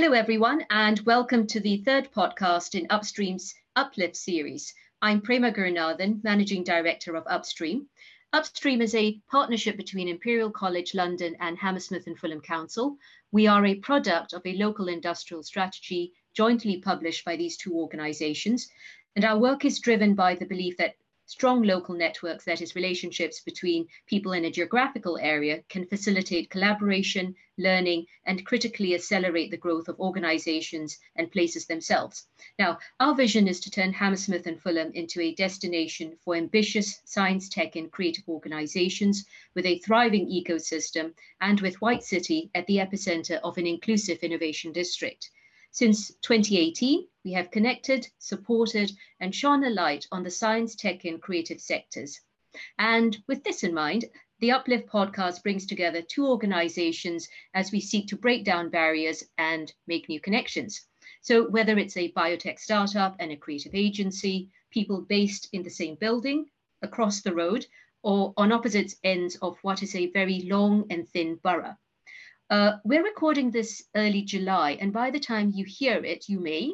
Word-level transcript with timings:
Hello, 0.00 0.12
everyone, 0.12 0.64
and 0.70 1.00
welcome 1.00 1.44
to 1.48 1.58
the 1.58 1.78
third 1.78 2.12
podcast 2.12 2.78
in 2.78 2.86
Upstream's 2.88 3.52
Uplift 3.74 4.14
series. 4.14 4.72
I'm 5.02 5.20
Prema 5.20 5.50
Gurunathan, 5.50 6.22
Managing 6.22 6.62
Director 6.62 7.16
of 7.16 7.26
Upstream. 7.26 7.88
Upstream 8.32 8.80
is 8.80 8.94
a 8.94 9.20
partnership 9.28 9.76
between 9.76 10.06
Imperial 10.06 10.52
College 10.52 10.94
London 10.94 11.36
and 11.40 11.58
Hammersmith 11.58 12.06
and 12.06 12.16
Fulham 12.16 12.40
Council. 12.40 12.96
We 13.32 13.48
are 13.48 13.66
a 13.66 13.74
product 13.74 14.34
of 14.34 14.42
a 14.46 14.54
local 14.54 14.86
industrial 14.86 15.42
strategy 15.42 16.12
jointly 16.32 16.80
published 16.80 17.24
by 17.24 17.34
these 17.34 17.56
two 17.56 17.74
organisations. 17.74 18.70
And 19.16 19.24
our 19.24 19.36
work 19.36 19.64
is 19.64 19.80
driven 19.80 20.14
by 20.14 20.36
the 20.36 20.46
belief 20.46 20.76
that 20.76 20.94
strong 21.28 21.62
local 21.62 21.94
networks, 21.94 22.46
that 22.46 22.62
is, 22.62 22.74
relationships 22.74 23.40
between 23.40 23.86
people 24.06 24.32
in 24.32 24.46
a 24.46 24.50
geographical 24.50 25.18
area, 25.18 25.62
can 25.68 25.84
facilitate 25.84 26.48
collaboration, 26.48 27.34
learning, 27.58 28.06
and 28.24 28.46
critically 28.46 28.94
accelerate 28.94 29.50
the 29.50 29.56
growth 29.58 29.88
of 29.88 30.00
organizations 30.00 30.98
and 31.16 31.30
places 31.30 31.66
themselves. 31.66 32.26
Now, 32.58 32.78
our 32.98 33.14
vision 33.14 33.46
is 33.46 33.60
to 33.60 33.70
turn 33.70 33.92
Hammersmith 33.92 34.46
and 34.46 34.58
Fulham 34.58 34.90
into 34.94 35.20
a 35.20 35.34
destination 35.34 36.16
for 36.24 36.34
ambitious 36.34 37.02
science, 37.04 37.50
tech, 37.50 37.76
and 37.76 37.92
creative 37.92 38.26
organizations 38.26 39.26
with 39.54 39.66
a 39.66 39.80
thriving 39.80 40.30
ecosystem 40.30 41.12
and 41.42 41.60
with 41.60 41.82
White 41.82 42.04
City 42.04 42.50
at 42.54 42.66
the 42.66 42.78
epicenter 42.78 43.38
of 43.44 43.58
an 43.58 43.66
inclusive 43.66 44.18
innovation 44.20 44.72
district. 44.72 45.30
Since 45.70 46.14
2018, 46.22 47.06
we 47.24 47.32
have 47.32 47.50
connected, 47.50 48.08
supported, 48.18 48.90
and 49.20 49.34
shone 49.34 49.62
a 49.64 49.70
light 49.70 50.06
on 50.10 50.22
the 50.22 50.30
science, 50.30 50.74
tech, 50.74 51.04
and 51.04 51.20
creative 51.20 51.60
sectors. 51.60 52.20
And 52.78 53.22
with 53.26 53.44
this 53.44 53.62
in 53.62 53.74
mind, 53.74 54.06
the 54.40 54.52
Uplift 54.52 54.88
podcast 54.88 55.42
brings 55.42 55.66
together 55.66 56.00
two 56.00 56.26
organizations 56.26 57.28
as 57.52 57.70
we 57.70 57.80
seek 57.80 58.08
to 58.08 58.16
break 58.16 58.44
down 58.44 58.70
barriers 58.70 59.22
and 59.36 59.72
make 59.86 60.08
new 60.08 60.20
connections. 60.20 60.86
So, 61.20 61.48
whether 61.48 61.76
it's 61.76 61.96
a 61.96 62.12
biotech 62.12 62.58
startup 62.58 63.16
and 63.18 63.30
a 63.30 63.36
creative 63.36 63.74
agency, 63.74 64.50
people 64.70 65.02
based 65.02 65.48
in 65.52 65.62
the 65.62 65.70
same 65.70 65.96
building, 65.96 66.50
across 66.82 67.20
the 67.20 67.34
road, 67.34 67.66
or 68.02 68.32
on 68.36 68.52
opposite 68.52 68.94
ends 69.02 69.36
of 69.42 69.58
what 69.62 69.82
is 69.82 69.94
a 69.94 70.10
very 70.12 70.40
long 70.42 70.86
and 70.90 71.08
thin 71.08 71.34
borough. 71.42 71.76
Uh, 72.50 72.78
we're 72.82 73.04
recording 73.04 73.50
this 73.50 73.84
early 73.94 74.22
July, 74.22 74.78
and 74.80 74.90
by 74.90 75.10
the 75.10 75.20
time 75.20 75.52
you 75.54 75.66
hear 75.66 76.02
it, 76.02 76.30
you 76.30 76.40
may, 76.40 76.72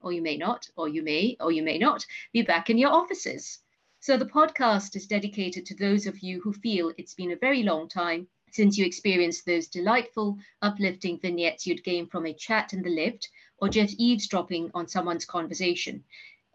or 0.00 0.12
you 0.12 0.20
may 0.20 0.36
not, 0.36 0.68
or 0.76 0.88
you 0.88 1.00
may, 1.00 1.36
or 1.38 1.52
you 1.52 1.62
may 1.62 1.78
not 1.78 2.04
be 2.32 2.42
back 2.42 2.70
in 2.70 2.76
your 2.76 2.90
offices. 2.90 3.60
So 4.00 4.16
the 4.16 4.26
podcast 4.26 4.96
is 4.96 5.06
dedicated 5.06 5.64
to 5.66 5.76
those 5.76 6.08
of 6.08 6.18
you 6.18 6.40
who 6.40 6.52
feel 6.52 6.92
it's 6.98 7.14
been 7.14 7.30
a 7.30 7.36
very 7.36 7.62
long 7.62 7.88
time 7.88 8.26
since 8.50 8.76
you 8.76 8.84
experienced 8.84 9.46
those 9.46 9.68
delightful, 9.68 10.38
uplifting 10.60 11.20
vignettes 11.20 11.68
you'd 11.68 11.84
gain 11.84 12.08
from 12.08 12.26
a 12.26 12.34
chat 12.34 12.72
in 12.72 12.82
the 12.82 12.90
lift 12.90 13.30
or 13.58 13.68
just 13.68 13.94
eavesdropping 14.00 14.72
on 14.74 14.88
someone's 14.88 15.24
conversation. 15.24 16.02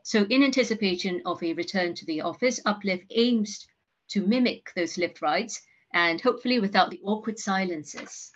So, 0.04 0.23
in 0.23 0.44
anticipation 0.44 1.22
of 1.26 1.42
a 1.42 1.54
return 1.54 1.95
to 1.95 2.06
the 2.06 2.20
office, 2.20 2.60
Uplift 2.66 3.06
aims 3.12 3.66
to 4.10 4.28
mimic 4.28 4.73
those 4.76 4.98
lift 4.98 5.22
rides 5.22 5.62
and 5.94 6.20
hopefully 6.20 6.60
without 6.60 6.92
the 6.92 7.00
awkward 7.04 7.40
silences. 7.40 8.32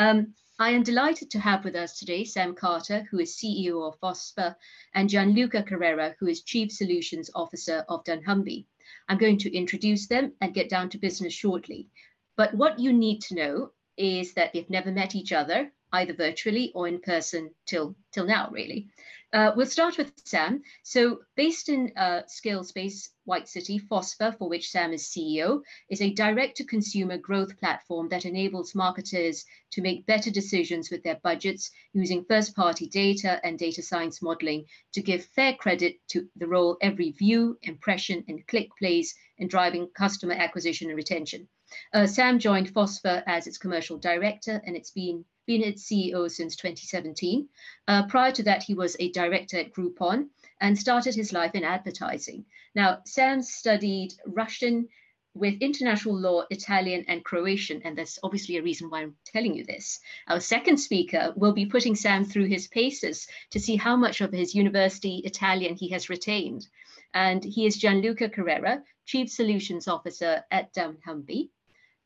Um, 0.00 0.32
I 0.58 0.70
am 0.70 0.82
delighted 0.82 1.30
to 1.30 1.38
have 1.40 1.62
with 1.62 1.76
us 1.76 1.98
today 1.98 2.24
Sam 2.24 2.54
Carter, 2.54 3.06
who 3.10 3.18
is 3.18 3.36
CEO 3.36 3.86
of 3.86 4.00
Fospha, 4.00 4.56
and 4.94 5.10
Gianluca 5.10 5.62
Carrera, 5.62 6.16
who 6.18 6.26
is 6.26 6.40
Chief 6.40 6.72
Solutions 6.72 7.28
Officer 7.34 7.84
of 7.86 8.02
dunnhumby. 8.04 8.64
I'm 9.10 9.18
going 9.18 9.36
to 9.36 9.54
introduce 9.54 10.06
them 10.06 10.32
and 10.40 10.54
get 10.54 10.70
down 10.70 10.88
to 10.88 10.98
business 10.98 11.34
shortly. 11.34 11.90
But 12.38 12.54
what 12.54 12.78
you 12.78 12.94
need 12.94 13.20
to 13.24 13.34
know 13.34 13.72
is 13.98 14.32
that 14.32 14.54
they've 14.54 14.70
never 14.70 14.90
met 14.90 15.14
each 15.14 15.32
other, 15.32 15.70
either 15.92 16.14
virtually 16.14 16.72
or 16.74 16.88
in 16.88 17.00
person 17.00 17.50
till, 17.66 17.96
till 18.12 18.26
now, 18.26 18.48
really. 18.50 18.88
Uh, 19.32 19.52
we'll 19.54 19.66
start 19.66 19.96
with 19.96 20.12
Sam. 20.24 20.60
So, 20.82 21.20
based 21.36 21.68
in 21.68 21.92
uh, 21.96 22.22
Scalespace, 22.26 23.10
White 23.26 23.46
City, 23.46 23.78
Fospha, 23.78 24.36
for 24.36 24.48
which 24.48 24.70
Sam 24.70 24.92
is 24.92 25.04
CEO, 25.04 25.62
is 25.88 26.02
a 26.02 26.12
direct 26.12 26.56
to 26.56 26.64
consumer 26.64 27.16
growth 27.16 27.56
platform 27.60 28.08
that 28.08 28.24
enables 28.24 28.74
marketers 28.74 29.44
to 29.70 29.82
make 29.82 30.06
better 30.06 30.32
decisions 30.32 30.90
with 30.90 31.04
their 31.04 31.20
budgets 31.22 31.70
using 31.92 32.24
first 32.24 32.56
party 32.56 32.88
data 32.88 33.40
and 33.44 33.56
data 33.56 33.82
science 33.82 34.20
modeling 34.20 34.64
to 34.94 35.00
give 35.00 35.24
fair 35.26 35.54
credit 35.54 35.94
to 36.08 36.28
the 36.34 36.48
role 36.48 36.76
every 36.80 37.12
view, 37.12 37.56
impression, 37.62 38.24
and 38.26 38.44
click 38.48 38.68
plays 38.80 39.14
in 39.38 39.46
driving 39.46 39.88
customer 39.94 40.34
acquisition 40.34 40.88
and 40.88 40.96
retention. 40.96 41.48
Uh, 41.92 42.06
Sam 42.06 42.38
joined 42.38 42.72
Fospha 42.72 43.22
as 43.26 43.46
its 43.46 43.58
commercial 43.58 43.98
director, 43.98 44.62
and 44.64 44.76
it's 44.76 44.90
been 44.90 45.24
been 45.46 45.62
its 45.62 45.84
CEO 45.84 46.30
since 46.30 46.54
2017. 46.54 47.48
Uh, 47.88 48.06
prior 48.06 48.30
to 48.30 48.42
that, 48.44 48.62
he 48.62 48.74
was 48.74 48.96
a 49.00 49.10
director 49.10 49.58
at 49.58 49.72
Groupon 49.72 50.28
and 50.60 50.78
started 50.78 51.14
his 51.14 51.32
life 51.32 51.54
in 51.54 51.64
advertising. 51.64 52.44
Now, 52.74 53.00
Sam 53.04 53.42
studied 53.42 54.14
Russian 54.26 54.88
with 55.34 55.60
international 55.60 56.18
law, 56.18 56.44
Italian, 56.50 57.04
and 57.08 57.24
Croatian, 57.24 57.82
and 57.84 57.96
there's 57.96 58.18
obviously 58.22 58.56
a 58.56 58.62
reason 58.62 58.90
why 58.90 59.02
I'm 59.02 59.16
telling 59.24 59.54
you 59.54 59.64
this. 59.64 60.00
Our 60.28 60.40
second 60.40 60.78
speaker 60.78 61.32
will 61.36 61.52
be 61.52 61.66
putting 61.66 61.94
Sam 61.94 62.24
through 62.24 62.46
his 62.46 62.68
paces 62.68 63.26
to 63.50 63.60
see 63.60 63.76
how 63.76 63.96
much 63.96 64.20
of 64.20 64.32
his 64.32 64.54
university 64.54 65.16
Italian 65.24 65.76
he 65.76 65.88
has 65.90 66.10
retained. 66.10 66.66
And 67.14 67.42
he 67.44 67.66
is 67.66 67.76
Gianluca 67.76 68.28
Carrera, 68.28 68.82
Chief 69.06 69.30
Solutions 69.30 69.88
Officer 69.88 70.44
at 70.50 70.72
dunnhumby. 70.74 71.50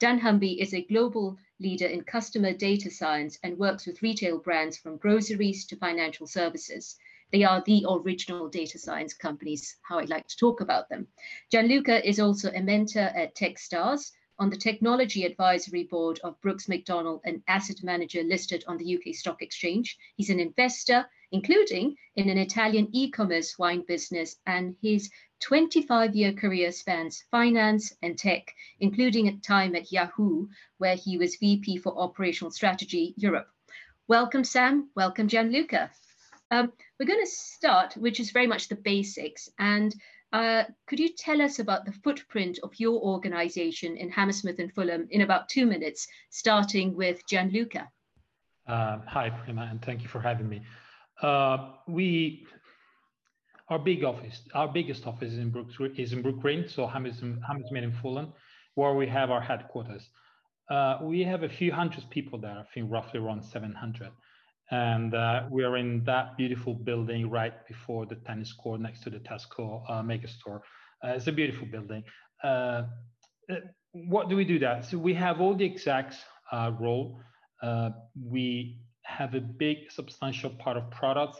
Dunnhumby 0.00 0.58
is 0.58 0.74
a 0.74 0.82
global 0.84 1.36
leader 1.60 1.86
in 1.86 2.02
customer 2.02 2.52
data 2.52 2.90
science 2.90 3.38
and 3.42 3.58
works 3.58 3.86
with 3.86 4.02
retail 4.02 4.38
brands 4.38 4.76
from 4.76 4.96
groceries 4.96 5.66
to 5.66 5.76
financial 5.76 6.26
services. 6.26 6.96
They 7.32 7.42
are 7.44 7.62
the 7.62 7.84
original 7.88 8.48
data 8.48 8.78
science 8.78 9.14
companies, 9.14 9.76
how 9.82 9.98
I 9.98 10.04
like 10.04 10.28
to 10.28 10.36
talk 10.36 10.60
about 10.60 10.88
them. 10.88 11.08
Gianluca 11.50 12.06
is 12.06 12.20
also 12.20 12.50
a 12.52 12.62
mentor 12.62 13.00
at 13.14 13.34
Techstars 13.34 14.12
on 14.38 14.50
the 14.50 14.56
technology 14.56 15.24
advisory 15.24 15.84
board 15.84 16.18
of 16.24 16.40
Brooks 16.40 16.68
Macdonald, 16.68 17.20
an 17.24 17.42
asset 17.46 17.82
manager 17.82 18.22
listed 18.22 18.64
on 18.66 18.78
the 18.78 18.96
UK 18.96 19.14
Stock 19.14 19.42
Exchange. 19.42 19.96
He's 20.16 20.30
an 20.30 20.40
investor, 20.40 21.06
including 21.32 21.96
in 22.16 22.28
an 22.28 22.38
Italian 22.38 22.88
e 22.92 23.10
commerce 23.10 23.58
wine 23.58 23.84
business, 23.86 24.36
and 24.46 24.76
his 24.82 25.10
25 25.40 26.14
year 26.14 26.32
career 26.32 26.72
spans 26.72 27.24
finance 27.30 27.92
and 28.02 28.16
tech, 28.16 28.54
including 28.80 29.28
a 29.28 29.36
time 29.38 29.74
at 29.76 29.92
Yahoo, 29.92 30.48
where 30.78 30.96
he 30.96 31.18
was 31.18 31.36
VP 31.36 31.78
for 31.78 31.98
Operational 31.98 32.50
Strategy 32.50 33.14
Europe. 33.16 33.48
Welcome, 34.08 34.44
Sam. 34.44 34.90
Welcome, 34.94 35.28
Gianluca. 35.28 35.90
Um, 36.50 36.72
we're 36.98 37.06
going 37.06 37.24
to 37.24 37.30
start, 37.30 37.94
which 37.96 38.20
is 38.20 38.30
very 38.30 38.46
much 38.46 38.68
the 38.68 38.76
basics. 38.76 39.48
And 39.58 39.94
uh, 40.32 40.64
could 40.86 40.98
you 40.98 41.08
tell 41.08 41.40
us 41.40 41.58
about 41.58 41.84
the 41.84 41.92
footprint 41.92 42.58
of 42.62 42.72
your 42.78 43.00
organization 43.00 43.96
in 43.96 44.10
Hammersmith 44.10 44.58
and 44.58 44.72
Fulham 44.72 45.06
in 45.10 45.20
about 45.20 45.48
two 45.48 45.66
minutes, 45.66 46.06
starting 46.30 46.94
with 46.96 47.26
Gianluca? 47.28 47.88
Uh, 48.66 48.98
hi, 49.06 49.30
Prema, 49.30 49.68
and 49.70 49.80
thank 49.82 50.02
you 50.02 50.08
for 50.08 50.20
having 50.20 50.48
me. 50.48 50.62
Uh, 51.22 51.72
we 51.86 52.46
our 53.68 53.78
big 53.78 54.04
office, 54.04 54.42
our 54.52 54.68
biggest 54.68 55.06
office 55.06 55.32
is 55.32 55.38
in 55.38 55.50
Brook, 55.50 55.68
is 55.96 56.12
in 56.12 56.22
Brook 56.22 56.40
Green, 56.40 56.68
so 56.68 56.86
Hammersmith, 56.86 57.38
and 57.72 57.94
Fulham, 57.96 58.32
where 58.74 58.94
we 58.94 59.06
have 59.06 59.30
our 59.30 59.40
headquarters. 59.40 60.10
Uh, 60.70 60.98
we 61.02 61.22
have 61.22 61.42
a 61.42 61.48
few 61.48 61.72
hundred 61.72 62.08
people 62.10 62.38
there, 62.38 62.58
I 62.58 62.64
think 62.74 62.90
roughly 62.90 63.20
around 63.20 63.42
700. 63.42 64.10
And 64.70 65.14
uh, 65.14 65.44
we 65.50 65.64
are 65.64 65.76
in 65.76 66.04
that 66.04 66.36
beautiful 66.36 66.74
building 66.74 67.30
right 67.30 67.66
before 67.66 68.06
the 68.06 68.16
tennis 68.16 68.52
court 68.52 68.80
next 68.80 69.02
to 69.02 69.10
the 69.10 69.18
Tesco 69.18 69.82
uh, 69.90 70.02
mega 70.02 70.28
store. 70.28 70.62
Uh, 71.04 71.08
it's 71.08 71.26
a 71.26 71.32
beautiful 71.32 71.66
building. 71.66 72.02
Uh, 72.42 72.84
uh, 73.50 73.56
what 73.92 74.28
do 74.28 74.36
we 74.36 74.44
do 74.44 74.58
that? 74.58 74.86
So 74.86 74.98
we 74.98 75.14
have 75.14 75.40
all 75.40 75.54
the 75.54 75.64
execs 75.66 76.16
role. 76.52 77.20
we 78.14 78.78
have 79.04 79.34
a 79.34 79.40
big 79.40 79.90
substantial 79.90 80.50
part 80.50 80.76
of 80.76 80.90
products 80.90 81.38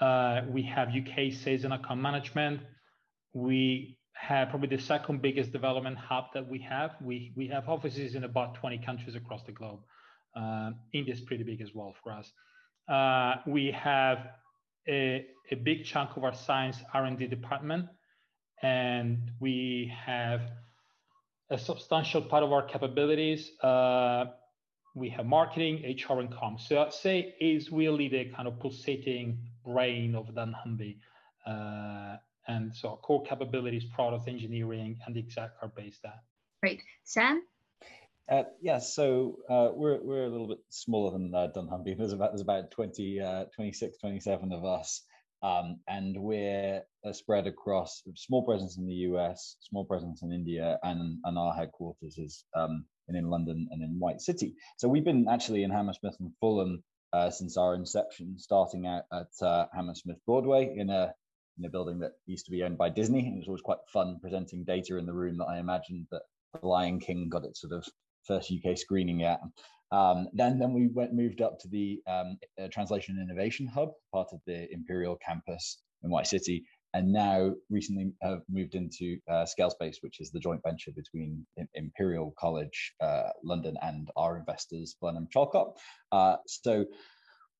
uh, 0.00 0.42
we 0.48 0.62
have 0.62 0.88
UK 0.88 1.32
sales 1.32 1.64
and 1.64 1.72
account 1.72 2.00
management. 2.00 2.60
We 3.32 3.98
have 4.12 4.50
probably 4.50 4.74
the 4.74 4.82
second 4.82 5.22
biggest 5.22 5.52
development 5.52 5.96
hub 5.96 6.26
that 6.34 6.48
we 6.48 6.60
have. 6.60 6.92
We, 7.00 7.32
we 7.36 7.48
have 7.48 7.68
offices 7.68 8.14
in 8.14 8.24
about 8.24 8.54
20 8.54 8.78
countries 8.78 9.14
across 9.14 9.42
the 9.44 9.52
globe. 9.52 9.80
Uh, 10.34 10.72
India 10.92 11.14
is 11.14 11.20
pretty 11.20 11.44
big 11.44 11.60
as 11.62 11.74
well 11.74 11.94
for 12.02 12.12
us. 12.12 12.30
Uh, 12.88 13.36
we 13.46 13.70
have 13.72 14.18
a, 14.88 15.26
a 15.50 15.54
big 15.56 15.84
chunk 15.84 16.16
of 16.16 16.24
our 16.24 16.34
science 16.34 16.78
R&D 16.92 17.26
department, 17.26 17.86
and 18.62 19.30
we 19.40 19.92
have 20.04 20.42
a 21.50 21.58
substantial 21.58 22.20
part 22.20 22.42
of 22.42 22.52
our 22.52 22.62
capabilities. 22.62 23.50
Uh, 23.62 24.26
we 24.96 25.10
have 25.10 25.26
marketing, 25.26 25.82
HR, 25.84 26.20
and 26.20 26.30
comms. 26.30 26.60
So 26.60 26.80
I'd 26.80 26.92
say 26.92 27.34
is 27.38 27.70
really 27.70 28.08
the 28.08 28.24
kind 28.34 28.48
of 28.48 28.58
pulsating 28.58 29.38
brain 29.62 30.14
of 30.14 30.34
dunnhumby. 30.34 30.96
Uh, 31.46 32.16
and 32.48 32.74
so 32.74 32.90
our 32.90 32.96
core 32.96 33.22
capabilities, 33.22 33.84
product 33.84 34.26
engineering, 34.26 34.98
and 35.06 35.14
the 35.14 35.20
exec 35.20 35.50
are 35.60 35.68
based 35.68 36.00
there. 36.02 36.20
Great. 36.62 36.82
Sam? 37.04 37.42
Uh, 38.28 38.44
yeah, 38.62 38.78
so 38.78 39.36
uh, 39.50 39.68
we're, 39.74 40.02
we're 40.02 40.24
a 40.24 40.30
little 40.30 40.48
bit 40.48 40.60
smaller 40.70 41.12
than 41.12 41.32
uh, 41.34 41.48
dunnhumby. 41.54 41.96
There's 41.96 42.14
about 42.14 42.32
there's 42.32 42.40
about 42.40 42.70
20, 42.70 43.20
uh, 43.20 43.44
26, 43.54 43.98
27 43.98 44.50
of 44.50 44.64
us, 44.64 45.02
um, 45.42 45.78
and 45.86 46.16
we're 46.18 46.82
uh, 47.04 47.12
spread 47.12 47.46
across 47.46 48.02
small 48.16 48.44
presence 48.44 48.78
in 48.78 48.86
the 48.86 48.94
US, 48.94 49.56
small 49.60 49.84
presence 49.84 50.22
in 50.22 50.32
India, 50.32 50.78
and, 50.82 51.18
and 51.22 51.38
our 51.38 51.54
headquarters 51.54 52.16
is 52.16 52.44
um, 52.56 52.86
in 53.14 53.30
London 53.30 53.68
and 53.70 53.82
in 53.82 54.00
White 54.00 54.20
City. 54.20 54.56
So 54.78 54.88
we've 54.88 55.04
been 55.04 55.28
actually 55.28 55.62
in 55.62 55.70
Hammersmith 55.70 56.16
and 56.18 56.32
Fulham 56.40 56.82
uh, 57.12 57.30
since 57.30 57.56
our 57.56 57.74
inception, 57.74 58.36
starting 58.38 58.86
out 58.86 59.04
at 59.12 59.46
uh, 59.46 59.66
Hammersmith 59.72 60.18
Broadway 60.26 60.74
in 60.76 60.90
a 60.90 61.14
in 61.58 61.64
a 61.64 61.70
building 61.70 62.00
that 62.00 62.12
used 62.26 62.44
to 62.46 62.50
be 62.50 62.62
owned 62.62 62.76
by 62.76 62.88
Disney. 62.88 63.26
And 63.26 63.36
it 63.36 63.38
was 63.38 63.48
always 63.48 63.62
quite 63.62 63.78
fun 63.92 64.18
presenting 64.20 64.64
data 64.64 64.98
in 64.98 65.06
the 65.06 65.14
room 65.14 65.38
that 65.38 65.46
I 65.46 65.58
imagined 65.58 66.06
that 66.10 66.22
the 66.60 66.66
Lion 66.66 67.00
King 67.00 67.28
got 67.28 67.44
its 67.44 67.60
sort 67.60 67.72
of 67.72 67.86
first 68.24 68.52
UK 68.52 68.76
screening 68.76 69.22
at. 69.22 69.40
Um, 69.92 70.28
then, 70.32 70.58
then 70.58 70.72
we 70.72 70.88
went 70.88 71.14
moved 71.14 71.40
up 71.40 71.58
to 71.60 71.68
the 71.68 72.02
um, 72.06 72.38
uh, 72.60 72.66
Translation 72.72 73.20
Innovation 73.22 73.66
Hub, 73.66 73.90
part 74.12 74.28
of 74.32 74.40
the 74.46 74.66
Imperial 74.72 75.16
campus 75.16 75.80
in 76.02 76.10
White 76.10 76.26
City, 76.26 76.64
and 76.96 77.12
now 77.12 77.52
recently 77.68 78.10
have 78.22 78.40
moved 78.50 78.74
into 78.74 79.18
uh, 79.30 79.44
ScaleSpace, 79.44 79.96
which 80.00 80.18
is 80.18 80.30
the 80.30 80.40
joint 80.40 80.62
venture 80.64 80.92
between 80.96 81.46
Imperial 81.74 82.32
College 82.38 82.94
uh, 83.02 83.28
London 83.44 83.76
and 83.82 84.08
our 84.16 84.38
investors, 84.38 84.96
Blenheim 84.98 85.28
Chalcot. 85.34 85.74
Uh, 86.10 86.36
so, 86.46 86.86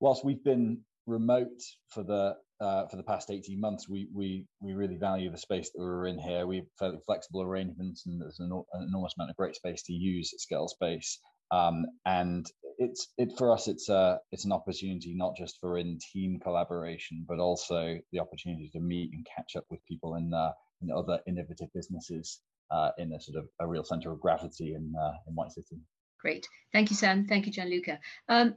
whilst 0.01 0.25
we've 0.25 0.43
been 0.43 0.81
remote 1.07 1.61
for 1.91 2.03
the 2.03 2.35
uh, 2.59 2.87
for 2.87 2.97
the 2.97 3.03
past 3.03 3.31
18 3.31 3.61
months, 3.61 3.87
we 3.87 4.09
we 4.15 4.47
we 4.61 4.73
really 4.73 4.97
value 4.97 5.31
the 5.31 5.37
space 5.37 5.71
that 5.71 5.83
we're 5.83 6.07
in 6.07 6.19
here. 6.19 6.47
We 6.47 6.57
have 6.57 6.67
fairly 6.79 7.01
flexible 7.05 7.43
arrangements, 7.43 8.07
and 8.07 8.19
there's 8.19 8.41
an, 8.41 8.51
an, 8.73 8.87
enormous 8.89 9.13
amount 9.19 9.31
of 9.31 9.37
great 9.37 9.55
space 9.55 9.83
to 9.83 9.93
use 9.93 10.33
at 10.33 10.41
ScaleSpace. 10.41 11.19
Um, 11.51 11.85
and 12.07 12.47
it's 12.79 13.09
it 13.19 13.33
for 13.37 13.53
us 13.53 13.69
it's 13.69 13.89
a 13.89 14.19
it's 14.33 14.45
an 14.45 14.53
opportunity 14.53 15.15
not 15.15 15.37
just 15.37 15.59
for 15.61 15.79
in 15.79 15.99
team 16.13 16.39
collaboration 16.43 17.25
but 17.29 17.39
also 17.39 17.99
the 18.13 18.21
opportunity 18.21 18.69
to 18.69 18.81
meet 18.81 19.11
and 19.13 19.27
catch 19.35 19.57
up 19.57 19.65
with 19.71 19.85
people 19.87 20.17
in 20.17 20.33
uh, 20.33 20.53
in 20.83 20.91
other 20.91 21.21
innovative 21.27 21.69
businesses 21.75 22.41
uh, 22.71 22.91
in 22.99 23.13
a 23.13 23.21
sort 23.21 23.39
of 23.39 23.49
a 23.61 23.67
real 23.67 23.85
center 23.85 24.13
of 24.13 24.21
gravity 24.21 24.75
in 24.75 24.93
uh, 25.01 25.13
in 25.27 25.35
White 25.35 25.53
City. 25.53 25.77
Great, 26.21 26.47
thank 26.73 26.91
you, 26.91 26.97
Sam. 26.97 27.27
Thank 27.27 27.47
you, 27.47 27.53
Gianluca. 27.53 27.99
Um, 28.29 28.57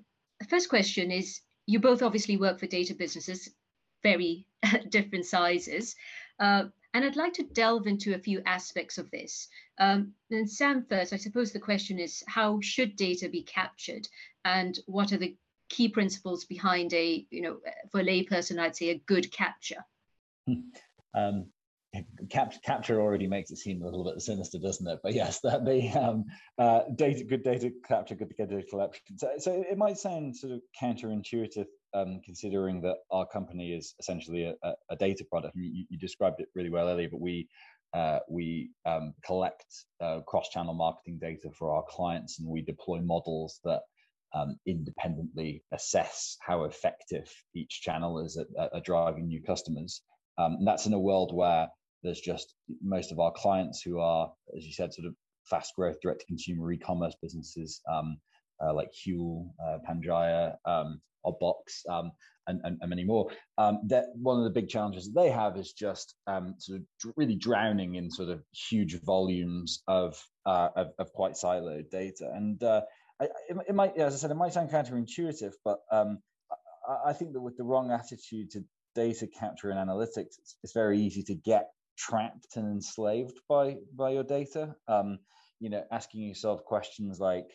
first 0.50 0.70
question 0.70 1.12
is: 1.12 1.42
You 1.66 1.80
both 1.80 2.02
obviously 2.02 2.38
work 2.38 2.60
for 2.60 2.68
data 2.68 2.96
businesses, 2.96 3.50
very 4.04 4.46
different 4.90 5.26
sizes. 5.26 5.96
Uh, 6.40 6.66
and 6.94 7.06
I'd 7.06 7.16
like 7.16 7.34
to 7.34 7.44
delve 7.44 7.88
into 7.88 8.16
a 8.16 8.20
few 8.20 8.42
aspects 8.46 8.98
of 8.98 9.10
this. 9.12 9.48
Um, 9.80 10.14
and 10.32 10.50
Sam, 10.50 10.86
first, 10.90 11.14
I 11.14 11.18
suppose 11.18 11.52
the 11.52 11.60
question 11.60 12.00
is 12.00 12.24
how 12.28 12.60
should 12.62 12.96
data 12.96 13.30
be 13.30 13.44
captured, 13.44 14.08
and 14.46 14.78
what 14.86 15.12
are 15.12 15.18
the 15.18 15.36
key 15.70 15.88
principles 15.88 16.46
behind 16.46 16.94
a, 16.94 17.26
you 17.30 17.42
know, 17.42 17.58
for 17.92 18.02
a 18.02 18.04
layperson, 18.04 18.60
I'd 18.60 18.76
say 18.76 18.90
a 18.90 19.02
good 19.06 19.32
capture. 19.32 19.86
Um, 21.16 21.48
cap- 22.30 22.62
capture 22.64 23.00
already 23.00 23.28
makes 23.28 23.52
it 23.52 23.58
seem 23.58 23.82
a 23.82 23.86
little 23.86 24.04
bit 24.04 24.22
sinister, 24.22 24.58
doesn't 24.60 24.88
it? 24.88 25.00
But 25.04 25.14
yes, 25.14 25.40
that 25.42 25.66
the 25.66 25.90
um, 25.90 26.26
uh, 26.58 26.82
data, 26.96 27.24
good 27.24 27.44
data 27.44 27.72
capture, 27.88 28.16
good 28.16 28.34
data 28.38 28.64
collection. 28.70 29.18
So, 29.18 29.32
so 29.38 29.64
it 29.70 29.78
might 29.78 29.98
sound 29.98 30.36
sort 30.36 30.54
of 30.54 30.62
counterintuitive 30.82 31.66
um, 31.94 32.22
considering 32.24 32.82
that 32.82 32.98
our 33.12 33.26
company 33.26 33.74
is 33.74 33.96
essentially 34.00 34.46
a, 34.46 34.74
a 34.90 34.96
data 34.96 35.26
product. 35.30 35.56
You, 35.56 35.86
you, 35.90 35.98
described 35.98 36.40
it 36.40 36.48
really 36.56 36.70
well 36.70 36.88
earlier, 36.88 37.10
but 37.10 37.22
we 37.22 37.48
uh, 37.94 38.20
we 38.30 38.70
um, 38.86 39.14
collect 39.26 39.66
uh, 40.00 40.20
cross-channel 40.28 40.76
marketing 40.76 41.18
data 41.20 41.50
for 41.58 41.74
our 41.74 41.84
clients, 41.90 42.40
and 42.40 42.48
we 42.48 42.62
deploy 42.62 43.02
models 43.02 43.60
that 43.64 43.82
um, 44.34 44.58
independently 44.68 45.64
assess 45.72 46.38
how 46.40 46.66
effective 46.66 47.28
each 47.56 47.82
channel 47.82 48.20
is 48.20 48.38
at, 48.38 48.74
at 48.76 48.84
driving 48.84 49.28
new 49.28 49.42
customers. 49.42 50.02
Um, 50.38 50.54
and 50.60 50.68
that's 50.68 50.86
in 50.86 50.94
a 50.94 51.00
world 51.00 51.34
where 51.34 51.68
there's 52.04 52.22
just 52.22 52.54
most 52.82 53.12
of 53.12 53.20
our 53.20 53.32
clients 53.32 53.82
who 53.82 54.00
are, 54.00 54.32
as 54.56 54.66
you 54.66 54.72
said, 54.72 54.94
sort 54.94 55.08
of 55.08 55.16
fast 55.50 55.74
growth 55.76 56.00
direct-to-consumer 56.02 56.72
e-commerce 56.72 57.16
businesses 57.22 57.82
um, 57.92 58.18
uh, 58.64 58.74
like 58.74 58.90
Huel, 58.94 59.50
uh, 59.66 59.78
Pangaia, 59.88 60.56
um, 60.66 61.02
or 61.24 61.38
Box, 61.40 61.84
um, 61.90 62.12
and, 62.48 62.62
and, 62.64 62.78
and, 62.82 62.90
many 62.90 63.04
more. 63.04 63.30
Um, 63.58 63.80
that 63.88 64.06
one 64.16 64.38
of 64.38 64.44
the 64.44 64.50
big 64.50 64.70
challenges 64.70 65.06
that 65.06 65.20
they 65.20 65.30
have 65.30 65.58
is 65.58 65.74
just 65.74 66.16
um, 66.28 66.56
sort 66.58 66.80
of 66.80 67.14
really 67.16 67.36
drowning 67.36 67.96
in 67.96 68.10
sort 68.10 68.30
of 68.30 68.42
huge 68.52 69.00
volumes 69.04 69.84
of 69.88 70.22
uh, 70.46 70.70
of, 70.76 70.88
of, 70.98 71.14
quite 71.14 71.34
siloed 71.34 71.90
data. 71.92 72.32
And 72.34 72.62
uh, 72.64 72.82
I, 73.22 73.26
it, 73.26 73.58
it, 73.70 73.76
might, 73.76 73.98
as 73.98 74.14
I 74.14 74.18
said, 74.18 74.32
it 74.32 74.36
might 74.36 74.54
sound 74.54 74.70
counterintuitive, 74.70 75.54
but 75.64 75.80
um, 75.92 76.20
I, 76.88 77.10
I, 77.10 77.14
think 77.14 77.34
that 77.34 77.42
with 77.42 77.58
the 77.58 77.64
wrong 77.64 77.92
attitude 77.92 78.52
to 78.52 78.64
data 78.96 79.28
capture 79.28 79.70
and 79.70 79.90
analytics, 79.90 80.38
it's, 80.40 80.58
it's 80.64 80.74
very 80.74 81.00
easy 81.00 81.24
to 81.24 81.36
get 81.36 81.70
trapped 81.98 82.56
and 82.56 82.66
enslaved 82.66 83.40
by 83.48 83.76
by 83.96 84.12
your 84.12 84.24
data. 84.24 84.76
Um, 84.88 85.20
you 85.60 85.70
know, 85.70 85.84
asking 85.92 86.24
yourself 86.24 86.64
questions 86.64 87.20
like 87.20 87.48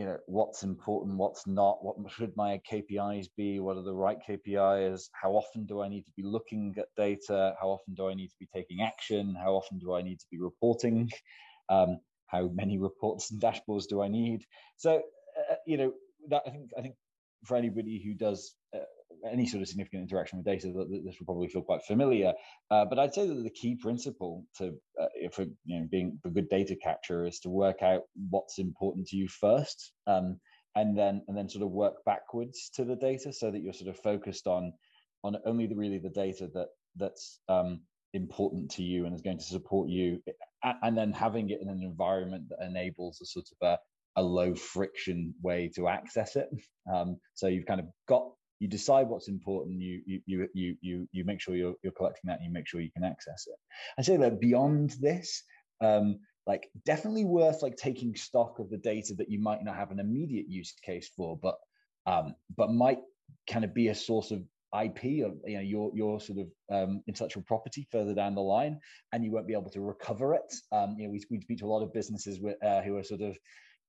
you 0.00 0.06
know 0.06 0.16
what's 0.24 0.62
important 0.62 1.18
what's 1.18 1.46
not 1.46 1.84
what 1.84 1.94
should 2.10 2.34
my 2.34 2.58
kpis 2.72 3.26
be 3.36 3.60
what 3.60 3.76
are 3.76 3.82
the 3.82 3.92
right 3.92 4.16
kpis 4.26 5.10
how 5.12 5.32
often 5.32 5.66
do 5.66 5.82
i 5.82 5.88
need 5.88 6.06
to 6.06 6.12
be 6.16 6.22
looking 6.22 6.74
at 6.78 6.86
data 6.96 7.54
how 7.60 7.68
often 7.68 7.92
do 7.92 8.08
i 8.08 8.14
need 8.14 8.28
to 8.28 8.40
be 8.40 8.48
taking 8.54 8.80
action 8.80 9.36
how 9.44 9.52
often 9.52 9.78
do 9.78 9.92
i 9.92 10.00
need 10.00 10.18
to 10.18 10.24
be 10.30 10.38
reporting 10.40 11.10
um, 11.68 11.98
how 12.28 12.48
many 12.54 12.78
reports 12.78 13.30
and 13.30 13.42
dashboards 13.42 13.86
do 13.88 14.00
i 14.00 14.08
need? 14.08 14.40
So 14.78 15.02
uh, 15.50 15.56
you 15.66 15.76
know 15.76 15.92
that 16.30 16.42
i 16.46 16.50
think 16.50 16.70
i 16.78 16.80
think 16.80 16.94
for 17.44 17.56
anybody 17.58 18.02
who 18.02 18.14
does 18.14 18.54
uh, 18.74 18.78
any 19.30 19.46
sort 19.46 19.62
of 19.62 19.68
significant 19.68 20.02
interaction 20.02 20.38
with 20.38 20.46
data, 20.46 20.66
this 20.68 21.16
will 21.18 21.26
probably 21.26 21.48
feel 21.48 21.62
quite 21.62 21.82
familiar. 21.84 22.32
Uh, 22.70 22.84
but 22.84 22.98
I'd 22.98 23.14
say 23.14 23.26
that 23.26 23.42
the 23.42 23.50
key 23.50 23.76
principle 23.76 24.44
to 24.58 24.72
uh, 25.00 25.06
for 25.32 25.42
you 25.64 25.80
know 25.80 25.86
being 25.90 26.18
a 26.24 26.30
good 26.30 26.48
data 26.48 26.76
capture 26.76 27.26
is 27.26 27.40
to 27.40 27.50
work 27.50 27.82
out 27.82 28.02
what's 28.30 28.58
important 28.58 29.08
to 29.08 29.16
you 29.16 29.28
first, 29.28 29.92
um, 30.06 30.38
and 30.74 30.96
then 30.96 31.22
and 31.28 31.36
then 31.36 31.48
sort 31.48 31.64
of 31.64 31.70
work 31.70 32.04
backwards 32.04 32.70
to 32.74 32.84
the 32.84 32.96
data 32.96 33.32
so 33.32 33.50
that 33.50 33.60
you're 33.60 33.72
sort 33.72 33.90
of 33.90 33.98
focused 33.98 34.46
on 34.46 34.72
on 35.22 35.36
only 35.44 35.66
the 35.66 35.76
really 35.76 35.98
the 35.98 36.10
data 36.10 36.48
that 36.54 36.68
that's 36.96 37.40
um, 37.48 37.80
important 38.14 38.70
to 38.72 38.82
you 38.82 39.06
and 39.06 39.14
is 39.14 39.22
going 39.22 39.38
to 39.38 39.44
support 39.44 39.88
you, 39.88 40.20
and 40.62 40.96
then 40.96 41.12
having 41.12 41.50
it 41.50 41.60
in 41.60 41.68
an 41.68 41.82
environment 41.82 42.44
that 42.48 42.64
enables 42.64 43.20
a 43.20 43.26
sort 43.26 43.46
of 43.60 43.68
a 43.68 43.78
a 44.16 44.22
low 44.22 44.54
friction 44.54 45.34
way 45.42 45.70
to 45.76 45.88
access 45.88 46.36
it. 46.36 46.48
Um, 46.92 47.16
so 47.34 47.46
you've 47.46 47.66
kind 47.66 47.80
of 47.80 47.86
got 48.08 48.30
you 48.60 48.68
decide 48.68 49.08
what's 49.08 49.28
important 49.28 49.80
you 49.80 50.00
you 50.06 50.20
you 50.54 50.76
you 50.82 51.08
you, 51.12 51.24
make 51.24 51.40
sure 51.40 51.56
you're, 51.56 51.74
you're 51.82 51.92
collecting 51.92 52.28
that 52.28 52.38
and 52.38 52.46
you 52.46 52.52
make 52.52 52.66
sure 52.66 52.80
you 52.80 52.92
can 52.92 53.04
access 53.04 53.46
it 53.46 53.56
i 53.98 54.02
say 54.02 54.16
that 54.16 54.40
beyond 54.40 54.94
this 55.00 55.42
um, 55.82 56.18
like 56.46 56.68
definitely 56.84 57.24
worth 57.24 57.62
like 57.62 57.76
taking 57.76 58.14
stock 58.14 58.58
of 58.58 58.70
the 58.70 58.76
data 58.76 59.14
that 59.14 59.30
you 59.30 59.40
might 59.40 59.64
not 59.64 59.76
have 59.76 59.90
an 59.90 59.98
immediate 59.98 60.46
use 60.48 60.74
case 60.84 61.10
for 61.16 61.38
but 61.38 61.56
um, 62.06 62.34
but 62.56 62.70
might 62.70 63.00
kind 63.48 63.64
of 63.64 63.74
be 63.74 63.88
a 63.88 63.94
source 63.94 64.30
of 64.30 64.42
IP 64.78 65.24
of 65.24 65.34
you 65.46 65.56
know 65.56 65.60
your 65.60 65.90
your 65.94 66.20
sort 66.20 66.38
of 66.38 66.48
um, 66.72 67.02
intellectual 67.08 67.42
property 67.42 67.86
further 67.90 68.14
down 68.14 68.34
the 68.34 68.40
line, 68.40 68.78
and 69.12 69.24
you 69.24 69.32
won't 69.32 69.46
be 69.46 69.52
able 69.52 69.70
to 69.70 69.80
recover 69.80 70.34
it. 70.34 70.54
Um, 70.70 70.96
you 70.96 71.04
know, 71.04 71.10
we, 71.10 71.22
we 71.30 71.40
speak 71.40 71.58
to 71.58 71.66
a 71.66 71.68
lot 71.68 71.82
of 71.82 71.92
businesses 71.92 72.40
with, 72.40 72.62
uh, 72.62 72.80
who 72.82 72.96
are 72.96 73.02
sort 73.02 73.20
of 73.20 73.36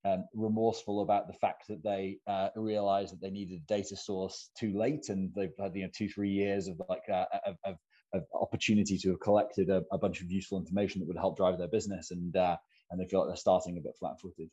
um, 0.05 0.25
remorseful 0.33 1.01
about 1.01 1.27
the 1.27 1.33
fact 1.33 1.67
that 1.67 1.83
they 1.83 2.17
uh, 2.27 2.49
realized 2.55 3.13
that 3.13 3.21
they 3.21 3.29
needed 3.29 3.61
a 3.61 3.73
data 3.73 3.95
source 3.95 4.49
too 4.57 4.77
late, 4.77 5.09
and 5.09 5.31
they've 5.35 5.53
had 5.59 5.75
you 5.75 5.83
know 5.83 5.89
two 5.95 6.09
three 6.09 6.31
years 6.31 6.67
of 6.67 6.81
like 6.89 7.03
uh, 7.11 7.25
of, 7.45 7.55
of, 7.65 7.75
of, 8.13 8.23
opportunity 8.33 8.97
to 8.97 9.09
have 9.09 9.19
collected 9.19 9.69
a, 9.69 9.83
a, 9.91 9.97
bunch 9.97 10.21
of 10.21 10.31
useful 10.31 10.57
information 10.57 10.99
that 10.99 11.07
would 11.07 11.17
help 11.17 11.37
drive 11.37 11.57
their 11.57 11.67
business, 11.67 12.11
and 12.11 12.35
uh, 12.35 12.57
and 12.89 12.99
they 12.99 13.05
feel 13.05 13.19
like 13.19 13.29
they're 13.29 13.35
starting 13.35 13.77
a 13.77 13.81
bit 13.81 13.95
flat-footed. 13.99 14.49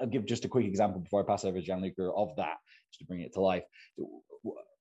I'll 0.00 0.06
give 0.06 0.26
just 0.26 0.44
a 0.44 0.48
quick 0.48 0.66
example 0.66 1.00
before 1.00 1.22
I 1.22 1.26
pass 1.26 1.44
over 1.44 1.58
to 1.58 1.64
Gianluca 1.64 2.10
of 2.16 2.34
that, 2.36 2.56
just 2.90 3.00
to 3.00 3.04
bring 3.04 3.20
it 3.20 3.34
to 3.34 3.40
life. 3.40 3.64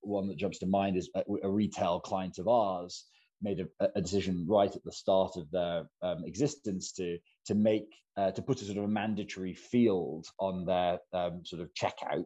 One 0.01 0.27
that 0.29 0.37
jumps 0.37 0.59
to 0.59 0.65
mind 0.65 0.97
is 0.97 1.09
a, 1.13 1.23
a 1.43 1.49
retail 1.49 1.99
client 1.99 2.39
of 2.39 2.47
ours 2.47 3.05
made 3.41 3.59
a, 3.59 3.89
a, 3.95 4.01
decision 4.01 4.45
right 4.49 4.75
at 4.75 4.83
the 4.83 4.91
start 4.91 5.33
of 5.35 5.49
their 5.51 5.83
um, 6.01 6.23
existence 6.25 6.91
to 6.93 7.17
to 7.45 7.55
make 7.55 7.89
uh, 8.17 8.31
to 8.31 8.41
put 8.41 8.61
a 8.61 8.65
sort 8.65 8.77
of 8.77 8.85
a 8.85 8.87
mandatory 8.87 9.53
field 9.53 10.25
on 10.39 10.65
their 10.65 10.99
um, 11.13 11.41
sort 11.45 11.61
of 11.61 11.69
checkout 11.73 12.25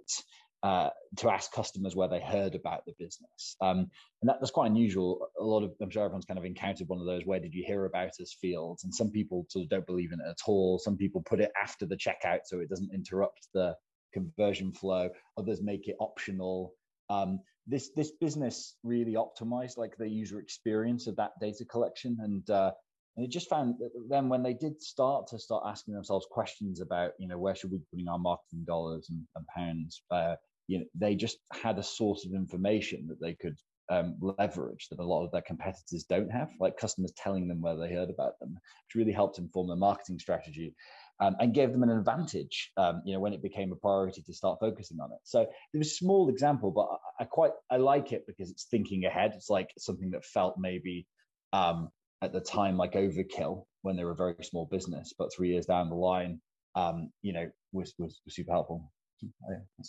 uh, 0.64 0.90
to 1.18 1.30
ask 1.30 1.52
customers 1.52 1.96
where 1.96 2.08
they 2.08 2.22
heard 2.22 2.56
about 2.56 2.86
the 2.86 2.94
business. 3.00 3.56
Um, 3.62 3.90
and 4.22 4.30
that, 4.30 4.38
that's 4.40 4.52
quite 4.52 4.70
unusual. 4.70 5.28
A 5.40 5.44
lot 5.44 5.64
of, 5.64 5.72
I'm 5.82 5.90
sure 5.90 6.04
everyone's 6.04 6.26
kind 6.26 6.38
of 6.38 6.46
encountered 6.46 6.88
one 6.88 7.00
of 7.00 7.06
those, 7.08 7.26
where 7.26 7.40
did 7.40 7.54
you 7.54 7.64
hear 7.66 7.86
about 7.86 8.20
us 8.22 8.38
fields? 8.40 8.84
And 8.84 8.94
some 8.94 9.10
people 9.10 9.46
sort 9.50 9.64
of 9.64 9.70
don't 9.70 9.88
believe 9.88 10.12
in 10.12 10.20
it 10.20 10.30
at 10.30 10.38
all. 10.48 10.78
Some 10.78 10.98
people 10.98 11.24
put 11.24 11.42
it 11.42 11.52
after 11.62 11.86
the 11.86 11.98
checkout 11.98 12.42
so 12.46 12.60
it 12.60 12.70
doesn't 12.70 12.94
interrupt 12.94 13.48
the 13.54 13.76
conversion 14.14 14.72
flow. 14.72 15.10
Others 15.38 15.62
make 15.64 15.88
it 15.88 15.96
optional. 16.00 16.74
Um, 17.10 17.40
this 17.72 17.90
this 17.96 18.12
business 18.26 18.76
really 18.84 19.16
optimized 19.26 19.78
like 19.78 19.96
the 19.98 20.10
user 20.22 20.40
experience 20.40 21.08
of 21.08 21.16
that 21.16 21.32
data 21.40 21.66
collection. 21.66 22.18
And 22.28 22.46
uh, 22.50 22.72
And 23.16 23.24
they 23.24 23.30
just 23.30 23.50
found 23.50 23.76
that 23.80 23.92
then 24.10 24.30
when 24.30 24.44
they 24.44 24.54
did 24.54 24.82
start 24.82 25.28
to 25.28 25.38
start 25.38 25.64
asking 25.66 25.94
themselves 25.96 26.28
questions 26.40 26.80
about, 26.82 27.12
you 27.20 27.28
know, 27.28 27.40
where 27.44 27.56
should 27.56 27.72
we 27.72 27.78
be 27.78 27.90
putting 27.92 28.08
our 28.08 28.20
marketing 28.20 28.64
dollars 28.66 29.10
and, 29.10 29.22
and 29.36 29.46
pounds, 29.56 30.02
uh, 30.18 30.36
you 30.68 30.80
know, 30.80 30.86
they 30.96 31.16
just 31.16 31.38
had 31.52 31.78
a 31.78 31.84
source 31.84 32.26
of 32.26 32.34
information 32.34 33.08
that 33.08 33.20
they 33.20 33.34
could 33.34 33.58
um, 33.90 34.16
leverage 34.40 34.88
that 34.88 35.00
a 35.00 35.12
lot 35.14 35.26
of 35.26 35.32
their 35.32 35.42
competitors 35.52 36.06
don't 36.14 36.32
have, 36.32 36.50
like 36.64 36.78
customers 36.78 37.14
telling 37.18 37.48
them 37.48 37.62
where 37.62 37.76
they 37.76 37.94
heard 37.94 38.10
about 38.10 38.40
them, 38.40 38.52
which 38.54 38.96
really 38.96 39.12
helped 39.12 39.40
inform 39.40 39.68
their 39.68 39.76
marketing 39.90 40.20
strategy 40.20 40.74
um, 41.22 41.36
and 41.40 41.54
gave 41.54 41.72
them 41.72 41.84
an 41.84 41.92
advantage, 41.92 42.72
um, 42.78 43.04
you 43.06 43.14
know, 43.14 43.20
when 43.20 43.32
it 43.32 43.44
became 43.44 43.72
a 43.72 43.76
priority 43.76 44.24
to 44.24 44.34
start 44.34 44.60
focusing 44.60 45.00
on 45.00 45.12
it. 45.12 45.20
So 45.24 45.42
it 45.42 45.78
was 45.78 45.88
a 45.88 45.96
small 45.96 46.30
example, 46.30 46.72
but 46.72 46.88
I, 47.20 47.24
I 47.24 47.26
quite 47.26 47.52
I 47.70 47.78
like 47.78 48.12
it 48.12 48.26
because 48.26 48.50
it's 48.50 48.66
thinking 48.66 49.06
ahead. 49.06 49.34
It's 49.36 49.50
like 49.50 49.70
something 49.78 50.10
that 50.12 50.26
felt 50.26 50.56
maybe 50.58 51.06
um, 51.54 51.90
at 52.24 52.34
the 52.34 52.42
time 52.42 52.76
like 52.76 52.94
overkill 52.94 53.66
when 53.84 53.96
they 53.96 54.04
were 54.04 54.12
a 54.12 54.16
very 54.16 54.36
small 54.42 54.68
business, 54.72 55.14
but 55.18 55.30
three 55.34 55.50
years 55.50 55.68
down 55.68 55.90
the 55.90 55.96
line, 55.96 56.42
um, 56.76 57.12
you 57.22 57.34
know, 57.34 57.50
was, 57.72 57.94
was, 57.98 58.20
was 58.26 58.36
super 58.36 58.52
helpful. 58.52 58.92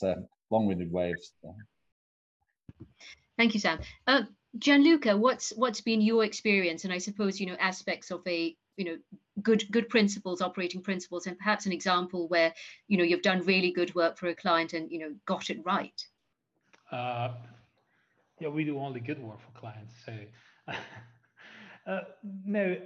A 0.03 0.15
long-winded 0.51 0.93
way 0.93 1.13
of. 1.13 1.55
Thank 3.39 3.55
you, 3.55 3.61
Sam. 3.61 3.81
Uh, 4.07 4.23
Gianluca, 4.59 5.17
what's 5.17 5.51
what's 5.57 5.81
been 5.81 6.03
your 6.03 6.25
experience, 6.25 6.85
and 6.85 6.93
I 6.93 6.99
suppose 6.99 7.41
you 7.41 7.47
know 7.47 7.57
aspects 7.59 8.11
of 8.11 8.21
a 8.27 8.55
you 8.77 8.85
know 8.85 8.97
good 9.43 9.65
good 9.71 9.89
principles, 9.89 10.41
operating 10.41 10.83
principles, 10.83 11.27
and 11.27 11.39
perhaps 11.39 11.67
an 11.67 11.73
example 11.73 12.29
where 12.29 12.53
you 12.89 12.97
know 12.99 13.05
you've 13.05 13.23
done 13.23 13.45
really 13.45 13.73
good 13.73 13.95
work 13.95 14.17
for 14.17 14.29
a 14.29 14.35
client 14.35 14.73
and 14.73 14.91
you 14.91 14.99
know 14.99 15.15
got 15.27 15.51
it 15.51 15.59
right. 15.65 16.05
Uh, 16.91 17.31
yeah, 18.39 18.49
we 18.49 18.65
do 18.65 18.79
only 18.79 19.01
good 19.01 19.23
work 19.23 19.39
for 19.41 19.59
clients. 19.59 19.95
So 20.05 20.13
uh, 21.87 22.01
no, 22.45 22.77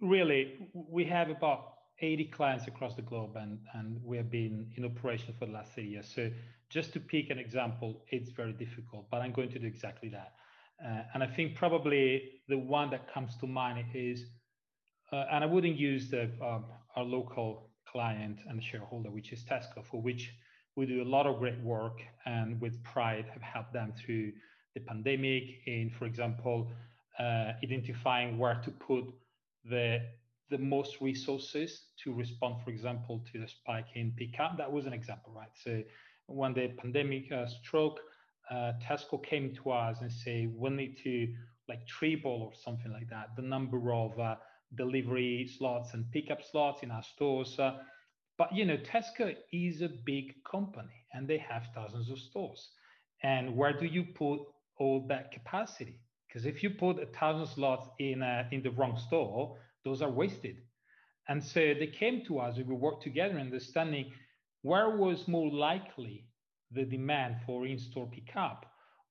really, 0.00 0.68
we 0.72 1.04
have 1.04 1.30
about 1.30 1.74
80 2.00 2.24
clients 2.26 2.66
across 2.66 2.94
the 2.94 3.02
globe, 3.02 3.36
and 3.36 3.58
and 3.74 4.00
we 4.04 4.16
have 4.16 4.30
been 4.30 4.70
in 4.76 4.84
operation 4.84 5.34
for 5.38 5.46
the 5.46 5.52
last 5.52 5.72
three 5.72 5.88
years. 5.88 6.10
So 6.12 6.30
just 6.68 6.92
to 6.94 7.00
pick 7.00 7.30
an 7.30 7.38
example, 7.38 8.02
it's 8.08 8.30
very 8.30 8.52
difficult, 8.52 9.06
but 9.10 9.20
I'm 9.20 9.32
going 9.32 9.50
to 9.50 9.58
do 9.58 9.66
exactly 9.66 10.08
that. 10.08 10.32
Uh, 10.84 11.02
and 11.14 11.22
I 11.22 11.26
think 11.26 11.54
probably 11.54 12.22
the 12.48 12.58
one 12.58 12.90
that 12.90 13.12
comes 13.12 13.36
to 13.36 13.46
mind 13.46 13.86
is, 13.94 14.26
uh, 15.12 15.26
and 15.30 15.44
I 15.44 15.46
wouldn't 15.46 15.76
use 15.76 16.10
the 16.10 16.30
um, 16.42 16.64
our 16.96 17.04
local 17.04 17.70
client 17.86 18.38
and 18.48 18.62
shareholder, 18.62 19.10
which 19.10 19.32
is 19.32 19.44
Tesco, 19.44 19.84
for 19.84 20.00
which 20.00 20.32
we 20.76 20.86
do 20.86 21.02
a 21.02 21.04
lot 21.04 21.26
of 21.26 21.38
great 21.38 21.60
work 21.60 22.00
and 22.26 22.60
with 22.60 22.82
pride 22.82 23.26
have 23.32 23.42
helped 23.42 23.72
them 23.72 23.92
through 23.92 24.32
the 24.74 24.80
pandemic 24.80 25.44
in, 25.66 25.90
for 25.90 26.06
example, 26.06 26.70
uh, 27.18 27.52
identifying 27.62 28.38
where 28.38 28.60
to 28.64 28.70
put 28.70 29.04
the 29.64 30.00
the 30.50 30.58
most 30.58 31.00
resources 31.00 31.84
to 32.04 32.12
respond, 32.12 32.56
for 32.62 32.70
example, 32.70 33.24
to 33.32 33.38
the 33.40 33.48
spike 33.48 33.86
in 33.94 34.12
pickup. 34.18 34.58
That 34.58 34.70
was 34.70 34.84
an 34.84 34.92
example, 34.92 35.32
right? 35.34 35.48
So 35.54 35.82
when 36.26 36.52
the 36.52 36.68
pandemic 36.76 37.32
uh, 37.32 37.46
struck, 37.46 37.98
uh, 38.50 38.72
Tesco 38.82 39.22
came 39.24 39.54
to 39.62 39.70
us 39.70 40.00
and 40.00 40.10
say 40.10 40.46
we 40.46 40.70
need 40.70 40.98
to 41.04 41.32
like 41.68 41.86
triple 41.86 42.42
or 42.42 42.52
something 42.54 42.92
like 42.92 43.08
that 43.08 43.28
the 43.36 43.42
number 43.42 43.92
of 43.92 44.18
uh, 44.18 44.34
delivery 44.76 45.48
slots 45.58 45.94
and 45.94 46.10
pickup 46.10 46.42
slots 46.42 46.82
in 46.82 46.90
our 46.90 47.02
stores. 47.02 47.58
Uh, 47.58 47.78
but 48.38 48.54
you 48.54 48.64
know, 48.64 48.76
Tesco 48.78 49.34
is 49.52 49.82
a 49.82 49.88
big 50.04 50.34
company 50.44 51.06
and 51.12 51.28
they 51.28 51.38
have 51.38 51.68
thousands 51.74 52.10
of 52.10 52.18
stores. 52.18 52.70
And 53.22 53.56
where 53.56 53.72
do 53.72 53.86
you 53.86 54.04
put 54.04 54.40
all 54.78 55.06
that 55.08 55.30
capacity? 55.30 56.00
Because 56.26 56.46
if 56.46 56.62
you 56.62 56.70
put 56.70 57.00
a 57.00 57.06
thousand 57.06 57.46
slots 57.46 57.88
in 57.98 58.22
uh, 58.22 58.48
in 58.50 58.62
the 58.62 58.70
wrong 58.70 58.98
store, 58.98 59.56
those 59.84 60.02
are 60.02 60.10
wasted. 60.10 60.56
And 61.28 61.42
so 61.42 61.60
they 61.78 61.86
came 61.86 62.24
to 62.26 62.40
us. 62.40 62.56
We 62.56 62.74
worked 62.74 63.02
together, 63.02 63.38
understanding 63.38 64.10
where 64.62 64.96
was 64.96 65.28
more 65.28 65.50
likely 65.50 66.26
the 66.74 66.84
demand 66.84 67.36
for 67.46 67.66
in-store 67.66 68.06
pickup 68.06 68.66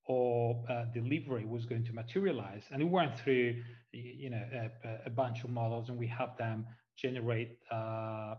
or 0.08 0.64
uh, 0.70 0.86
delivery 0.94 1.46
was 1.46 1.66
going 1.66 1.86
to 1.86 1.94
materialize. 1.94 2.64
And 2.72 2.84
we 2.84 2.90
went 2.90 3.18
through, 3.20 3.62
you 3.92 4.30
know, 4.30 4.44
a, 4.84 5.08
a 5.08 5.10
bunch 5.10 5.44
of 5.44 5.50
models, 5.50 5.90
and 5.90 5.98
we 5.98 6.08
helped 6.08 6.38
them 6.38 6.66
generate 6.98 7.58
uh, 7.72 8.36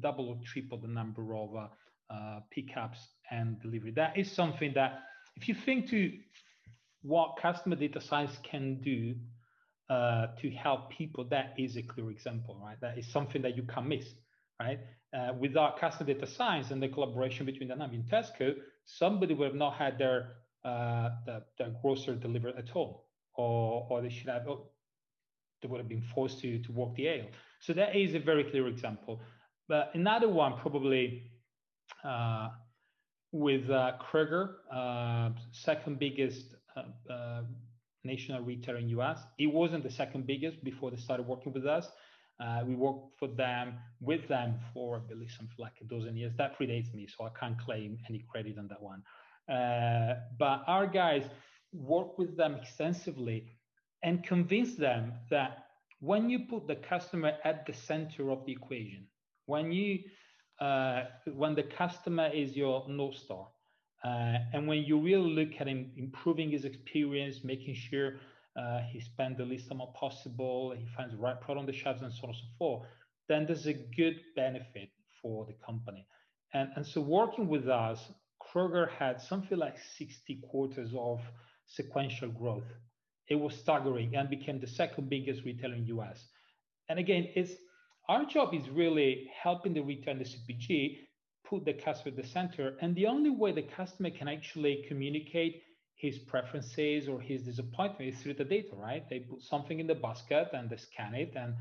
double 0.00 0.28
or 0.28 0.38
triple 0.44 0.78
the 0.78 0.88
number 0.88 1.34
of 1.34 1.54
uh, 1.56 1.68
uh, 2.10 2.40
pickups 2.50 2.98
and 3.30 3.60
delivery. 3.60 3.92
That 3.92 4.16
is 4.16 4.30
something 4.30 4.72
that, 4.74 5.00
if 5.36 5.48
you 5.48 5.54
think 5.54 5.88
to 5.90 6.12
what 7.02 7.38
customer 7.40 7.76
data 7.76 8.00
science 8.00 8.36
can 8.42 8.80
do 8.80 9.14
uh, 9.88 10.28
to 10.40 10.50
help 10.50 10.90
people, 10.90 11.24
that 11.24 11.54
is 11.56 11.76
a 11.76 11.82
clear 11.82 12.10
example, 12.10 12.58
right? 12.62 12.76
That 12.80 12.98
is 12.98 13.06
something 13.06 13.40
that 13.42 13.56
you 13.56 13.62
can't 13.62 13.86
miss 13.86 14.06
right? 14.60 14.80
Uh, 15.16 15.32
without 15.38 15.78
customer 15.78 16.12
data 16.12 16.26
science 16.26 16.70
and 16.70 16.82
the 16.82 16.88
collaboration 16.88 17.46
between 17.46 17.68
dunnhumby 17.68 17.94
and 17.94 18.04
Tesco, 18.10 18.54
somebody 18.84 19.34
would 19.34 19.46
have 19.46 19.54
not 19.54 19.74
had 19.74 19.98
their 19.98 20.36
uh, 20.64 21.10
the, 21.24 21.42
the 21.56 21.74
grocery 21.80 22.16
delivered 22.16 22.56
at 22.56 22.68
home, 22.68 22.94
or 23.34 23.86
or 23.88 24.02
they 24.02 24.10
should 24.10 24.28
have 24.28 24.46
oh, 24.48 24.70
they 25.62 25.68
would 25.68 25.78
have 25.78 25.88
been 25.88 26.02
forced 26.14 26.40
to 26.40 26.58
to 26.58 26.72
walk 26.72 26.94
the 26.96 27.08
aisle. 27.08 27.28
So 27.60 27.72
that 27.72 27.96
is 27.96 28.14
a 28.14 28.18
very 28.18 28.44
clear 28.44 28.66
example. 28.68 29.20
But 29.68 29.90
another 29.94 30.28
one 30.28 30.58
probably 30.58 31.30
uh, 32.04 32.48
with 33.32 33.70
uh, 33.70 33.92
Kroger, 34.00 34.54
uh, 34.72 35.30
second 35.52 35.98
biggest 35.98 36.54
uh, 36.76 37.12
uh, 37.12 37.42
national 38.04 38.42
retailer 38.42 38.78
in 38.78 38.88
US. 38.90 39.20
It 39.38 39.46
wasn't 39.46 39.84
the 39.84 39.90
second 39.90 40.26
biggest 40.26 40.62
before 40.64 40.90
they 40.90 40.96
started 40.96 41.26
working 41.26 41.52
with 41.52 41.66
us. 41.66 41.88
Uh, 42.40 42.62
we 42.64 42.74
worked 42.76 43.18
for 43.18 43.28
them 43.28 43.74
with 44.00 44.28
them 44.28 44.54
for 44.72 44.96
I 44.96 45.00
believe 45.00 45.30
something 45.30 45.56
like 45.58 45.74
a 45.80 45.84
dozen 45.84 46.16
years. 46.16 46.32
That 46.38 46.58
predates 46.58 46.94
me, 46.94 47.08
so 47.08 47.24
I 47.24 47.30
can't 47.38 47.58
claim 47.58 47.98
any 48.08 48.24
credit 48.30 48.58
on 48.58 48.68
that 48.68 48.80
one. 48.80 49.02
Uh, 49.48 50.14
but 50.38 50.62
our 50.66 50.86
guys 50.86 51.24
work 51.72 52.18
with 52.18 52.36
them 52.36 52.54
extensively 52.54 53.58
and 54.02 54.22
convince 54.22 54.76
them 54.76 55.12
that 55.30 55.64
when 56.00 56.30
you 56.30 56.40
put 56.40 56.68
the 56.68 56.76
customer 56.76 57.32
at 57.44 57.66
the 57.66 57.72
center 57.72 58.30
of 58.30 58.44
the 58.46 58.52
equation, 58.52 59.06
when 59.46 59.72
you 59.72 60.00
uh, 60.60 61.04
when 61.34 61.54
the 61.54 61.62
customer 61.62 62.28
is 62.28 62.56
your 62.56 62.84
north 62.88 63.16
star, 63.16 63.48
uh, 64.04 64.38
and 64.52 64.66
when 64.66 64.82
you 64.84 64.98
really 65.00 65.30
look 65.30 65.60
at 65.60 65.66
him 65.66 65.90
improving 65.96 66.50
his 66.50 66.64
experience, 66.64 67.42
making 67.42 67.74
sure 67.74 68.14
uh, 68.58 68.80
he 68.90 69.00
spends 69.00 69.38
the 69.38 69.44
least 69.44 69.70
amount 69.70 69.94
possible, 69.94 70.74
he 70.76 70.86
finds 70.96 71.12
the 71.12 71.18
right 71.18 71.40
product 71.40 71.60
on 71.60 71.66
the 71.66 71.72
shelves, 71.72 72.02
and 72.02 72.12
so 72.12 72.24
on 72.24 72.30
and 72.30 72.38
so 72.38 72.44
forth, 72.58 72.86
then 73.28 73.46
there's 73.46 73.66
a 73.66 73.74
good 73.74 74.16
benefit 74.34 74.90
for 75.22 75.46
the 75.46 75.54
company. 75.64 76.06
And, 76.54 76.70
and 76.76 76.84
so 76.86 77.00
working 77.00 77.46
with 77.46 77.68
us, 77.68 78.10
Kroger 78.42 78.90
had 78.90 79.20
something 79.20 79.58
like 79.58 79.76
60 79.96 80.40
quarters 80.50 80.92
of 80.98 81.20
sequential 81.66 82.30
growth. 82.30 82.68
It 83.28 83.36
was 83.36 83.54
staggering 83.54 84.16
and 84.16 84.30
became 84.30 84.58
the 84.58 84.66
second 84.66 85.08
biggest 85.08 85.44
retailer 85.44 85.74
in 85.74 85.82
the 85.82 85.94
US. 85.98 86.26
And 86.88 86.98
again, 86.98 87.28
it's 87.34 87.52
our 88.08 88.24
job 88.24 88.54
is 88.54 88.68
really 88.70 89.30
helping 89.40 89.74
the 89.74 89.82
retailer 89.82 90.16
and 90.16 90.20
the 90.20 90.24
CPG 90.24 90.96
put 91.44 91.66
the 91.66 91.74
customer 91.74 92.16
at 92.16 92.22
the 92.22 92.28
center. 92.28 92.76
And 92.80 92.94
the 92.96 93.06
only 93.06 93.30
way 93.30 93.52
the 93.52 93.62
customer 93.62 94.10
can 94.10 94.28
actually 94.28 94.84
communicate 94.88 95.62
his 95.98 96.16
preferences 96.16 97.08
or 97.08 97.20
his 97.20 97.42
disappointment 97.42 98.14
is 98.14 98.22
through 98.22 98.34
the 98.34 98.44
data, 98.44 98.74
right? 98.74 99.08
They 99.10 99.18
put 99.18 99.42
something 99.42 99.80
in 99.80 99.86
the 99.88 99.96
basket 99.96 100.48
and 100.52 100.70
they 100.70 100.76
scan 100.76 101.14
it. 101.14 101.34
And, 101.34 101.54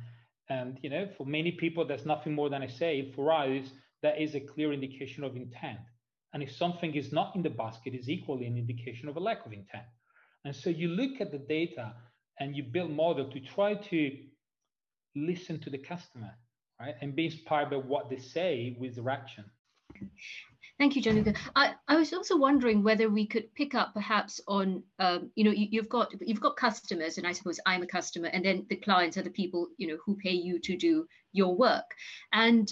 and 0.49 0.77
you 0.83 0.91
know, 0.91 1.09
for 1.17 1.25
many 1.25 1.51
people, 1.51 1.85
there's 1.85 2.05
nothing 2.05 2.33
more 2.33 2.49
than 2.49 2.61
I 2.61 2.67
say. 2.67 3.11
For 3.15 3.33
us, 3.33 3.67
that 4.03 4.21
is 4.21 4.35
a 4.35 4.39
clear 4.39 4.71
indication 4.71 5.23
of 5.23 5.35
intent. 5.35 5.79
And 6.33 6.43
if 6.43 6.55
something 6.55 6.93
is 6.93 7.11
not 7.11 7.35
in 7.35 7.41
the 7.41 7.49
basket, 7.49 7.95
is 7.95 8.09
equally 8.09 8.45
an 8.45 8.57
indication 8.57 9.09
of 9.09 9.17
a 9.17 9.19
lack 9.19 9.43
of 9.45 9.53
intent. 9.53 9.85
And 10.45 10.55
so 10.55 10.69
you 10.69 10.89
look 10.89 11.19
at 11.19 11.31
the 11.31 11.39
data 11.39 11.93
and 12.39 12.55
you 12.55 12.61
build 12.61 12.91
model 12.91 13.31
to 13.31 13.39
try 13.39 13.73
to 13.73 14.17
listen 15.15 15.59
to 15.61 15.71
the 15.71 15.79
customer, 15.79 16.31
right? 16.79 16.93
And 17.01 17.15
be 17.15 17.25
inspired 17.25 17.71
by 17.71 17.77
what 17.77 18.11
they 18.11 18.19
say 18.19 18.77
with 18.79 18.95
their 18.95 19.09
action. 19.09 19.45
Thank 20.79 20.95
you, 20.95 21.01
Gianluca. 21.01 21.33
I, 21.55 21.73
I 21.87 21.95
was 21.95 22.13
also 22.13 22.37
wondering 22.37 22.83
whether 22.83 23.09
we 23.09 23.25
could 23.25 23.51
pick 23.55 23.73
up 23.73 23.95
perhaps 23.95 24.39
on, 24.47 24.83
um, 24.99 25.31
you 25.33 25.43
know, 25.43 25.51
you, 25.51 25.81
have 25.81 25.89
got 25.89 26.13
you've 26.21 26.39
got 26.39 26.55
customers, 26.55 27.17
and 27.17 27.25
I 27.25 27.31
suppose 27.31 27.59
I'm 27.65 27.81
a 27.81 27.87
customer, 27.87 28.27
and 28.27 28.45
then 28.45 28.63
the 28.69 28.75
clients 28.75 29.17
are 29.17 29.23
the 29.23 29.31
people, 29.31 29.69
you 29.77 29.87
know, 29.87 29.97
who 30.05 30.15
pay 30.17 30.33
you 30.33 30.59
to 30.59 30.77
do 30.77 31.07
your 31.31 31.55
work. 31.55 31.95
And 32.31 32.71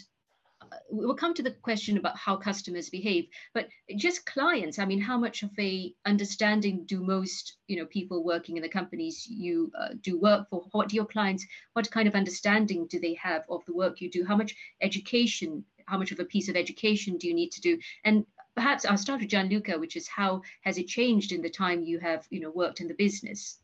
uh, 0.62 0.78
we'll 0.92 1.16
come 1.16 1.34
to 1.34 1.42
the 1.42 1.56
question 1.64 1.98
about 1.98 2.16
how 2.16 2.36
customers 2.36 2.92
behave, 2.92 3.26
but 3.56 3.70
just 3.98 4.28
clients. 4.28 4.78
I 4.78 4.86
mean, 4.86 5.02
how 5.02 5.18
much 5.18 5.42
of 5.42 5.50
a 5.58 5.92
understanding 6.06 6.86
do 6.86 7.04
most, 7.04 7.58
you 7.66 7.78
know, 7.78 7.88
people 7.88 8.24
working 8.24 8.56
in 8.56 8.62
the 8.62 8.70
companies 8.70 9.26
you 9.28 9.72
uh, 9.80 9.96
do 10.02 10.20
work 10.20 10.48
for? 10.52 10.64
What 10.74 10.90
do 10.90 10.96
your 10.96 11.08
clients? 11.08 11.44
What 11.74 11.90
kind 11.90 12.08
of 12.08 12.14
understanding 12.14 12.86
do 12.88 13.00
they 13.00 13.16
have 13.16 13.46
of 13.50 13.66
the 13.66 13.74
work 13.74 14.00
you 14.00 14.12
do? 14.12 14.24
How 14.24 14.36
much 14.36 14.56
education 14.80 15.66
how 15.86 15.98
much 15.98 16.12
of 16.12 16.20
a 16.20 16.26
piece 16.26 16.50
of 16.50 16.56
education 16.56 17.18
do 17.18 17.28
you 17.28 17.34
need 17.34 17.52
to 17.52 17.62
do? 17.62 17.78
And 18.04 18.26
perhaps 18.56 18.86
I'll 18.86 18.98
start 18.98 19.22
with 19.22 19.30
Gianluca, 19.30 19.78
which 19.80 19.96
is 19.96 20.08
how 20.08 20.42
has 20.62 20.78
it 20.78 20.88
changed 20.88 21.32
in 21.32 21.42
the 21.42 21.50
time 21.50 21.84
you 21.84 22.00
have, 22.00 22.26
you 22.30 22.40
know, 22.40 22.52
worked 22.52 22.82
in 22.82 22.88
the 22.88 22.96
business? 22.96 23.60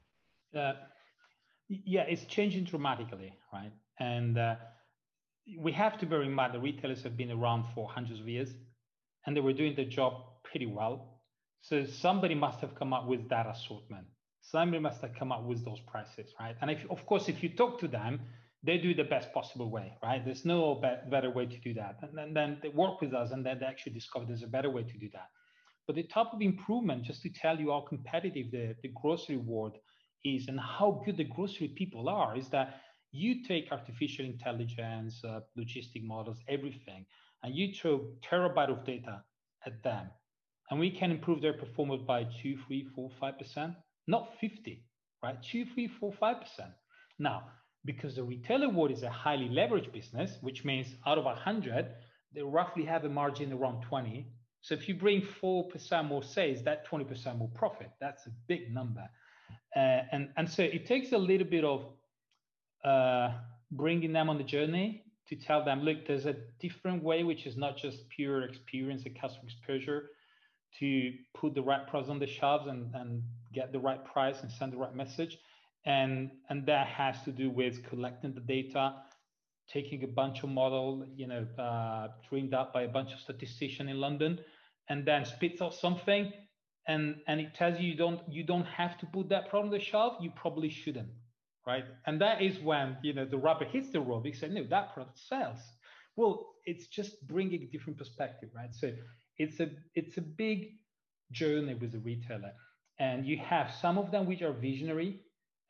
Uh, 0.55 0.73
Yeah, 1.69 2.05
it's 2.13 2.25
changing 2.25 2.65
dramatically, 2.65 3.31
right? 3.53 3.71
And 3.99 4.37
uh, 4.37 4.55
we 5.57 5.71
have 5.71 5.97
to 5.99 6.05
bear 6.05 6.21
in 6.23 6.33
mind 6.33 6.53
the 6.53 6.59
retailers 6.59 7.01
have 7.03 7.15
been 7.15 7.31
around 7.31 7.63
for 7.73 7.89
hundreds 7.89 8.19
of 8.19 8.27
years 8.27 8.49
and 9.25 9.35
they 9.35 9.41
were 9.41 9.53
doing 9.53 9.75
the 9.75 9.85
job 9.85 10.13
pretty 10.43 10.65
well. 10.65 11.21
So 11.61 11.85
somebody 11.85 12.35
must 12.35 12.59
have 12.59 12.73
come 12.75 12.91
up 12.91 13.05
with 13.07 13.29
that 13.29 13.45
assortment. 13.47 14.05
Somebody 14.41 14.81
must 14.81 14.99
have 15.01 15.13
come 15.19 15.31
up 15.31 15.43
with 15.43 15.63
those 15.63 15.79
prices, 15.91 16.33
right? 16.39 16.55
And 16.61 16.71
if, 16.71 16.79
of 16.89 17.05
course, 17.05 17.29
if 17.29 17.41
you 17.43 17.49
talk 17.49 17.79
to 17.79 17.87
them, 17.87 18.19
they 18.63 18.77
do 18.77 18.93
the 18.93 19.03
best 19.03 19.33
possible 19.33 19.71
way, 19.71 19.93
right? 20.03 20.23
There's 20.23 20.45
no 20.45 20.75
be- 20.75 21.09
better 21.09 21.31
way 21.31 21.45
to 21.47 21.59
do 21.59 21.73
that. 21.75 21.97
And 22.01 22.15
then, 22.17 22.33
then 22.33 22.57
they 22.61 22.69
work 22.69 23.01
with 23.01 23.13
us 23.13 23.31
and 23.31 23.45
then 23.45 23.59
they 23.59 23.65
actually 23.65 23.93
discover 23.93 24.25
there's 24.25 24.43
a 24.43 24.47
better 24.47 24.69
way 24.69 24.83
to 24.83 24.97
do 24.97 25.09
that. 25.13 25.29
But 25.87 25.95
the 25.95 26.03
type 26.03 26.27
of 26.31 26.41
improvement, 26.41 27.03
just 27.03 27.21
to 27.23 27.29
tell 27.29 27.59
you 27.59 27.71
how 27.71 27.81
competitive 27.81 28.51
the, 28.51 28.75
the 28.83 28.91
grocery 29.01 29.37
world 29.37 29.77
is 30.23 30.47
and 30.47 30.59
how 30.59 31.01
good 31.05 31.17
the 31.17 31.23
grocery 31.23 31.69
people 31.69 32.07
are, 32.07 32.37
is 32.37 32.49
that 32.49 32.81
you 33.11 33.43
take 33.43 33.71
artificial 33.71 34.25
intelligence, 34.25 35.21
uh, 35.25 35.41
logistic 35.57 36.03
models, 36.03 36.37
everything, 36.47 37.05
and 37.43 37.55
you 37.55 37.73
throw 37.73 38.07
terabyte 38.23 38.69
of 38.69 38.85
data 38.85 39.23
at 39.65 39.83
them, 39.83 40.09
and 40.69 40.79
we 40.79 40.89
can 40.89 41.11
improve 41.11 41.41
their 41.41 41.53
performance 41.53 42.01
by 42.03 42.23
two, 42.23 42.57
three, 42.67 42.87
four, 42.95 43.09
five 43.19 43.37
percent, 43.37 43.73
not 44.07 44.29
50, 44.39 44.85
right? 45.23 45.37
Two, 45.43 45.65
three, 45.73 45.87
four, 45.87 46.13
five 46.13 46.39
percent. 46.39 46.71
Now, 47.19 47.43
because 47.85 48.15
the 48.15 48.23
retailer 48.23 48.69
world 48.69 48.91
is 48.91 49.03
a 49.03 49.09
highly 49.09 49.49
leveraged 49.49 49.91
business, 49.91 50.37
which 50.41 50.63
means 50.63 50.87
out 51.05 51.17
of 51.17 51.25
100, 51.25 51.87
they 52.33 52.41
roughly 52.41 52.85
have 52.85 53.05
a 53.05 53.09
margin 53.09 53.51
around 53.51 53.81
20. 53.83 54.27
So 54.61 54.75
if 54.75 54.87
you 54.87 54.93
bring 54.93 55.21
4% 55.21 56.07
more 56.07 56.23
sales, 56.23 56.63
that 56.63 56.87
20% 56.87 57.37
more 57.37 57.49
profit. 57.55 57.89
That's 57.99 58.27
a 58.27 58.29
big 58.47 58.73
number. 58.73 59.09
Uh, 59.75 60.01
and, 60.11 60.29
and 60.37 60.49
so 60.49 60.63
it 60.63 60.85
takes 60.85 61.11
a 61.13 61.17
little 61.17 61.47
bit 61.47 61.63
of 61.63 61.85
uh, 62.83 63.33
bringing 63.71 64.13
them 64.13 64.29
on 64.29 64.37
the 64.37 64.43
journey 64.43 65.03
to 65.29 65.35
tell 65.35 65.63
them, 65.63 65.81
look, 65.81 66.05
there's 66.05 66.25
a 66.25 66.35
different 66.59 67.03
way, 67.03 67.23
which 67.23 67.45
is 67.45 67.57
not 67.57 67.77
just 67.77 68.07
pure 68.09 68.43
experience 68.43 69.03
and 69.05 69.19
customer 69.19 69.45
exposure, 69.45 70.09
to 70.79 71.13
put 71.33 71.55
the 71.55 71.61
right 71.61 71.87
products 71.87 72.09
on 72.09 72.19
the 72.19 72.27
shelves 72.27 72.67
and, 72.67 72.93
and 72.95 73.23
get 73.53 73.71
the 73.71 73.79
right 73.79 74.03
price 74.05 74.41
and 74.41 74.51
send 74.51 74.73
the 74.73 74.77
right 74.77 74.95
message. 74.95 75.37
And, 75.85 76.31
and 76.49 76.65
that 76.67 76.87
has 76.87 77.23
to 77.23 77.31
do 77.31 77.49
with 77.49 77.83
collecting 77.87 78.33
the 78.33 78.41
data, 78.41 78.95
taking 79.71 80.03
a 80.03 80.07
bunch 80.07 80.43
of 80.43 80.49
model, 80.49 81.05
you 81.15 81.27
know, 81.27 81.47
uh, 81.57 82.09
dreamed 82.29 82.53
up 82.53 82.73
by 82.73 82.83
a 82.83 82.87
bunch 82.87 83.13
of 83.13 83.19
statisticians 83.19 83.89
in 83.89 83.99
London, 83.99 84.39
and 84.89 85.05
then 85.05 85.25
spits 85.25 85.61
out 85.61 85.73
something, 85.73 86.31
and 86.87 87.15
and 87.27 87.39
it 87.39 87.55
tells 87.55 87.79
you 87.79 87.87
you 87.91 87.97
don't 87.97 88.21
you 88.29 88.43
don't 88.43 88.65
have 88.65 88.97
to 88.99 89.05
put 89.07 89.29
that 89.29 89.49
product 89.49 89.65
on 89.65 89.71
the 89.71 89.79
shelf. 89.79 90.17
You 90.19 90.31
probably 90.35 90.69
shouldn't 90.69 91.09
right? 91.65 91.85
And 92.05 92.19
that 92.21 92.41
is 92.41 92.59
when 92.59 92.97
you 93.03 93.13
know 93.13 93.25
the 93.25 93.37
rubber 93.37 93.65
hits 93.65 93.91
the 93.91 94.01
road. 94.01 94.27
Say, 94.33 94.49
no, 94.49 94.63
that 94.69 94.93
product 94.93 95.19
sells. 95.19 95.59
Well, 96.15 96.47
it's 96.65 96.87
just 96.87 97.25
bringing 97.27 97.63
a 97.63 97.67
different 97.67 97.97
perspective, 97.97 98.49
right? 98.55 98.73
So 98.73 98.91
it's 99.37 99.59
a 99.59 99.69
it's 99.95 100.17
a 100.17 100.21
big 100.21 100.71
journey 101.31 101.75
with 101.75 101.93
a 101.95 101.99
retailer, 101.99 102.51
and 102.99 103.25
you 103.25 103.37
have 103.37 103.71
some 103.81 103.97
of 103.97 104.11
them 104.11 104.25
which 104.25 104.41
are 104.41 104.53
visionary 104.53 105.21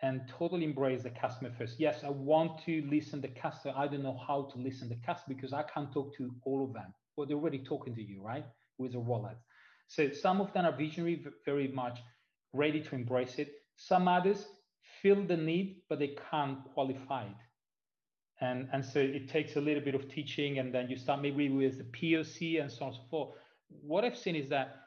and 0.01 0.22
totally 0.27 0.63
embrace 0.63 1.03
the 1.03 1.10
customer 1.10 1.51
first. 1.58 1.79
Yes, 1.79 2.03
I 2.03 2.10
want 2.10 2.63
to 2.65 2.84
listen 2.89 3.22
the 3.22 3.27
customer. 3.27 3.74
I 3.77 3.88
don't 3.88 4.03
know 4.03 4.20
how 4.27 4.50
to 4.51 4.58
listen 4.58 4.89
the 4.89 5.00
customer 5.05 5.36
because 5.36 5.53
I 5.53 5.63
can't 5.63 5.91
talk 5.93 6.15
to 6.17 6.31
all 6.43 6.65
of 6.65 6.74
them. 6.74 6.93
Well, 7.15 7.27
they're 7.27 7.38
already 7.38 7.60
talking 7.63 7.93
to 7.96 8.01
you, 8.01 8.22
right? 8.22 8.46
With 8.77 8.96
a 8.96 9.00
wallet. 9.00 9.38
So 9.88 10.10
some 10.12 10.41
of 10.41 10.51
them 10.53 10.65
are 10.65 10.75
visionary, 10.75 11.24
very 11.46 11.67
much 11.67 12.00
ready 12.53 12.81
to 12.81 12.96
embrace 12.96 13.36
it. 13.38 13.51
Some 13.75 14.08
others 14.08 14.46
feel 15.01 15.24
the 15.24 15.38
need, 15.38 15.81
but 15.89 16.00
they 16.00 16.15
can't 16.31 16.63
qualify 16.74 17.25
it. 17.25 17.36
And, 18.41 18.70
and 18.74 18.84
so 18.84 19.00
it 19.00 19.29
takes 19.29 19.55
a 19.55 19.62
little 19.62 19.84
bit 19.84 19.93
of 19.93 20.10
teaching, 20.10 20.58
and 20.58 20.74
then 20.74 20.89
you 20.89 20.98
start 20.98 21.22
maybe 21.22 21.50
with 21.50 21.77
the 21.77 21.84
POC 21.84 22.60
and 22.62 22.72
so 22.72 22.86
on 22.86 22.88
and 22.91 22.98
so 22.98 23.03
forth. 23.10 23.36
What 23.70 24.03
I've 24.03 24.17
seen 24.17 24.36
is 24.36 24.50
that 24.50 24.77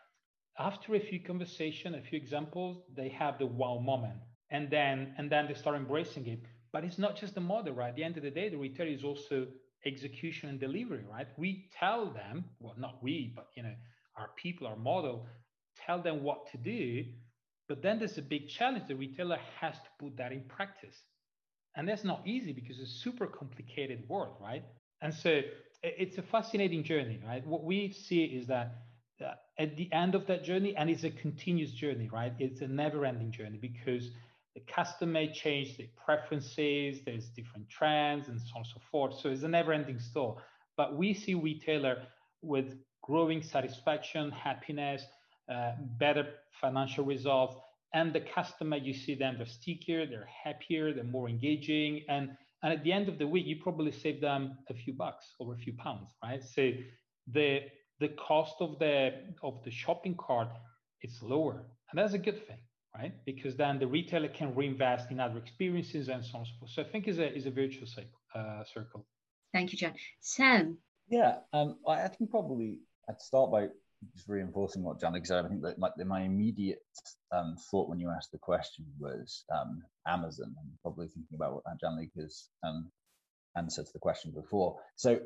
after 0.59 0.95
a 0.95 1.01
few 1.01 1.21
conversations, 1.21 1.97
a 1.97 2.01
few 2.01 2.19
examples, 2.19 2.83
they 2.97 3.09
have 3.11 3.39
the 3.39 3.47
wow 3.47 3.79
moment, 3.79 4.19
and 4.51 4.71
then 4.71 5.15
and 5.19 5.31
then 5.31 5.47
they 5.47 5.55
start 5.55 5.77
embracing 5.77 6.27
it. 6.27 6.41
But 6.73 6.85
it's 6.85 6.99
not 6.99 7.17
just 7.17 7.35
the 7.35 7.41
model, 7.41 7.75
right? 7.75 7.91
At 7.91 7.97
the 7.97 8.05
end 8.05 8.17
of 8.17 8.23
the 8.25 8.31
day, 8.31 8.49
the 8.49 8.57
retailer 8.57 8.91
is 8.91 9.05
also 9.05 9.47
execution 9.87 10.49
and 10.49 10.59
delivery, 10.59 11.05
right? 11.11 11.29
We 11.37 11.69
tell 11.79 12.07
them, 12.07 12.45
well, 12.59 12.75
not 12.77 13.03
we, 13.03 13.33
but 13.35 13.49
you 13.55 13.63
know, 13.63 13.75
our 14.17 14.31
people, 14.37 14.67
our 14.67 14.77
model, 14.77 15.27
tell 15.87 16.01
them 16.03 16.23
what 16.23 16.51
to 16.53 16.59
do, 16.59 17.05
but 17.69 17.83
then 17.83 17.99
there's 17.99 18.19
a 18.19 18.23
big 18.23 18.49
challenge. 18.49 18.89
The 18.89 18.97
retailer 18.97 19.39
has 19.61 19.75
to 19.75 19.89
put 19.99 20.17
that 20.17 20.33
in 20.33 20.43
practice. 20.49 20.97
And 21.77 21.89
that's 21.89 22.05
not 22.05 22.23
easy 22.27 22.53
because 22.53 22.79
it's 22.79 22.91
a 22.91 22.99
super 22.99 23.27
complicated 23.27 24.09
world, 24.09 24.37
right? 24.41 24.65
And 25.03 25.13
so 25.13 25.41
it's 25.83 26.19
a 26.19 26.23
fascinating 26.23 26.85
journey, 26.85 27.21
right? 27.27 27.47
What 27.47 27.65
we 27.65 27.93
see 27.93 28.25
is 28.25 28.47
that 28.47 28.77
uh, 29.25 29.35
at 29.59 29.77
the 29.77 29.93
end 29.93 30.15
of 30.15 30.27
that 30.27 30.45
journey, 30.45 30.77
and 30.77 30.89
it's 30.91 31.05
a 31.05 31.11
continuous 31.11 31.73
journey, 31.73 32.09
right? 32.13 32.33
It's 32.39 32.61
a 32.61 32.69
never 32.69 33.05
ending 33.05 33.31
journey 33.31 33.59
because 33.59 34.11
the 34.55 34.63
customer 34.73 35.13
may 35.13 35.33
change 35.33 35.77
their 35.77 35.89
preferences, 36.05 37.01
there's 37.05 37.29
different 37.29 37.69
trends 37.69 38.29
and 38.29 38.41
so 38.41 38.51
on 38.55 38.63
and 38.63 38.67
so 38.67 38.81
forth. 38.91 39.19
So 39.21 39.29
it's 39.31 39.43
a 39.43 39.49
never 39.49 39.73
ending 39.73 39.99
store. 39.99 40.43
But 40.77 40.97
we 40.97 41.15
see 41.15 41.35
retailer 41.35 42.03
with 42.43 42.77
growing 43.03 43.43
satisfaction, 43.43 44.31
happiness, 44.31 45.05
uh, 45.53 45.73
better 45.99 46.27
financial 46.61 47.05
results. 47.05 47.57
And 47.93 48.13
the 48.13 48.21
customer, 48.21 48.77
you 48.77 48.95
see 48.95 49.15
them, 49.15 49.37
they're 49.37 49.47
stickier, 49.47 50.07
they're 50.07 50.29
happier, 50.45 50.93
they're 50.93 51.05
more 51.05 51.29
engaging. 51.29 52.03
And, 52.09 52.31
and 52.63 52.73
at 52.73 52.83
the 52.83 52.93
end 52.93 53.09
of 53.09 53.19
the 53.19 53.27
week, 53.27 53.47
you 53.47 53.57
probably 53.63 53.93
save 53.93 54.21
them 54.21 54.59
a 54.69 54.75
few 54.75 54.93
bucks 54.93 55.35
or 55.39 55.55
a 55.55 55.57
few 55.57 55.75
pounds, 55.75 56.11
right? 56.23 56.43
So 56.43 56.73
the 57.33 57.61
the 58.01 58.09
cost 58.09 58.57
of 58.61 58.79
the 58.79 59.13
of 59.43 59.63
the 59.65 59.71
shopping 59.71 60.17
cart 60.17 60.49
is 61.03 61.23
lower. 61.23 61.65
And 61.91 61.99
that's 61.99 62.15
a 62.15 62.19
good 62.19 62.47
thing, 62.47 62.59
right? 62.97 63.13
Because 63.25 63.57
then 63.57 63.79
the 63.79 63.87
retailer 63.87 64.29
can 64.29 64.55
reinvest 64.55 65.11
in 65.11 65.21
other 65.21 65.39
experiences 65.39 66.09
and 66.09 66.25
so 66.25 66.31
on 66.35 66.41
and 66.41 66.47
so 66.47 66.53
forth. 66.61 66.71
So 66.71 66.83
I 66.83 66.85
think 66.85 67.09
is 67.09 67.19
a 67.19 67.35
is 67.35 67.47
a 67.47 67.51
virtuous 67.51 67.97
uh, 68.35 68.65
circle. 68.65 69.07
Thank 69.53 69.73
you, 69.73 69.79
John. 69.79 69.95
Sam. 70.21 70.79
Yeah, 71.09 71.39
um, 71.53 71.77
I 71.87 72.09
think 72.09 72.31
probably 72.31 72.81
I'd 73.09 73.21
start 73.21 73.51
by 73.51 73.69
just 74.15 74.29
reinforcing 74.29 74.83
what 74.83 75.01
Gianluca 75.01 75.27
said, 75.27 75.45
I 75.45 75.49
think 75.49 75.63
that 75.63 75.79
my, 75.79 75.91
my 76.05 76.23
immediate 76.23 76.83
um, 77.33 77.57
thought 77.71 77.89
when 77.89 77.99
you 77.99 78.11
asked 78.11 78.33
the 78.33 78.39
question 78.39 78.85
was 78.99 79.45
um, 79.55 79.83
Amazon. 80.07 80.55
I'm 80.59 80.71
probably 80.83 81.09
thinking 81.09 81.37
about 81.37 81.55
what 81.55 81.65
Gianluca's 81.81 82.51
um, 82.63 82.91
answer 83.57 83.83
to 83.83 83.93
the 83.93 83.99
question 83.99 84.33
before. 84.33 84.77
So, 84.97 85.21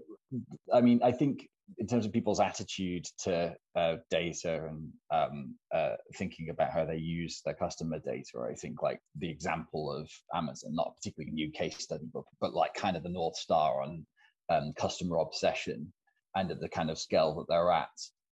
I 0.73 0.81
mean, 0.81 1.01
I 1.03 1.13
think 1.13 1.49
in 1.77 1.87
terms 1.87 2.07
of 2.07 2.13
people's 2.13 2.41
attitude 2.41 3.05
to 3.25 3.55
uh, 3.77 3.97
data 4.11 4.67
and 4.69 4.91
um, 5.11 5.55
uh, 5.75 5.97
thinking 6.17 6.49
about 6.49 6.73
how 6.73 6.85
they 6.85 6.97
use 6.97 7.43
their 7.45 7.55
customer 7.55 7.99
data, 7.99 8.47
I 8.49 8.55
think 8.55 8.83
like 8.83 9.01
the 9.17 9.31
example 9.31 9.93
of 9.93 10.11
Amazon, 10.35 10.75
not 10.75 10.97
particularly 10.97 11.31
a 11.31 11.35
new 11.35 11.51
case 11.51 11.79
study, 11.79 12.07
but, 12.13 12.25
but 12.41 12.55
like 12.55 12.75
kind 12.75 12.97
of 12.97 13.03
the 13.03 13.11
North 13.11 13.37
Star 13.37 13.83
on 13.83 14.07
um, 14.49 14.73
customer 14.79 15.19
obsession 15.19 15.93
and 16.35 16.51
at 16.51 16.61
the 16.61 16.69
kind 16.69 16.91
of 16.91 16.99
scale 16.99 17.35
that 17.37 17.47
they're 17.49 17.73
at 17.73 17.89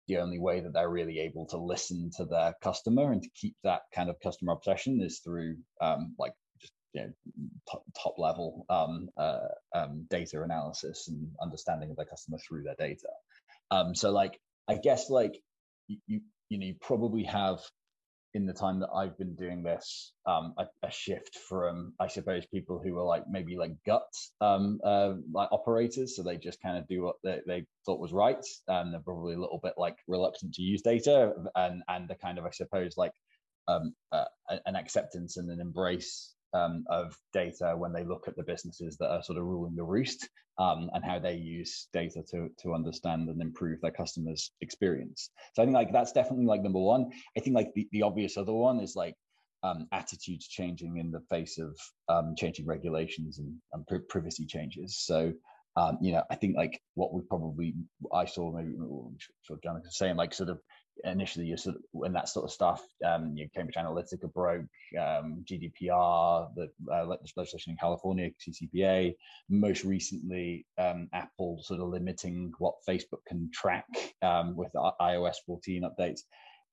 the 0.06 0.18
only 0.18 0.38
way 0.38 0.60
that 0.60 0.72
they're 0.72 0.90
really 0.90 1.18
able 1.20 1.46
to 1.46 1.56
listen 1.56 2.10
to 2.16 2.24
their 2.26 2.54
customer 2.62 3.12
and 3.12 3.22
to 3.22 3.30
keep 3.34 3.56
that 3.64 3.82
kind 3.94 4.10
of 4.10 4.20
customer 4.20 4.52
obsession 4.52 5.00
is 5.00 5.20
through 5.20 5.56
um, 5.80 6.14
like 6.18 6.32
you 6.94 7.02
know, 7.02 7.12
top, 7.70 7.82
top 8.00 8.14
level 8.18 8.64
um, 8.70 9.08
uh, 9.16 9.48
um, 9.74 10.06
data 10.10 10.42
analysis 10.42 11.08
and 11.08 11.28
understanding 11.42 11.90
of 11.90 11.96
their 11.96 12.06
customer 12.06 12.38
through 12.38 12.62
their 12.62 12.76
data. 12.78 13.08
Um, 13.70 13.94
so 13.94 14.12
like 14.12 14.38
I 14.68 14.76
guess 14.76 15.10
like 15.10 15.36
you, 15.88 16.20
you 16.48 16.58
know 16.58 16.66
you 16.66 16.76
probably 16.80 17.24
have 17.24 17.58
in 18.34 18.46
the 18.46 18.52
time 18.52 18.80
that 18.80 18.90
I've 18.94 19.16
been 19.16 19.36
doing 19.36 19.62
this, 19.62 20.12
um, 20.26 20.54
a, 20.58 20.66
a, 20.82 20.90
shift 20.90 21.38
from, 21.48 21.92
I 22.00 22.08
suppose, 22.08 22.44
people 22.46 22.80
who 22.82 22.94
were 22.94 23.04
like 23.04 23.22
maybe 23.30 23.56
like 23.56 23.70
gut 23.86 24.10
um, 24.40 24.80
uh, 24.84 25.14
like 25.32 25.50
operators, 25.52 26.16
so 26.16 26.24
they 26.24 26.36
just 26.36 26.60
kind 26.60 26.76
of 26.76 26.88
do 26.88 27.02
what 27.02 27.14
they, 27.22 27.38
they 27.46 27.64
thought 27.86 28.00
was 28.00 28.12
right, 28.12 28.44
and 28.66 28.92
they're 28.92 29.00
probably 29.00 29.34
a 29.34 29.40
little 29.40 29.60
bit 29.62 29.74
like 29.76 29.96
reluctant 30.08 30.54
to 30.54 30.62
use 30.62 30.82
data, 30.82 31.32
and 31.54 31.82
and 31.88 32.08
the 32.08 32.16
kind 32.16 32.38
of, 32.38 32.44
I 32.44 32.50
suppose, 32.50 32.94
like 32.96 33.12
um, 33.68 33.94
uh, 34.10 34.24
an 34.66 34.74
acceptance 34.74 35.36
and 35.36 35.48
an 35.50 35.60
embrace 35.60 36.33
um, 36.54 36.84
of 36.88 37.16
data 37.32 37.74
when 37.76 37.92
they 37.92 38.04
look 38.04 38.28
at 38.28 38.36
the 38.36 38.42
businesses 38.42 38.96
that 38.98 39.10
are 39.10 39.22
sort 39.22 39.38
of 39.38 39.44
ruling 39.44 39.74
the 39.76 39.82
roost 39.82 40.28
um, 40.58 40.88
and 40.94 41.04
how 41.04 41.18
they 41.18 41.34
use 41.34 41.88
data 41.92 42.22
to, 42.30 42.48
to 42.62 42.74
understand 42.74 43.28
and 43.28 43.42
improve 43.42 43.80
their 43.80 43.90
customers 43.90 44.52
experience. 44.60 45.30
So 45.54 45.62
i 45.62 45.66
think 45.66 45.74
like 45.74 45.92
that's 45.92 46.12
definitely 46.12 46.46
like 46.46 46.62
number 46.62 46.80
one. 46.80 47.10
I 47.36 47.40
think 47.40 47.56
like 47.56 47.72
the, 47.74 47.88
the 47.92 48.02
obvious 48.02 48.36
other 48.36 48.52
one 48.52 48.80
is 48.80 48.94
like 48.94 49.14
um, 49.62 49.88
attitudes 49.92 50.46
changing 50.46 50.98
in 50.98 51.10
the 51.10 51.22
face 51.30 51.58
of 51.58 51.76
um, 52.08 52.34
changing 52.36 52.66
regulations 52.66 53.38
and, 53.38 53.54
and 53.72 54.08
privacy 54.08 54.46
changes. 54.46 54.98
So 54.98 55.32
um, 55.76 55.98
you 56.00 56.12
know, 56.12 56.22
I 56.30 56.36
think 56.36 56.56
like 56.56 56.80
what 56.94 57.12
we 57.12 57.22
probably 57.22 57.74
I 58.12 58.26
saw 58.26 58.52
maybe 58.56 58.74
sort 59.42 59.58
of 59.58 59.62
Jonathan 59.62 59.90
saying 59.90 60.16
like 60.16 60.32
sort 60.32 60.50
of 60.50 60.60
initially 61.02 61.46
you 61.46 61.56
sort 61.56 61.76
of 61.76 61.82
when 61.92 62.12
that 62.12 62.28
sort 62.28 62.44
of 62.44 62.52
stuff 62.52 62.82
um, 63.04 63.32
you 63.36 63.44
know, 63.44 63.50
cambridge 63.54 63.76
analytica 63.76 64.32
broke 64.32 64.64
um, 64.98 65.44
gdpr 65.44 66.54
the 66.54 66.70
uh, 66.92 67.04
legislation 67.04 67.72
in 67.72 67.76
california 67.76 68.30
ccpa 68.40 69.14
most 69.48 69.84
recently 69.84 70.66
um, 70.78 71.08
apple 71.12 71.60
sort 71.62 71.80
of 71.80 71.88
limiting 71.88 72.52
what 72.58 72.74
facebook 72.88 73.24
can 73.26 73.50
track 73.52 73.86
um, 74.22 74.56
with 74.56 74.72
ios 75.00 75.36
14 75.46 75.82
updates 75.82 76.20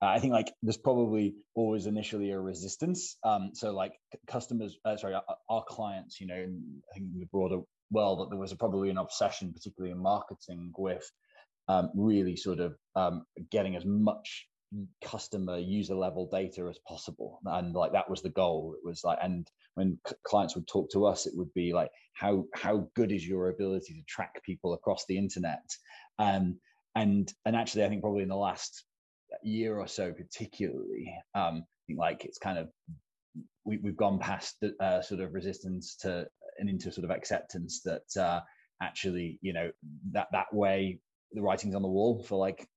uh, 0.02 0.08
I 0.08 0.20
think 0.20 0.34
like 0.34 0.52
there's 0.64 0.78
probably 0.78 1.36
always 1.54 1.86
initially 1.86 2.32
a 2.32 2.40
resistance. 2.40 3.18
Um, 3.24 3.52
so 3.54 3.72
like 3.72 3.94
customers, 4.26 4.76
uh, 4.84 4.98
sorry, 4.98 5.14
our, 5.14 5.24
our, 5.48 5.64
clients, 5.64 6.20
you 6.20 6.26
know, 6.26 6.34
I 6.34 6.94
think 6.94 7.14
in 7.14 7.20
the 7.20 7.28
broader 7.28 7.60
world, 7.92 8.20
that 8.20 8.32
there 8.32 8.40
was 8.40 8.52
a, 8.52 8.56
probably 8.56 8.90
an 8.90 8.98
obsession, 8.98 9.54
particularly 9.54 9.92
in 9.92 10.00
marketing, 10.00 10.74
with 10.76 11.08
um, 11.72 11.90
really 11.96 12.36
sort 12.36 12.60
of 12.60 12.76
um, 12.96 13.26
getting 13.52 13.76
as 13.76 13.86
much 13.86 14.48
customer 15.04 15.58
user 15.58 15.96
level 15.96 16.30
data 16.32 16.68
as 16.70 16.80
possible. 16.88 17.40
And 17.46 17.74
like 17.74 17.92
that 17.94 18.10
was 18.10 18.22
the 18.22 18.30
goal. 18.30 18.76
It 18.78 18.88
was 18.88 19.04
like 19.04 19.20
and 19.22 19.48
when 19.76 20.00
c- 20.08 20.16
clients 20.26 20.56
would 20.56 20.68
talk 20.68 20.90
to 20.92 21.06
us 21.06 21.26
it 21.26 21.34
would 21.36 21.54
be 21.54 21.74
like 21.74 21.90
how 22.14 22.46
how 22.54 22.88
good 22.96 23.12
is 23.12 23.28
your 23.28 23.50
ability 23.50 23.94
to 23.94 24.04
track 24.08 24.42
people 24.44 24.74
across 24.74 25.06
the 25.08 25.18
internet? 25.18 25.64
Um, 26.20 26.60
and 26.96 27.34
and 27.46 27.56
actually 27.56 27.84
i 27.84 27.90
think 27.90 28.02
probably 28.02 28.24
in 28.24 28.30
the 28.30 28.36
last 28.36 28.84
year 29.44 29.78
or 29.78 29.88
so 29.88 30.12
particularly 30.12 31.14
um, 31.36 31.64
i 31.64 31.82
think 31.88 32.00
like 32.00 32.26
it's 32.26 32.38
kind 32.38 32.58
of 32.58 32.70
we, 33.64 33.78
we've 33.78 33.98
gone 33.98 34.20
past 34.20 34.58
the 34.62 34.76
uh, 34.84 35.02
sort 35.02 35.22
of 35.22 35.34
resistance 35.34 35.96
to 35.96 36.28
and 36.60 36.70
into 36.70 36.92
sort 36.92 37.06
of 37.06 37.12
acceptance 37.12 37.82
that 37.82 38.22
uh, 38.22 38.42
actually 38.82 39.40
you 39.42 39.54
know 39.54 39.72
that 40.12 40.28
that 40.32 40.54
way 40.54 41.00
the 41.34 41.42
writings 41.42 41.76
on 41.76 41.82
the 41.82 41.88
wall 41.88 42.24
for 42.24 42.38
like 42.38 42.68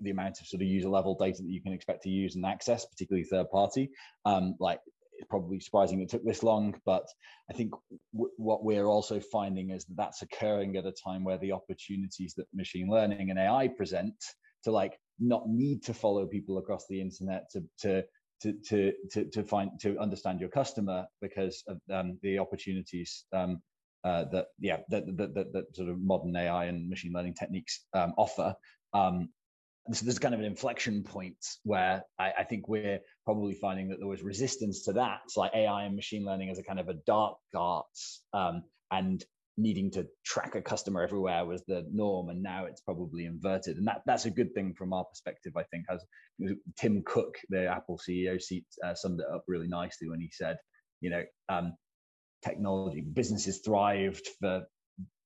the 0.00 0.10
amount 0.10 0.40
of 0.40 0.46
sort 0.46 0.62
of 0.62 0.68
user 0.68 0.88
level 0.88 1.16
data 1.18 1.42
that 1.42 1.50
you 1.50 1.62
can 1.62 1.72
expect 1.72 2.02
to 2.02 2.10
use 2.10 2.36
and 2.36 2.46
access, 2.46 2.84
particularly 2.86 3.24
third 3.24 3.50
party. 3.50 3.90
Um, 4.24 4.54
like 4.60 4.80
it's 5.18 5.28
probably 5.28 5.60
surprising 5.60 6.00
it 6.00 6.08
took 6.08 6.24
this 6.24 6.42
long, 6.42 6.74
but 6.84 7.06
I 7.50 7.54
think 7.54 7.72
w- 8.12 8.32
what 8.36 8.64
we're 8.64 8.86
also 8.86 9.20
finding 9.20 9.70
is 9.70 9.84
that 9.86 9.96
that's 9.96 10.22
occurring 10.22 10.76
at 10.76 10.86
a 10.86 10.92
time 10.92 11.24
where 11.24 11.38
the 11.38 11.52
opportunities 11.52 12.34
that 12.36 12.46
machine 12.54 12.88
learning 12.88 13.30
and 13.30 13.38
AI 13.38 13.68
present 13.68 14.14
to 14.64 14.70
like 14.70 14.98
not 15.18 15.48
need 15.48 15.84
to 15.84 15.94
follow 15.94 16.26
people 16.26 16.58
across 16.58 16.86
the 16.88 17.00
internet 17.00 17.50
to 17.52 17.62
to 17.80 18.02
to 18.42 18.52
to 18.68 18.92
to, 19.10 19.24
to 19.26 19.42
find 19.44 19.70
to 19.80 19.98
understand 19.98 20.40
your 20.40 20.48
customer 20.48 21.06
because 21.20 21.62
of 21.68 21.78
um, 21.92 22.18
the 22.22 22.38
opportunities 22.38 23.24
um, 23.32 23.62
uh, 24.04 24.24
that 24.32 24.46
yeah 24.58 24.78
that, 24.88 25.06
that, 25.16 25.34
that, 25.34 25.52
that, 25.52 25.76
sort 25.76 25.88
of 25.88 25.98
modern 26.00 26.36
AI 26.36 26.66
and 26.66 26.88
machine 26.88 27.12
learning 27.12 27.34
techniques 27.34 27.84
um, 27.94 28.12
offer. 28.16 28.54
Um, 28.92 29.30
so 29.92 30.06
there's 30.06 30.18
kind 30.18 30.34
of 30.34 30.40
an 30.40 30.46
inflection 30.46 31.02
point 31.02 31.36
where 31.64 32.02
I, 32.18 32.32
I, 32.38 32.44
think 32.44 32.68
we're 32.68 33.00
probably 33.26 33.54
finding 33.54 33.88
that 33.88 33.98
there 33.98 34.08
was 34.08 34.22
resistance 34.22 34.84
to 34.84 34.94
that, 34.94 35.20
so 35.28 35.40
like 35.40 35.54
AI 35.54 35.84
and 35.84 35.94
machine 35.94 36.24
learning 36.24 36.48
as 36.48 36.58
a 36.58 36.62
kind 36.62 36.80
of 36.80 36.88
a 36.88 36.94
dark 37.06 37.36
arts, 37.54 38.22
um, 38.32 38.62
and 38.90 39.22
needing 39.56 39.90
to 39.92 40.06
track 40.24 40.54
a 40.54 40.62
customer 40.62 41.02
everywhere 41.02 41.44
was 41.44 41.62
the 41.66 41.86
norm, 41.92 42.30
and 42.30 42.42
now 42.42 42.64
it's 42.64 42.80
probably 42.80 43.26
inverted, 43.26 43.76
and 43.76 43.86
that 43.86 44.02
that's 44.06 44.24
a 44.24 44.30
good 44.30 44.54
thing 44.54 44.74
from 44.74 44.92
our 44.92 45.04
perspective. 45.04 45.52
I 45.56 45.64
think 45.64 45.84
as 45.90 46.04
Tim 46.78 47.02
Cook, 47.04 47.36
the 47.50 47.66
Apple 47.66 47.98
CEO, 47.98 48.38
uh, 48.84 48.94
summed 48.94 49.20
it 49.20 49.26
up 49.32 49.44
really 49.46 49.68
nicely 49.68 50.08
when 50.08 50.20
he 50.20 50.30
said, 50.32 50.56
you 51.00 51.10
know, 51.10 51.22
um, 51.48 51.74
technology. 52.44 53.00
Businesses 53.00 53.60
thrived 53.64 54.28
for 54.40 54.64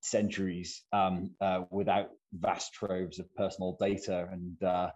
centuries 0.00 0.82
um, 0.92 1.30
uh, 1.40 1.62
without 1.70 2.10
vast 2.32 2.72
troves 2.72 3.18
of 3.18 3.34
personal 3.34 3.76
data, 3.80 4.28
and 4.30 4.62
uh, 4.62 4.90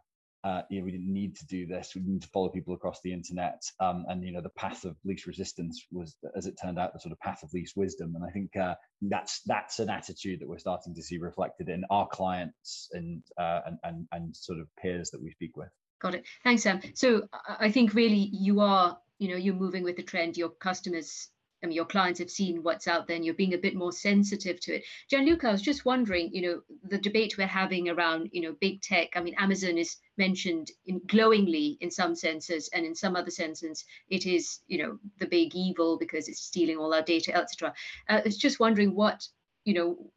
uh, 0.45 0.63
you 0.71 0.79
know, 0.79 0.85
we 0.85 0.91
didn't 0.91 1.13
need 1.13 1.37
to 1.37 1.47
do 1.47 1.67
this. 1.67 1.93
We 1.95 2.01
didn't 2.01 2.15
need 2.15 2.23
to 2.23 2.29
follow 2.29 2.49
people 2.49 2.75
across 2.75 3.01
the 3.03 3.13
internet, 3.13 3.63
um, 3.81 4.05
and 4.09 4.25
you 4.25 4.33
know, 4.33 4.41
the 4.41 4.51
path 4.51 4.85
of 4.85 4.97
least 5.05 5.27
resistance 5.27 5.87
was, 5.93 6.17
as 6.37 6.47
it 6.47 6.59
turned 6.61 6.79
out, 6.79 6.93
the 6.93 7.01
sort 7.01 7.13
of 7.13 7.21
path 7.21 7.43
of 7.43 7.53
least 7.53 7.77
wisdom. 7.77 8.15
And 8.17 8.25
I 8.25 8.31
think 8.31 8.57
uh, 8.57 8.75
that's 9.03 9.41
that's 9.47 9.79
an 9.79 9.89
attitude 9.89 10.41
that 10.41 10.49
we're 10.49 10.59
starting 10.59 10.95
to 10.95 11.03
see 11.03 11.19
reflected 11.19 11.69
in 11.69 11.85
our 11.91 12.09
clients 12.09 12.89
and 12.93 13.23
uh, 13.39 13.61
and, 13.67 13.79
and 13.85 14.07
and 14.11 14.37
sort 14.37 14.59
of 14.59 14.67
peers 14.81 15.11
that 15.11 15.23
we 15.23 15.31
speak 15.31 15.57
with. 15.57 15.69
Got 16.01 16.17
it. 16.17 16.25
Thanks, 16.43 16.65
Sam. 16.65 16.81
So 16.95 17.29
I 17.47 17.71
think 17.71 17.95
really 17.95 18.29
you 18.33 18.59
are, 18.61 18.99
you 19.21 19.29
know, 19.29 19.37
you're 19.37 19.55
moving 19.55 19.85
with 19.85 19.97
the 19.97 20.03
trend. 20.03 20.37
Your 20.37 20.49
customers 20.49 21.29
I 21.63 21.67
mean, 21.67 21.77
your 21.77 21.85
clients 21.85 22.19
have 22.19 22.31
seen 22.31 22.63
what's 22.63 22.89
out 22.89 23.07
there 23.07 23.17
and 23.17 23.25
you're 23.25 23.35
being 23.35 23.55
a 23.55 23.59
bit 23.59 23.75
more 23.75 23.93
sensitive 23.93 24.61
to 24.61 24.77
it. 24.77 24.85
Gianluca, 25.09 25.49
I 25.49 25.53
was 25.53 25.63
just 25.63 25.85
wondering, 25.85 26.31
you 26.33 26.43
know, 26.43 26.61
the 26.89 26.99
debate 26.99 27.37
we're 27.39 27.47
having 27.47 27.89
around, 27.89 28.31
you 28.33 28.43
know, 28.43 28.57
big 28.61 28.83
tech. 28.83 29.11
I 29.15 29.21
mean, 29.21 29.35
Amazon 29.39 29.79
is 29.79 29.97
mentioned 30.19 30.71
in 30.87 31.01
glowingly 31.07 31.79
in 31.81 31.91
some 31.91 32.15
senses, 32.15 32.69
and 32.73 32.85
in 32.85 32.95
some 32.95 33.17
other 33.17 33.31
senses, 33.31 33.85
it 34.09 34.27
is, 34.27 34.61
you 34.67 34.79
know, 34.79 34.99
the 35.19 35.27
big 35.27 35.55
evil 35.55 35.99
because 35.99 36.29
it's 36.29 36.43
stealing 36.43 36.79
all 36.79 36.95
our 36.95 37.03
data, 37.03 37.35
etc. 37.35 37.73
Uh, 38.09 38.15
I 38.15 38.23
was 38.23 38.37
just 38.37 38.61
wondering 38.61 38.95
what, 38.95 39.27
you 39.65 39.75
know, 39.75 40.11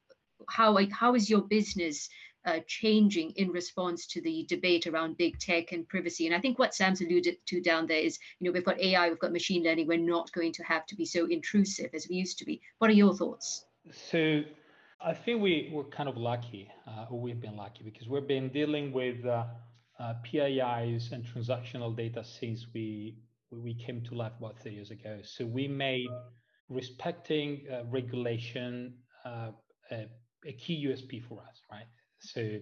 how 0.50 0.78
how 0.92 1.16
is 1.16 1.30
your 1.30 1.42
business 1.42 2.10
uh, 2.46 2.60
changing 2.68 3.32
in 3.32 3.50
response 3.50 4.06
to 4.08 4.22
the 4.22 4.46
debate 4.48 4.88
around 4.88 5.18
big 5.18 5.40
tech 5.40 5.72
and 5.72 5.88
privacy. 5.88 6.26
And 6.26 6.36
I 6.36 6.40
think 6.40 6.60
what 6.60 6.74
Sam's 6.74 7.02
alluded 7.02 7.38
to 7.48 7.62
down 7.62 7.88
there 7.88 8.00
is, 8.00 8.20
you 8.40 8.46
know, 8.46 8.54
we've 8.54 8.66
got 8.66 8.80
AI, 8.80 9.10
we've 9.10 9.20
got 9.20 9.32
machine 9.32 9.64
learning. 9.64 9.88
We're 9.88 9.98
not 9.98 10.32
going 10.32 10.54
to 10.54 10.64
have 10.64 10.86
to 10.88 10.96
be 10.96 11.06
so 11.06 11.26
intrusive 11.26 11.90
as 11.94 12.08
we 12.10 12.16
used 12.16 12.38
to 12.40 12.46
be. 12.46 12.62
What 12.80 12.90
are 12.90 12.94
your 12.94 13.16
thoughts? 13.16 13.66
So 13.92 14.42
I 15.02 15.14
think 15.14 15.42
we 15.42 15.70
were 15.72 15.84
kind 15.84 16.10
of 16.10 16.18
lucky, 16.18 16.70
uh, 16.88 17.06
or 17.10 17.20
we've 17.20 17.42
been 17.42 17.56
lucky 17.56 17.84
because 17.84 18.08
we've 18.08 18.28
been 18.28 18.50
dealing 18.50 18.92
with 18.92 19.26
uh, 19.26 19.46
uh, 20.00 20.14
PIIs 20.24 21.12
and 21.12 21.24
transactional 21.26 21.96
data 21.96 22.24
since 22.24 22.68
we 22.74 23.18
we 23.52 23.74
came 23.74 24.02
to 24.02 24.16
life 24.16 24.34
about 24.40 24.60
three 24.60 24.74
years 24.74 24.92
ago. 24.92 25.20
So 25.24 25.46
we 25.46 25.68
made 25.68 26.08
respecting 26.70 27.62
uh, 27.72 27.86
regulation 27.86 28.96
uh, 29.24 29.52
a, 29.92 30.08
a, 30.46 30.54
key 30.54 30.86
USP 30.88 31.24
for 31.24 31.40
us, 31.42 31.62
right? 31.72 31.86
So, 32.34 32.60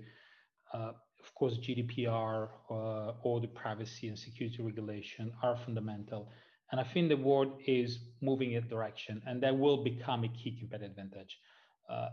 uh, 0.74 0.92
of 1.24 1.36
course, 1.36 1.58
GDPR 1.58 2.50
uh, 2.70 3.14
or 3.24 3.40
the 3.40 3.48
privacy 3.48 4.08
and 4.08 4.18
security 4.18 4.62
regulation 4.62 5.32
are 5.42 5.58
fundamental. 5.66 6.32
And 6.72 6.82
I 6.82 6.84
think 6.84 7.10
the 7.10 7.18
world 7.18 7.62
is 7.68 8.00
moving 8.22 8.54
in 8.54 8.68
direction, 8.68 9.22
and 9.28 9.42
that 9.44 9.58
will 9.58 9.84
become 9.84 10.24
a 10.24 10.28
key 10.30 10.58
competitive 10.60 10.98
advantage. 10.98 11.38
Uh, 11.90 12.10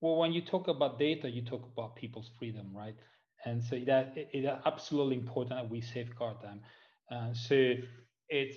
well, 0.00 0.16
when 0.16 0.32
you 0.32 0.42
talk 0.42 0.68
about 0.68 0.98
data, 0.98 1.28
you 1.30 1.42
talk 1.42 1.68
about 1.72 1.96
people's 1.96 2.30
freedom, 2.38 2.70
right? 2.74 2.96
And 3.44 3.62
so 3.62 3.78
that 3.86 4.14
it 4.16 4.28
is 4.32 4.46
absolutely 4.66 5.16
important 5.16 5.60
that 5.60 5.70
we 5.70 5.80
safeguard 5.80 6.36
them. 6.42 6.60
Uh, 7.10 7.32
so 7.34 7.74
it's 8.28 8.56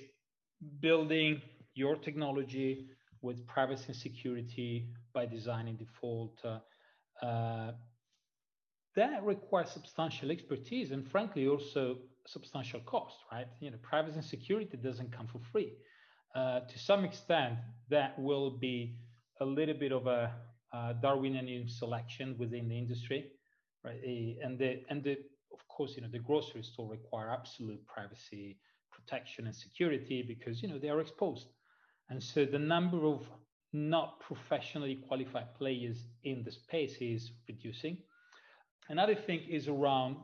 building 0.80 1.42
your 1.74 1.96
technology 1.96 2.88
with 3.22 3.46
privacy 3.48 3.86
and 3.88 3.96
security 3.96 4.88
by 5.14 5.26
designing 5.26 5.76
default, 5.78 6.40
uh, 6.44 7.26
uh, 7.26 7.72
that 8.96 9.24
requires 9.24 9.72
substantial 9.72 10.32
expertise 10.32 10.92
and 10.92 11.08
frankly 11.10 11.48
also 11.48 11.98
substantial 12.28 12.80
cost, 12.82 13.18
right? 13.32 13.48
You 13.60 13.72
know, 13.72 13.78
privacy 13.82 14.16
and 14.16 14.26
security 14.26 14.78
doesn't 14.78 15.12
come 15.12 15.28
for 15.28 15.40
free. 15.52 15.74
Uh, 16.36 16.62
to 16.62 16.80
some 16.80 17.04
extent, 17.04 17.56
that 17.90 18.18
will 18.18 18.52
be 18.52 18.96
a 19.42 19.46
little 19.46 19.76
bit 19.76 19.92
of 19.92 20.08
a 20.08 20.32
uh, 20.74 20.94
Darwinian 20.94 21.68
selection 21.68 22.36
within 22.40 22.68
the 22.68 22.78
industry, 22.78 23.32
right? 23.84 24.00
And 24.44 24.58
the 24.58 24.82
and 24.90 25.04
the 25.04 25.18
of 25.52 25.68
course, 25.68 25.94
you 25.96 26.02
know, 26.02 26.10
the 26.12 26.20
grocery 26.20 26.64
store 26.64 26.90
require 26.90 27.30
absolute 27.32 27.86
privacy 27.86 28.58
protection 28.92 29.46
and 29.46 29.56
security 29.56 30.24
because 30.24 30.62
you 30.62 30.70
know 30.70 30.80
they 30.80 30.90
are 30.90 31.02
exposed, 31.02 31.48
and 32.10 32.22
so 32.22 32.46
the 32.46 32.60
number 32.60 33.06
of 33.06 33.22
not 33.74 34.20
professionally 34.20 34.96
qualified 35.08 35.54
players 35.56 36.06
in 36.24 36.44
the 36.44 36.52
space 36.52 36.98
is 37.02 37.32
reducing. 37.48 37.98
Another 38.90 39.16
thing 39.16 39.42
is 39.50 39.68
around 39.68 40.18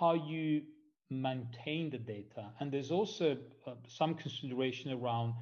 how 0.00 0.14
you 0.14 0.62
maintain 1.10 1.90
the 1.90 1.98
data. 1.98 2.50
And 2.60 2.70
there's 2.70 2.90
also 2.90 3.36
uh, 3.66 3.72
some 3.86 4.14
consideration 4.14 4.92
around 4.92 5.34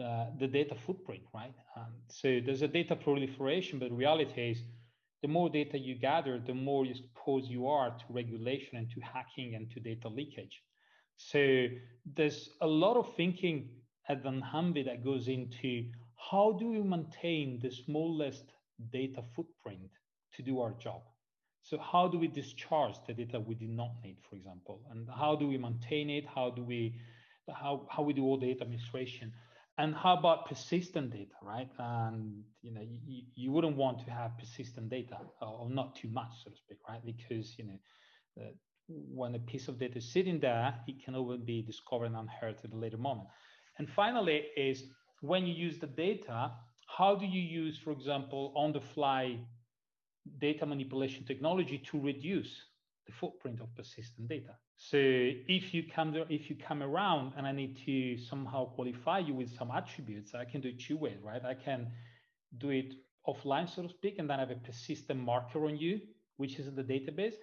uh, 0.00 0.26
the 0.38 0.46
data 0.46 0.74
footprint, 0.74 1.22
right? 1.34 1.54
Um, 1.76 1.94
so 2.08 2.40
there's 2.44 2.62
a 2.62 2.68
data 2.68 2.94
proliferation, 2.94 3.78
but 3.78 3.88
the 3.88 3.94
reality 3.94 4.50
is 4.50 4.62
the 5.22 5.28
more 5.28 5.48
data 5.48 5.78
you 5.78 5.94
gather, 5.94 6.38
the 6.38 6.54
more 6.54 6.84
exposed 6.84 7.50
you 7.50 7.66
are 7.66 7.90
to 7.90 8.04
regulation 8.10 8.76
and 8.76 8.90
to 8.90 9.00
hacking 9.00 9.54
and 9.54 9.70
to 9.70 9.80
data 9.80 10.08
leakage. 10.08 10.62
So 11.16 11.68
there's 12.14 12.50
a 12.60 12.66
lot 12.66 12.98
of 12.98 13.14
thinking 13.16 13.70
at 14.08 14.22
dunnhumby 14.22 14.84
that 14.84 15.02
goes 15.02 15.28
into 15.28 15.86
how 16.30 16.56
do 16.58 16.68
we 16.68 16.82
maintain 16.82 17.58
the 17.62 17.70
smallest 17.70 18.44
data 18.92 19.22
footprint 19.34 19.90
to 20.34 20.42
do 20.42 20.60
our 20.60 20.74
job? 20.74 21.00
So 21.68 21.78
how 21.78 22.06
do 22.06 22.16
we 22.16 22.28
discharge 22.28 22.94
the 23.08 23.12
data 23.12 23.40
we 23.40 23.56
did 23.56 23.70
not 23.70 23.90
need, 24.04 24.18
for 24.30 24.36
example? 24.36 24.82
And 24.88 25.08
how 25.10 25.34
do 25.34 25.48
we 25.48 25.58
maintain 25.58 26.08
it? 26.10 26.24
How 26.32 26.50
do 26.50 26.62
we, 26.62 26.94
how, 27.52 27.88
how 27.90 28.04
we 28.04 28.12
do 28.12 28.22
all 28.22 28.36
data 28.36 28.62
administration? 28.62 29.32
And 29.76 29.92
how 29.92 30.16
about 30.16 30.46
persistent 30.46 31.10
data, 31.10 31.34
right? 31.42 31.68
And 31.78 32.44
you 32.62 32.72
know, 32.72 32.82
you, 32.82 33.22
you 33.34 33.50
wouldn't 33.50 33.76
want 33.76 33.98
to 34.04 34.10
have 34.12 34.38
persistent 34.38 34.90
data 34.90 35.16
or 35.42 35.68
not 35.68 35.96
too 35.96 36.08
much, 36.08 36.30
so 36.44 36.50
to 36.50 36.56
speak, 36.56 36.78
right? 36.88 37.04
Because 37.04 37.56
you 37.58 37.66
know, 37.66 37.78
uh, 38.40 38.50
when 38.88 39.34
a 39.34 39.40
piece 39.40 39.66
of 39.66 39.76
data 39.76 39.98
is 39.98 40.12
sitting 40.12 40.38
there, 40.38 40.72
it 40.86 41.04
can 41.04 41.16
always 41.16 41.40
be 41.40 41.62
discovered 41.62 42.06
and 42.06 42.16
unheard 42.16 42.56
at 42.62 42.72
a 42.72 42.76
later 42.76 42.96
moment. 42.96 43.28
And 43.78 43.90
finally, 43.90 44.44
is 44.56 44.84
when 45.20 45.44
you 45.46 45.52
use 45.52 45.80
the 45.80 45.88
data, 45.88 46.52
how 46.96 47.16
do 47.16 47.26
you 47.26 47.40
use, 47.40 47.76
for 47.76 47.90
example, 47.90 48.52
on 48.56 48.72
the 48.72 48.80
fly 48.80 49.40
data 50.38 50.66
manipulation 50.66 51.24
technology 51.24 51.78
to 51.90 52.00
reduce 52.00 52.52
the 53.06 53.12
footprint 53.12 53.60
of 53.60 53.74
persistent 53.74 54.28
data? 54.28 54.56
So 54.76 54.98
if 54.98 55.72
you 55.72 55.84
come 55.84 56.12
there, 56.12 56.26
if 56.28 56.50
you 56.50 56.56
come 56.56 56.82
around 56.82 57.32
and 57.36 57.46
I 57.46 57.52
need 57.52 57.78
to 57.86 58.18
somehow 58.18 58.66
qualify 58.66 59.20
you 59.20 59.34
with 59.34 59.56
some 59.56 59.70
attributes, 59.70 60.34
I 60.34 60.44
can 60.44 60.60
do 60.60 60.68
it 60.68 60.80
two 60.80 60.98
ways, 60.98 61.18
right? 61.22 61.42
I 61.44 61.54
can 61.54 61.88
do 62.58 62.70
it 62.70 62.94
offline, 63.26 63.68
so 63.68 63.82
to 63.82 63.88
speak, 63.88 64.18
and 64.18 64.28
then 64.28 64.38
have 64.38 64.50
a 64.50 64.56
persistent 64.56 65.20
marker 65.20 65.64
on 65.64 65.76
you, 65.76 66.00
which 66.36 66.58
is 66.58 66.66
in 66.68 66.76
the 66.76 66.84
database. 66.84 67.34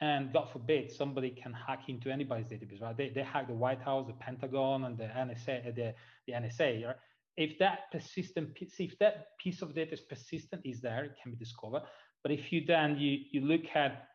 And 0.00 0.32
God 0.32 0.48
forbid 0.50 0.90
somebody 0.90 1.30
can 1.30 1.52
hack 1.52 1.88
into 1.88 2.10
anybody's 2.10 2.46
database, 2.46 2.80
right? 2.80 2.96
They, 2.96 3.10
they 3.10 3.22
hack 3.22 3.48
the 3.48 3.54
White 3.54 3.82
House, 3.82 4.06
the 4.06 4.14
Pentagon, 4.14 4.84
and 4.84 4.96
the 4.96 5.04
NSA, 5.04 5.68
uh, 5.68 5.72
the, 5.72 5.94
the 6.26 6.32
NSA. 6.32 6.86
Right? 6.86 6.96
If 7.36 7.58
that 7.58 7.92
persistent 7.92 8.56
if 8.60 8.98
that 8.98 9.38
piece 9.38 9.62
of 9.62 9.74
data 9.74 9.92
is 9.92 10.00
persistent, 10.00 10.62
is 10.64 10.80
there, 10.80 11.04
it 11.04 11.16
can 11.22 11.32
be 11.32 11.38
discovered. 11.38 11.82
But 12.22 12.32
if 12.32 12.52
you 12.52 12.64
then 12.66 12.98
you 12.98 13.18
you 13.30 13.40
look 13.40 13.64
at 13.74 14.06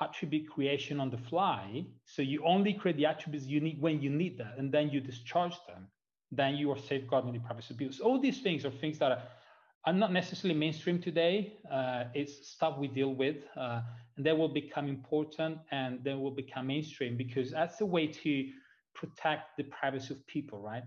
attribute 0.00 0.48
creation 0.48 1.00
on 1.00 1.10
the 1.10 1.18
fly, 1.18 1.84
so 2.04 2.22
you 2.22 2.44
only 2.44 2.72
create 2.72 2.96
the 2.96 3.06
attributes 3.06 3.46
you 3.46 3.60
need 3.60 3.80
when 3.80 4.00
you 4.00 4.10
need 4.10 4.38
that, 4.38 4.54
and 4.58 4.70
then 4.72 4.90
you 4.90 5.00
discharge 5.00 5.56
them, 5.66 5.88
then 6.30 6.54
you 6.54 6.70
are 6.70 6.78
safeguarding 6.78 7.32
the 7.32 7.40
privacy 7.40 7.74
abuse. 7.74 8.00
All 8.00 8.20
these 8.20 8.40
things 8.40 8.64
are 8.64 8.70
things 8.70 8.98
that 8.98 9.10
are, 9.10 9.22
are 9.86 9.92
not 9.92 10.12
necessarily 10.12 10.58
mainstream 10.58 11.00
today. 11.00 11.56
Uh, 11.70 12.04
it's 12.14 12.48
stuff 12.48 12.78
we 12.78 12.88
deal 12.88 13.14
with. 13.14 13.36
Uh, 13.56 13.80
and 14.16 14.26
they 14.26 14.32
will 14.32 14.48
become 14.48 14.88
important 14.88 15.58
and 15.70 16.02
they 16.04 16.14
will 16.14 16.32
become 16.32 16.66
mainstream 16.66 17.16
because 17.16 17.52
that's 17.52 17.80
a 17.80 17.86
way 17.86 18.06
to 18.06 18.48
protect 18.94 19.56
the 19.56 19.64
privacy 19.64 20.12
of 20.12 20.26
people, 20.26 20.60
right? 20.60 20.82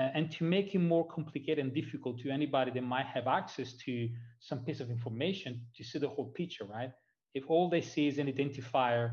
Uh, 0.00 0.08
and 0.14 0.30
to 0.30 0.44
make 0.44 0.74
it 0.74 0.78
more 0.78 1.06
complicated 1.06 1.58
and 1.58 1.74
difficult 1.74 2.18
to 2.18 2.30
anybody 2.30 2.70
that 2.70 2.82
might 2.82 3.04
have 3.04 3.26
access 3.26 3.74
to 3.74 4.08
some 4.38 4.60
piece 4.60 4.80
of 4.80 4.88
information 4.90 5.60
to 5.76 5.84
see 5.84 5.98
the 5.98 6.08
whole 6.08 6.30
picture, 6.40 6.64
right? 6.64 6.90
If 7.34 7.50
all 7.50 7.68
they 7.68 7.82
see 7.82 8.08
is 8.08 8.16
an 8.18 8.26
identifier 8.34 9.12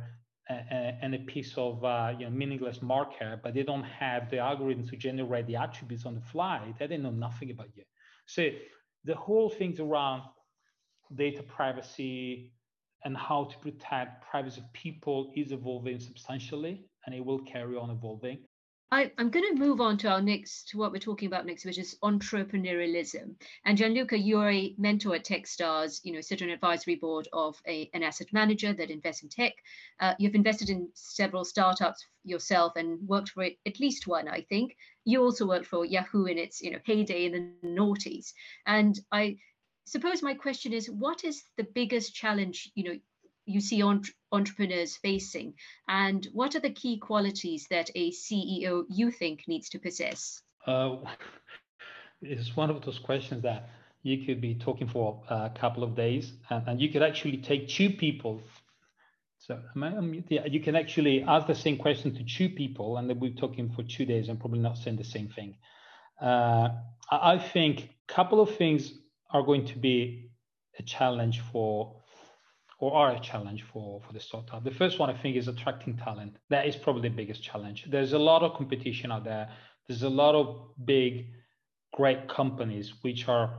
uh, 0.50 0.54
uh 0.54 1.04
and 1.04 1.13
a 1.13 1.19
piece 1.34 1.54
of 1.58 1.84
uh, 1.84 2.13
you 2.17 2.26
know, 2.26 2.32
meaningless 2.32 2.82
marker, 2.82 3.32
but 3.43 3.54
they 3.54 3.63
don't 3.63 3.89
have 4.06 4.30
the 4.32 4.38
algorithm 4.38 4.88
to 4.88 4.95
generate 4.95 5.45
the 5.47 5.58
attributes 5.58 6.06
on 6.06 6.15
the 6.15 6.26
fly, 6.34 6.73
they 6.80 6.97
know 6.97 7.12
nothing 7.28 7.52
about 7.52 7.71
you. 7.76 7.84
So 8.26 8.41
the 9.04 9.15
whole 9.15 9.50
things 9.50 9.82
around 9.82 10.21
data 11.13 11.43
privacy, 11.43 12.54
and 13.04 13.15
how 13.15 13.45
to 13.45 13.58
protect 13.60 14.30
privacy 14.30 14.62
of 14.62 14.71
people 14.73 15.32
is 15.36 15.52
evolving 15.52 16.00
substantially 16.00 16.86
and 17.06 17.15
it 17.15 17.23
will 17.23 17.39
carry 17.39 17.76
on 17.78 17.89
evolving. 17.89 18.39
I, 18.89 19.12
am 19.17 19.32
going 19.32 19.45
to 19.54 19.60
move 19.60 19.82
on 19.82 19.97
to 19.97 20.10
our 20.10 20.21
next, 20.21 20.69
to 20.69 20.78
what 20.78 20.93
we're 20.93 21.00
talking 21.00 21.28
about 21.28 21.45
next, 21.45 21.65
which 21.65 21.78
is 21.78 21.97
entrepreneurialism. 22.04 23.36
And 23.65 23.78
Gianluca, 23.78 24.17
you're 24.17 24.50
a 24.50 24.73
mentor 24.78 25.15
at 25.15 25.26
Techstars, 25.26 26.00
you 26.04 26.13
know, 26.13 26.21
sit 26.21 26.41
on 26.41 26.47
an 26.47 26.54
advisory 26.54 26.95
board 26.95 27.28
of 27.34 27.62
a, 27.67 27.89
an 27.93 28.02
asset 28.02 28.28
manager 28.32 28.71
that 28.71 28.89
invests 28.89 29.23
in 29.23 29.30
tech. 29.30 29.54
Uh, 30.00 30.13
you've 30.19 30.36
invested 30.36 30.69
in 30.69 30.89
several 30.93 31.43
startups 31.43 32.06
yourself 32.23 32.73
and 32.78 33.06
worked 33.06 33.30
for 33.30 33.43
at 33.43 33.80
least 33.80 34.08
one, 34.08 34.30
I 34.30 34.41
think. 34.47 34.78
You 35.04 35.21
also 35.21 35.45
worked 35.45 35.67
for 35.67 35.86
Yahoo 35.86 36.26
in 36.26 36.38
its, 36.38 36.62
you 36.62 36.71
know, 36.71 36.80
heyday 36.86 37.26
in 37.26 37.32
the 37.34 37.67
noughties. 37.67 38.32
And 38.65 38.97
I 39.12 39.38
suppose 39.88 40.21
my 40.21 40.34
question 40.34 40.71
is 40.71 40.89
what 40.89 41.23
is 41.23 41.43
the 41.56 41.63
biggest 41.63 42.13
challenge 42.13 42.69
you 42.76 42.84
know 42.84 43.00
you 43.47 43.62
see 43.62 43.81
entre- 43.81 44.13
entrepreneurs 44.31 44.97
facing? 44.97 45.53
And 45.88 46.27
what 46.33 46.55
are 46.55 46.60
the 46.60 46.69
key 46.69 46.99
qualities 46.99 47.67
that 47.69 47.89
a 47.95 48.12
ceo 48.12 48.83
you 48.89 49.12
think 49.12 49.47
needs 49.47 49.69
to 49.69 49.79
possess? 49.79 50.41
Uh, 50.65 50.97
it's 52.21 52.55
one 52.55 52.69
of 52.69 52.83
those 52.83 52.99
questions 52.99 53.43
that 53.43 53.69
you 54.03 54.25
could 54.25 54.41
be 54.41 54.55
talking 54.55 54.88
for 54.88 55.23
a 55.29 55.49
couple 55.49 55.83
of 55.83 55.95
days 55.95 56.33
and, 56.49 56.67
and 56.67 56.81
you 56.81 56.89
could 56.89 57.03
actually 57.03 57.38
take 57.38 57.67
two 57.67 57.89
people. 57.89 58.41
So 59.39 59.60
yeah, 60.29 60.45
you 60.45 60.60
can 60.60 60.75
actually 60.75 61.23
ask 61.23 61.47
the 61.47 61.55
same 61.55 61.77
question 61.77 62.13
to 62.15 62.23
two 62.23 62.49
people 62.49 62.97
and 62.97 63.10
then 63.10 63.19
we're 63.19 63.31
talking 63.31 63.69
for 63.69 63.83
two 63.83 64.05
days 64.05 64.29
and 64.29 64.39
probably 64.39 64.60
not 64.60 64.77
saying 64.77 64.97
the 64.97 65.03
same 65.03 65.29
thing. 65.29 65.55
Uh, 66.21 66.69
i 67.12 67.38
think 67.38 67.89
a 68.10 68.13
couple 68.13 68.41
of 68.41 68.55
things 68.55 68.91
are 69.31 69.43
going 69.43 69.65
to 69.65 69.77
be 69.77 70.29
a 70.79 70.83
challenge 70.83 71.41
for 71.51 71.96
or 72.79 72.93
are 72.93 73.15
a 73.15 73.19
challenge 73.19 73.63
for 73.71 74.01
for 74.01 74.13
the 74.13 74.19
startup. 74.19 74.63
The 74.63 74.71
first 74.71 74.99
one 74.99 75.09
I 75.09 75.17
think 75.21 75.35
is 75.35 75.47
attracting 75.47 75.97
talent. 75.97 76.37
That 76.49 76.67
is 76.67 76.75
probably 76.75 77.09
the 77.09 77.15
biggest 77.15 77.43
challenge. 77.43 77.85
There's 77.89 78.13
a 78.13 78.19
lot 78.19 78.43
of 78.43 78.55
competition 78.55 79.11
out 79.11 79.23
there. 79.23 79.49
There's 79.87 80.03
a 80.03 80.09
lot 80.09 80.35
of 80.35 80.69
big, 80.85 81.27
great 81.93 82.27
companies 82.27 82.93
which 83.01 83.27
are 83.27 83.53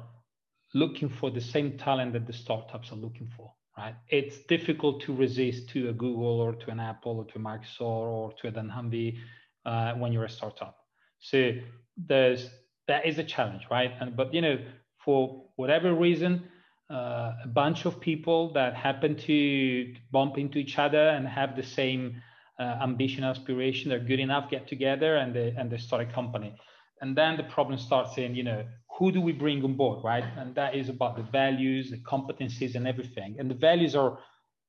looking 0.74 1.09
for 1.09 1.31
the 1.31 1.40
same 1.40 1.78
talent 1.78 2.12
that 2.12 2.26
the 2.26 2.33
startups 2.33 2.92
are 2.92 2.96
looking 2.96 3.28
for. 3.37 3.52
Right? 3.76 3.94
It's 4.09 4.38
difficult 4.48 5.02
to 5.02 5.14
resist 5.14 5.68
to 5.70 5.88
a 5.88 5.92
Google 5.92 6.40
or 6.40 6.52
to 6.52 6.70
an 6.70 6.81
Apple 6.81 7.18
or 7.18 7.24
to 7.26 7.38
a 7.38 7.40
Microsoft 7.40 7.81
or 7.81 8.33
to 8.33 8.48
a 8.48 8.52
dunnhumby 8.52 9.18
uh, 9.64 9.92
when 9.94 10.12
you're 10.12 10.24
a 10.24 10.31
startup. 10.31 10.76
So 11.20 11.52
there's 11.96 12.50
that 12.88 13.07
is 13.07 13.18
a 13.18 13.24
challenge, 13.24 13.66
right? 13.70 13.92
And 14.00 14.16
but 14.16 14.35
you 14.35 14.40
know 14.40 14.59
for 15.04 15.44
whatever 15.57 15.94
reason, 15.94 16.44
uh, 16.90 17.33
a 17.44 17.48
bunch 17.48 17.85
of 17.85 18.01
people 18.01 18.53
that 18.53 18.74
happen 18.74 19.16
to 19.16 19.94
bump 20.11 20.38
into 20.38 20.59
each 20.59 20.79
other 20.79 21.09
and 21.09 21.27
have 21.27 21.57
the 21.57 21.62
same 21.62 22.22
uh, 22.59 22.79
ambition, 22.83 23.24
aspiration, 23.24 23.90
they're 23.90 24.01
good 24.01 24.20
enough, 24.20 24.51
get 24.51 24.66
together 24.66 25.16
and 25.16 25.35
they 25.35 25.55
and 25.57 25.70
they 25.70 25.77
start 25.77 26.09
a 26.09 26.12
company. 26.12 26.55
And 27.01 27.16
then 27.16 27.37
the 27.37 27.44
problem 27.44 27.79
starts 27.79 28.18
in, 28.18 28.35
you 28.35 28.42
know, 28.42 28.64
who 28.98 29.12
do 29.12 29.20
we 29.20 29.33
bring 29.33 29.62
on 29.64 29.74
board, 29.74 30.03
right? 30.03 30.24
And 30.37 30.55
that 30.57 30.74
is 30.74 30.88
about 30.88 31.16
the 31.16 31.22
values, 31.22 31.90
the 31.90 31.98
competencies, 31.98 32.74
and 32.74 32.88
everything. 32.88 33.37
And 33.38 33.48
the 33.48 33.55
values 33.55 33.94
are 33.94 34.18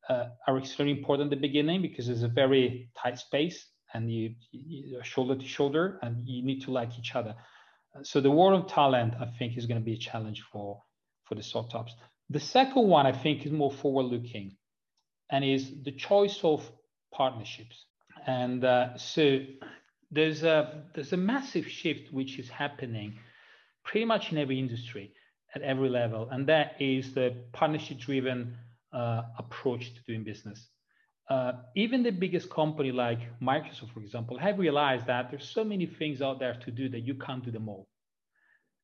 uh, 0.10 0.26
are 0.48 0.58
extremely 0.58 0.98
important 0.98 1.32
at 1.32 1.40
the 1.40 1.48
beginning 1.48 1.82
because 1.82 2.10
it's 2.10 2.24
a 2.24 2.28
very 2.28 2.90
tight 3.02 3.18
space 3.18 3.68
and 3.94 4.12
you, 4.12 4.36
you 4.52 5.00
shoulder 5.04 5.36
to 5.36 5.48
shoulder 5.48 6.00
and 6.04 6.28
you 6.28 6.44
need 6.44 6.62
to 6.62 6.72
like 6.72 6.98
each 7.00 7.16
other 7.16 7.36
so 8.04 8.22
the 8.22 8.32
war 8.32 8.54
of 8.54 8.68
talent, 8.68 9.16
I 9.20 9.26
think, 9.38 9.58
is 9.58 9.66
going 9.66 9.80
to 9.80 9.86
be 9.86 9.94
a 9.94 9.98
challenge 9.98 10.44
for 10.52 10.82
for 11.26 11.36
the 11.36 11.44
startups. 11.44 11.94
The 12.30 12.40
second 12.40 12.88
one, 12.88 13.06
I 13.06 13.12
think, 13.12 13.46
is 13.46 13.52
more 13.52 13.72
forward-looking, 13.72 14.56
and 15.32 15.44
is 15.46 15.72
the 15.84 15.92
choice 15.92 16.40
of 16.44 16.70
partnerships. 17.12 17.86
And 18.28 18.64
uh, 18.64 18.98
so 18.98 19.40
there's 20.12 20.44
a 20.44 20.84
there's 20.94 21.14
a 21.14 21.18
massive 21.18 21.68
shift 21.68 22.12
which 22.12 22.40
is 22.40 22.50
happening 22.50 23.18
pretty 23.84 24.06
much 24.06 24.32
in 24.32 24.38
every 24.38 24.60
industry 24.60 25.14
at 25.56 25.62
every 25.62 25.90
level, 25.90 26.30
and 26.30 26.48
that 26.48 26.76
is 26.80 27.14
the 27.14 27.36
partnership-driven 27.54 28.56
uh, 28.94 29.22
approach 29.38 29.94
to 29.96 30.02
doing 30.08 30.24
business 30.24 30.70
uh, 31.30 31.54
even 31.76 32.02
the 32.02 32.10
biggest 32.12 32.50
company 32.50 32.92
like 32.92 33.20
Microsoft, 33.40 33.94
for 33.94 34.00
example, 34.02 34.38
have 34.38 34.58
realized 34.58 35.06
that 35.06 35.30
there's 35.30 35.48
so 35.48 35.64
many 35.64 35.86
things 35.86 36.22
out 36.22 36.40
there 36.40 36.56
to 36.56 36.72
do 36.72 36.90
that 36.90 37.02
you 37.02 37.14
can't 37.14 37.46
do 37.46 37.52
them 37.52 37.70
all. 37.70 37.88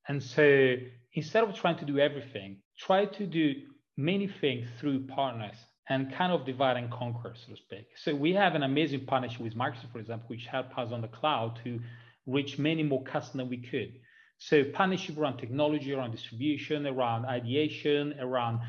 And 0.08 0.22
so 0.22 0.76
instead 1.14 1.44
of 1.44 1.56
trying 1.56 1.80
to 1.80 1.86
do 1.86 1.98
everything, 1.98 2.58
try 2.78 3.06
to 3.06 3.26
do 3.26 3.54
many 3.98 4.28
things 4.28 4.68
through 4.80 5.08
partners 5.08 5.56
and 5.90 6.12
kind 6.14 6.32
of 6.32 6.46
divide 6.46 6.78
and 6.78 6.92
conquer, 6.92 7.34
so 7.36 7.54
to 7.54 7.58
speak. 7.58 7.88
So 7.96 8.16
we 8.16 8.34
have 8.34 8.56
an 8.56 8.64
amazing 8.64 9.06
partnership 9.06 9.42
with 9.42 9.56
Microsoft, 9.56 9.92
for 9.92 10.00
example, 10.00 10.28
which 10.28 10.46
helped 10.46 10.78
us 10.78 10.92
on 10.92 11.02
the 11.02 11.08
cloud 11.08 11.60
to 11.64 11.80
reach 12.26 12.58
many 12.58 12.84
more 12.84 13.04
customers 13.04 13.48
we 13.48 13.58
could. 13.58 13.94
So 14.38 14.64
partnership 14.64 15.18
around 15.18 15.38
technology, 15.38 15.94
around 15.94 16.12
distribution, 16.12 16.88
around 16.88 17.26
ideation, 17.26 18.16
around 18.20 18.62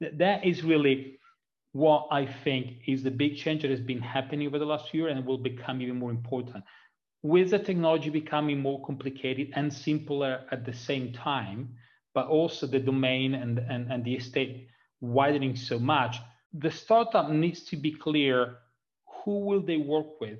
that 0.00 0.44
is 0.44 0.64
really 0.64 1.18
what 1.72 2.08
I 2.10 2.26
think 2.26 2.82
is 2.86 3.02
the 3.02 3.10
big 3.10 3.36
change 3.36 3.62
that 3.62 3.70
has 3.70 3.80
been 3.80 4.00
happening 4.00 4.46
over 4.46 4.58
the 4.58 4.64
last 4.64 4.92
year 4.94 5.08
and 5.08 5.24
will 5.24 5.38
become 5.38 5.82
even 5.82 5.98
more 5.98 6.10
important. 6.10 6.64
With 7.22 7.50
the 7.50 7.58
technology 7.58 8.10
becoming 8.10 8.60
more 8.60 8.84
complicated 8.84 9.50
and 9.54 9.72
simpler 9.72 10.44
at 10.50 10.64
the 10.64 10.72
same 10.72 11.12
time, 11.12 11.74
but 12.14 12.26
also 12.28 12.66
the 12.66 12.78
domain 12.78 13.34
and, 13.34 13.58
and, 13.58 13.90
and 13.90 14.04
the 14.04 14.14
estate 14.14 14.68
widening 15.00 15.56
so 15.56 15.78
much, 15.78 16.16
the 16.52 16.70
startup 16.70 17.30
needs 17.30 17.64
to 17.64 17.76
be 17.76 17.92
clear 17.92 18.56
who 19.24 19.40
will 19.40 19.60
they 19.60 19.76
work 19.76 20.20
with, 20.20 20.38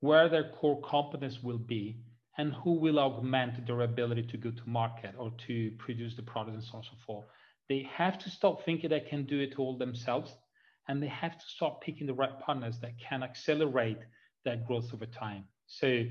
where 0.00 0.28
their 0.28 0.50
core 0.50 0.80
competence 0.82 1.42
will 1.42 1.58
be, 1.58 1.98
and 2.38 2.52
who 2.52 2.72
will 2.72 2.98
augment 2.98 3.66
their 3.66 3.82
ability 3.82 4.22
to 4.22 4.36
go 4.36 4.50
to 4.50 4.68
market 4.68 5.14
or 5.18 5.32
to 5.46 5.70
produce 5.78 6.14
the 6.16 6.22
product 6.22 6.54
and 6.54 6.64
so 6.64 6.72
on 6.74 6.78
and 6.78 6.86
so 6.86 6.96
forth. 7.06 7.24
They 7.68 7.88
have 7.92 8.18
to 8.18 8.30
stop 8.30 8.64
thinking 8.64 8.90
they 8.90 9.00
can 9.00 9.24
do 9.24 9.40
it 9.40 9.58
all 9.58 9.76
themselves 9.78 10.32
and 10.88 11.02
they 11.02 11.08
have 11.08 11.38
to 11.38 11.44
start 11.46 11.80
picking 11.80 12.06
the 12.06 12.14
right 12.14 12.38
partners 12.40 12.78
that 12.80 12.92
can 12.98 13.22
accelerate 13.22 13.98
that 14.44 14.66
growth 14.66 14.92
over 14.92 15.06
time. 15.06 15.44
So 15.66 16.04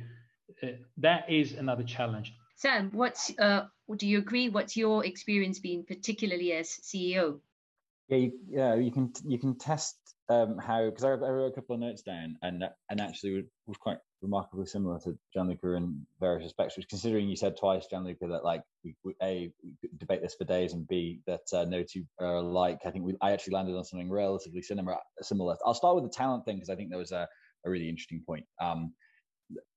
uh, 0.63 0.67
that 0.98 1.30
is 1.30 1.54
another 1.54 1.84
challenge. 1.84 2.34
Sam, 2.56 2.89
what's 2.93 3.38
uh, 3.39 3.65
do 3.98 4.08
you 4.08 4.19
agree? 4.19 4.50
What's 4.50 4.78
your 4.78 5.06
experience 5.06 5.60
been, 5.60 5.84
particularly 5.84 6.54
as 6.54 6.69
CEO? 6.69 7.39
Yeah, 8.10 8.17
you, 8.17 8.32
yeah, 8.50 8.76
you 8.76 8.91
can 8.91 9.12
you 9.26 9.39
can 9.39 9.58
test 9.58 9.98
um, 10.30 10.58
how 10.58 10.86
because 10.86 11.04
I, 11.04 11.10
I, 11.10 11.30
wrote 11.30 11.52
a 11.52 11.56
couple 11.56 11.76
of 11.76 11.82
notes 11.82 12.02
down 12.02 12.38
and 12.41 12.63
and 12.89 13.02
actually 13.02 13.46
was 13.65 13.78
quite 13.78 13.98
remarkably 14.22 14.65
similar 14.65 15.00
to 15.00 15.17
Gianluca 15.34 15.74
in 15.74 16.06
various 16.19 16.43
respects. 16.43 16.78
Which, 16.78 16.88
considering 16.89 17.30
you 17.30 17.36
said 17.36 17.58
twice, 17.58 17.88
Gianluca, 17.88 18.28
that 18.28 18.43
like 18.43 18.62
we, 18.84 18.96
we, 19.04 19.13
a 19.22 19.52
we 19.63 19.89
debate 19.98 20.22
this 20.22 20.36
for 20.36 20.46
days, 20.46 20.74
and 20.74 20.88
b 20.88 21.22
that 21.28 21.41
uh, 21.54 21.65
no 21.65 21.84
two 21.84 22.04
are 22.19 22.36
alike. 22.36 22.80
I 22.86 22.91
think 22.91 23.06
we 23.06 23.15
I 23.22 23.32
actually 23.32 23.54
landed 23.54 23.76
on 23.76 23.84
something 23.84 24.10
relatively 24.10 24.62
similar. 24.62 24.98
Similar. 25.22 25.58
I'll 25.65 25.74
start 25.74 25.96
with 25.96 26.06
the 26.06 26.10
talent 26.10 26.46
thing 26.46 26.58
because 26.58 26.69
I 26.69 26.76
think 26.76 26.89
there 26.89 27.00
was 27.00 27.12
a, 27.12 27.28
a 27.65 27.69
really 27.69 27.89
interesting 27.89 28.24
point. 28.26 28.46
Um, 28.62 28.93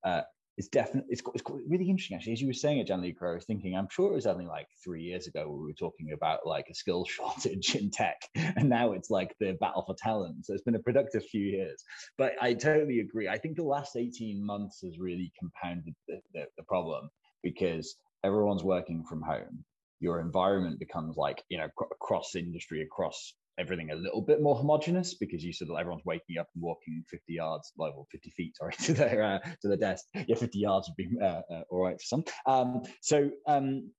uh, 0.05 0.23
it's 0.57 0.69
definitely 0.69 1.13
it's, 1.13 1.23
it's 1.35 1.43
really 1.69 1.89
interesting 1.89 2.17
actually. 2.17 2.33
As 2.33 2.41
you 2.41 2.47
were 2.47 2.53
saying 2.53 2.79
it 2.79 2.87
Gianluca 2.87 3.27
I 3.27 3.35
was 3.35 3.45
thinking 3.45 3.77
I'm 3.77 3.89
sure 3.91 4.13
it 4.13 4.15
was 4.15 4.27
only 4.27 4.47
like 4.47 4.69
three 4.83 5.03
years 5.03 5.27
ago 5.27 5.49
where 5.49 5.59
we 5.59 5.67
were 5.67 5.73
talking 5.73 6.13
about 6.13 6.47
like 6.47 6.67
a 6.71 6.75
skill 6.75 7.05
shortage 7.09 7.75
in 7.75 7.91
tech 7.91 8.17
and 8.35 8.69
now 8.69 8.93
it's 8.93 9.11
like 9.11 9.35
the 9.39 9.57
battle 9.61 9.85
for 9.87 9.95
talent. 9.99 10.47
So 10.47 10.55
it's 10.55 10.63
been 10.63 10.75
a 10.75 10.81
productive 10.81 11.25
few 11.25 11.45
years. 11.45 11.85
But 12.17 12.33
I 12.41 12.55
totally 12.55 13.01
agree. 13.01 13.29
I 13.29 13.39
think 13.39 13.57
the 13.57 13.63
last 13.65 13.97
18 13.97 14.45
months 14.45 14.81
has 14.83 14.99
really 14.99 15.33
compounded 15.39 15.95
the, 16.09 16.21
the, 16.33 16.47
the 16.57 16.63
problem 16.65 17.11
because 17.43 17.97
everyone's 18.25 18.65
working 18.65 19.05
from 19.05 19.23
home. 19.23 19.65
Your 20.01 20.21
environment 20.21 20.79
becomes 20.79 21.17
like 21.17 21.43
you 21.49 21.59
know 21.59 21.69
across 21.91 22.35
industry 22.35 22.83
across 22.83 23.35
everything 23.59 23.91
a 23.91 23.95
little 23.95 24.21
bit 24.21 24.43
more 24.43 24.57
homogenous 24.57 25.15
because 25.15 25.45
you 25.45 25.53
sort 25.53 25.71
of 25.71 25.79
everyone's 25.79 26.05
waking 26.05 26.39
up 26.39 26.49
and 26.55 26.63
walking 26.63 27.05
50 27.09 27.33
yards, 27.33 27.73
like 27.79 27.95
well, 27.95 28.07
50 28.11 28.31
feet, 28.31 28.57
sorry, 28.57 28.75
to 28.83 28.93
their 28.93 29.23
uh, 29.23 29.39
to 29.63 29.69
the 29.69 29.77
desk. 29.77 30.07
Yeah, 30.15 30.37
50 30.37 30.59
yards 30.59 30.89
would 30.89 30.97
be 30.97 31.17
uh, 31.21 31.43
uh, 31.51 31.63
all 31.71 31.85
right 31.85 32.01
for 32.01 32.05
some. 32.05 32.25
Um, 32.47 32.83
so 33.01 33.31
um, 33.47 33.91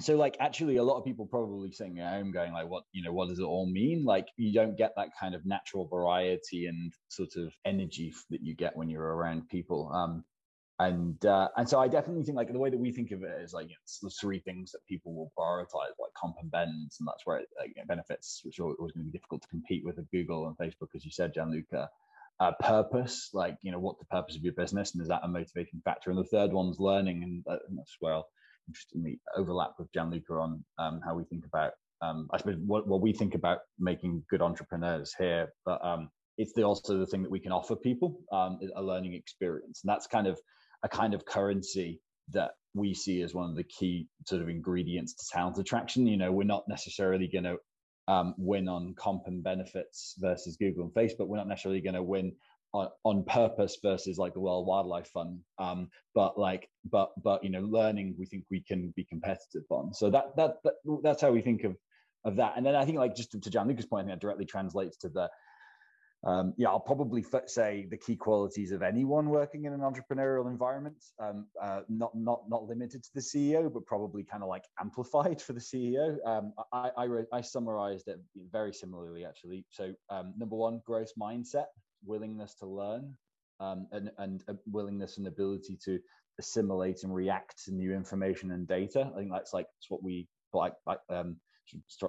so 0.00 0.16
like 0.16 0.36
actually 0.40 0.76
a 0.76 0.82
lot 0.82 0.98
of 0.98 1.04
people 1.04 1.26
probably 1.26 1.70
sitting 1.70 2.00
at 2.00 2.12
home 2.12 2.32
going 2.32 2.52
like 2.52 2.68
what 2.68 2.82
you 2.92 3.02
know 3.02 3.12
what 3.12 3.28
does 3.28 3.38
it 3.38 3.44
all 3.44 3.70
mean 3.70 4.04
like 4.04 4.26
you 4.36 4.52
don't 4.52 4.76
get 4.76 4.92
that 4.96 5.10
kind 5.18 5.34
of 5.34 5.46
natural 5.46 5.86
variety 5.86 6.66
and 6.66 6.92
sort 7.08 7.36
of 7.36 7.52
energy 7.64 8.12
that 8.30 8.42
you 8.42 8.56
get 8.56 8.76
when 8.76 8.88
you're 8.88 9.14
around 9.14 9.48
people 9.48 9.90
um 9.94 10.24
and 10.80 11.24
uh, 11.24 11.48
and 11.56 11.68
so 11.68 11.78
I 11.78 11.86
definitely 11.86 12.24
think 12.24 12.36
like 12.36 12.52
the 12.52 12.58
way 12.58 12.70
that 12.70 12.78
we 12.78 12.90
think 12.90 13.12
of 13.12 13.22
it 13.22 13.40
is 13.40 13.52
like 13.52 13.68
it's 13.70 14.00
the 14.00 14.10
three 14.10 14.40
things 14.40 14.72
that 14.72 14.84
people 14.88 15.14
will 15.14 15.32
prioritize 15.38 15.94
like 16.00 16.12
comp 16.20 16.36
and 16.40 16.50
bends 16.50 16.96
and 16.98 17.06
that's 17.06 17.24
where 17.24 17.38
it, 17.38 17.48
like, 17.58 17.72
it 17.76 17.86
benefits 17.86 18.40
which 18.44 18.58
are 18.58 18.64
always 18.64 18.92
going 18.92 19.06
to 19.06 19.10
be 19.10 19.16
difficult 19.16 19.42
to 19.42 19.48
compete 19.48 19.84
with 19.84 19.98
Google 20.10 20.48
and 20.48 20.56
Facebook 20.58 20.88
as 20.94 21.04
you 21.04 21.10
said 21.10 21.32
Gianluca. 21.34 21.88
Uh, 22.40 22.50
purpose 22.60 23.30
like 23.32 23.56
you 23.62 23.70
know 23.70 23.78
what 23.78 23.96
the 24.00 24.04
purpose 24.06 24.34
of 24.34 24.42
your 24.42 24.54
business 24.54 24.92
and 24.92 25.02
is 25.02 25.08
that 25.08 25.22
a 25.22 25.28
motivating 25.28 25.80
factor? 25.84 26.10
And 26.10 26.18
the 26.18 26.24
third 26.24 26.52
one's 26.52 26.80
learning 26.80 27.22
and, 27.22 27.44
uh, 27.48 27.60
and 27.68 27.78
that's 27.78 27.96
where 28.00 28.14
I'll 28.14 28.28
interestingly 28.66 29.20
overlap 29.36 29.74
with 29.78 29.92
Gianluca 29.92 30.32
on 30.34 30.64
um, 30.78 31.00
how 31.04 31.14
we 31.14 31.22
think 31.24 31.44
about 31.46 31.74
um, 32.02 32.28
I 32.32 32.38
suppose 32.38 32.56
what, 32.66 32.88
what 32.88 33.00
we 33.00 33.12
think 33.12 33.36
about 33.36 33.60
making 33.78 34.24
good 34.28 34.42
entrepreneurs 34.42 35.14
here 35.16 35.52
but 35.64 35.84
um, 35.84 36.10
it's 36.36 36.52
the, 36.52 36.62
also 36.62 36.98
the 36.98 37.06
thing 37.06 37.22
that 37.22 37.30
we 37.30 37.40
can 37.40 37.52
offer 37.52 37.76
people 37.76 38.20
um, 38.32 38.58
a 38.76 38.82
learning 38.82 39.14
experience. 39.14 39.82
And 39.82 39.90
that's 39.90 40.06
kind 40.06 40.26
of 40.26 40.38
a 40.84 40.88
kind 40.88 41.14
of 41.14 41.24
currency 41.24 42.00
that 42.30 42.52
we 42.74 42.94
see 42.94 43.22
as 43.22 43.34
one 43.34 43.50
of 43.50 43.56
the 43.56 43.64
key 43.64 44.06
sort 44.26 44.42
of 44.42 44.48
ingredients 44.48 45.14
to 45.14 45.26
talent 45.32 45.58
attraction. 45.58 46.06
You 46.06 46.16
know, 46.16 46.30
we're 46.30 46.44
not 46.44 46.68
necessarily 46.68 47.26
going 47.26 47.44
to 47.44 47.56
um, 48.06 48.34
win 48.36 48.68
on 48.68 48.94
comp 48.94 49.22
and 49.26 49.42
benefits 49.42 50.14
versus 50.18 50.56
Google 50.56 50.84
and 50.84 50.92
Facebook. 50.94 51.26
We're 51.26 51.38
not 51.38 51.48
necessarily 51.48 51.80
going 51.80 51.94
to 51.94 52.02
win 52.02 52.32
on, 52.74 52.88
on, 53.04 53.24
purpose 53.24 53.78
versus 53.82 54.18
like 54.18 54.34
the 54.34 54.40
World 54.40 54.66
Wildlife 54.66 55.08
Fund. 55.08 55.40
Um, 55.58 55.88
but 56.14 56.38
like, 56.38 56.68
but 56.90 57.12
but 57.22 57.42
you 57.42 57.50
know, 57.50 57.60
learning 57.60 58.16
we 58.18 58.26
think 58.26 58.44
we 58.50 58.60
can 58.60 58.92
be 58.96 59.04
competitive 59.04 59.64
on. 59.70 59.94
So 59.94 60.10
that 60.10 60.36
that, 60.36 60.56
that 60.64 60.74
that's 61.02 61.22
how 61.22 61.30
we 61.30 61.40
think 61.40 61.64
of 61.64 61.76
of 62.24 62.36
that. 62.36 62.54
And 62.56 62.66
then 62.66 62.74
I 62.74 62.84
think 62.84 62.98
like 62.98 63.14
just 63.14 63.30
to, 63.32 63.40
to 63.40 63.50
Gianluca's 63.50 63.86
point, 63.86 64.04
I 64.04 64.10
think 64.10 64.20
that 64.20 64.24
directly 64.24 64.44
translates 64.44 64.96
to 64.98 65.08
the 65.08 65.30
um, 66.26 66.54
yeah, 66.56 66.68
I'll 66.68 66.80
probably 66.80 67.24
say 67.46 67.86
the 67.90 67.98
key 67.98 68.16
qualities 68.16 68.72
of 68.72 68.82
anyone 68.82 69.28
working 69.28 69.66
in 69.66 69.74
an 69.74 69.80
entrepreneurial 69.80 70.46
environment, 70.46 70.96
um, 71.18 71.46
uh, 71.60 71.80
not 71.88 72.14
not 72.14 72.42
not 72.48 72.64
limited 72.64 73.02
to 73.02 73.10
the 73.14 73.20
CEO, 73.20 73.70
but 73.72 73.84
probably 73.84 74.24
kind 74.24 74.42
of 74.42 74.48
like 74.48 74.64
amplified 74.80 75.42
for 75.42 75.52
the 75.52 75.60
CEO. 75.60 76.16
Um, 76.26 76.54
I, 76.72 76.90
I, 76.96 77.06
wrote, 77.06 77.26
I 77.32 77.42
summarized 77.42 78.08
it 78.08 78.18
very 78.50 78.72
similarly 78.72 79.26
actually. 79.26 79.66
So 79.68 79.92
um, 80.08 80.32
number 80.38 80.56
one, 80.56 80.80
growth 80.86 81.12
mindset, 81.20 81.66
willingness 82.04 82.54
to 82.60 82.66
learn, 82.66 83.14
um, 83.60 83.86
and 83.92 84.10
and 84.16 84.42
a 84.48 84.54
willingness 84.66 85.18
and 85.18 85.26
ability 85.26 85.78
to 85.84 85.98
assimilate 86.38 87.04
and 87.04 87.14
react 87.14 87.64
to 87.66 87.74
new 87.74 87.92
information 87.92 88.52
and 88.52 88.66
data. 88.66 89.10
I 89.14 89.18
think 89.18 89.30
that's 89.30 89.52
like 89.52 89.66
that's 89.66 89.90
what 89.90 90.02
we 90.02 90.26
like. 90.54 90.72
like 90.86 91.00
um, 91.10 91.36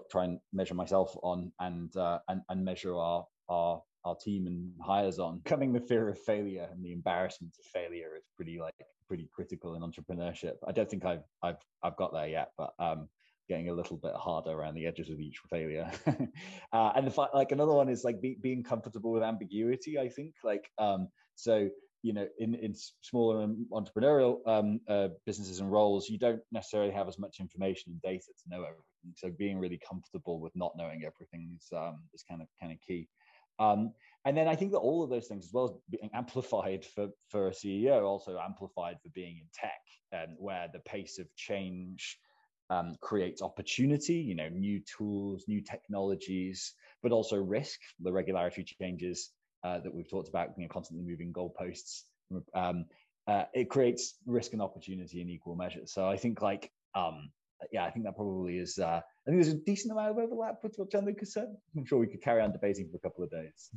try 0.10 0.26
and 0.26 0.40
measure 0.54 0.74
myself 0.74 1.16
on 1.22 1.52
and 1.60 1.96
uh, 1.98 2.20
and 2.30 2.42
and 2.48 2.64
measure 2.64 2.96
our 2.96 3.26
our 3.50 3.82
our 4.06 4.16
team 4.16 4.48
and 4.48 4.72
hires 4.82 5.20
on. 5.20 5.42
Coming 5.46 5.74
the 5.74 5.80
fear 5.80 6.10
of 6.10 6.20
failure 6.20 6.68
and 6.72 6.84
the 6.84 6.94
embarrassment 6.94 7.56
of 7.60 7.66
failure 7.66 8.16
is 8.18 8.24
pretty 8.36 8.60
like 8.60 8.76
pretty 9.08 9.30
critical 9.34 9.76
in 9.76 9.82
entrepreneurship. 9.82 10.54
I 10.68 10.72
don't 10.72 10.90
think 10.90 11.06
I've 11.06 11.24
I've 11.44 11.58
I've 11.84 11.98
got 11.98 12.14
there 12.14 12.28
yet, 12.28 12.52
but 12.58 12.74
um, 12.80 13.10
getting 13.48 13.70
a 13.70 13.74
little 13.74 13.98
bit 13.98 14.14
harder 14.16 14.52
around 14.52 14.76
the 14.76 14.88
edges 14.88 15.10
of 15.10 15.20
each 15.20 15.40
failure. 15.50 15.92
uh, 16.74 16.92
and 16.96 17.06
the 17.06 17.12
fact, 17.12 17.34
like 17.34 17.52
another 17.52 17.74
one 17.74 17.90
is 17.90 18.04
like 18.04 18.22
be, 18.22 18.38
being 18.42 18.64
comfortable 18.64 19.12
with 19.12 19.24
ambiguity. 19.24 20.00
I 20.00 20.10
think 20.10 20.34
like 20.44 20.70
um, 20.78 21.10
so 21.36 21.70
you 22.02 22.14
know 22.14 22.28
in 22.40 22.56
in 22.56 22.76
smaller 23.02 23.48
entrepreneurial 23.72 24.48
um, 24.48 24.80
uh, 24.88 25.10
businesses 25.26 25.60
and 25.60 25.72
roles, 25.72 26.10
you 26.10 26.18
don't 26.18 26.42
necessarily 26.52 26.92
have 26.92 27.08
as 27.08 27.20
much 27.20 27.38
information 27.40 27.92
and 27.92 28.02
data 28.02 28.26
to 28.26 28.50
know 28.50 28.64
everything. 28.64 29.14
So 29.16 29.32
being 29.38 29.60
really 29.60 29.80
comfortable 29.88 30.40
with 30.40 30.56
not 30.56 30.74
knowing 30.78 31.04
everything 31.06 31.58
is 31.58 31.68
um, 31.76 32.02
is 32.14 32.24
kind 32.30 32.42
of 32.42 32.48
kind 32.60 32.72
of 32.72 32.80
key. 32.82 33.08
Um, 33.60 33.94
and 34.26 34.36
then 34.36 34.48
I 34.48 34.56
think 34.56 34.72
that 34.72 34.80
all 34.80 35.04
of 35.04 35.10
those 35.10 35.28
things, 35.28 35.46
as 35.46 35.54
well 35.54 35.66
as 35.66 35.72
being 35.90 36.10
amplified 36.14 36.84
for, 36.84 37.10
for 37.30 37.48
a 37.48 37.52
CEO, 37.52 38.04
also 38.04 38.40
amplified 38.40 38.98
for 39.02 39.10
being 39.10 39.38
in 39.38 39.46
tech, 39.54 39.82
um, 40.14 40.36
where 40.38 40.68
the 40.72 40.80
pace 40.80 41.20
of 41.20 41.34
change 41.36 42.18
um, 42.70 42.96
creates 43.02 43.42
opportunity, 43.42 44.16
you 44.16 44.36
know, 44.36 44.50
new 44.50 44.82
tools, 44.98 45.46
new 45.48 45.62
technologies, 45.62 46.74
but 47.04 47.12
also 47.12 47.38
risk, 47.38 47.80
the 48.00 48.12
regulatory 48.12 48.66
changes 48.82 49.30
uh, 49.64 49.80
that 49.80 49.94
we've 49.94 50.10
talked 50.10 50.30
about, 50.30 50.50
you 50.58 50.64
know, 50.64 50.70
constantly 50.70 51.06
moving 51.06 51.32
goalposts. 51.32 52.04
Um, 52.54 52.86
uh, 53.28 53.44
it 53.54 53.70
creates 53.70 54.16
risk 54.26 54.54
and 54.54 54.62
opportunity 54.62 55.22
in 55.22 55.30
equal 55.30 55.56
measure. 55.56 55.86
So 55.86 56.08
I 56.08 56.18
think 56.18 56.42
like 56.42 56.72
um, 56.96 57.30
yeah, 57.72 57.86
I 57.86 57.92
think 57.92 58.06
that 58.06 58.16
probably 58.16 58.58
is. 58.58 58.78
Uh, 58.78 59.02
I 59.02 59.30
think 59.30 59.42
there's 59.42 59.54
a 59.54 59.60
decent 59.66 59.92
amount 59.92 60.12
of 60.12 60.18
overlap 60.18 60.56
with 60.64 60.76
what 60.78 60.92
Gianluca 60.92 61.26
said. 61.26 61.56
I'm 61.76 61.86
sure 61.86 62.00
we 62.00 62.08
could 62.08 62.22
carry 62.22 62.42
on 62.42 62.52
debating 62.52 62.90
for 62.90 62.98
a 62.98 63.00
couple 63.00 63.24
of 63.24 63.32
days. 63.32 63.70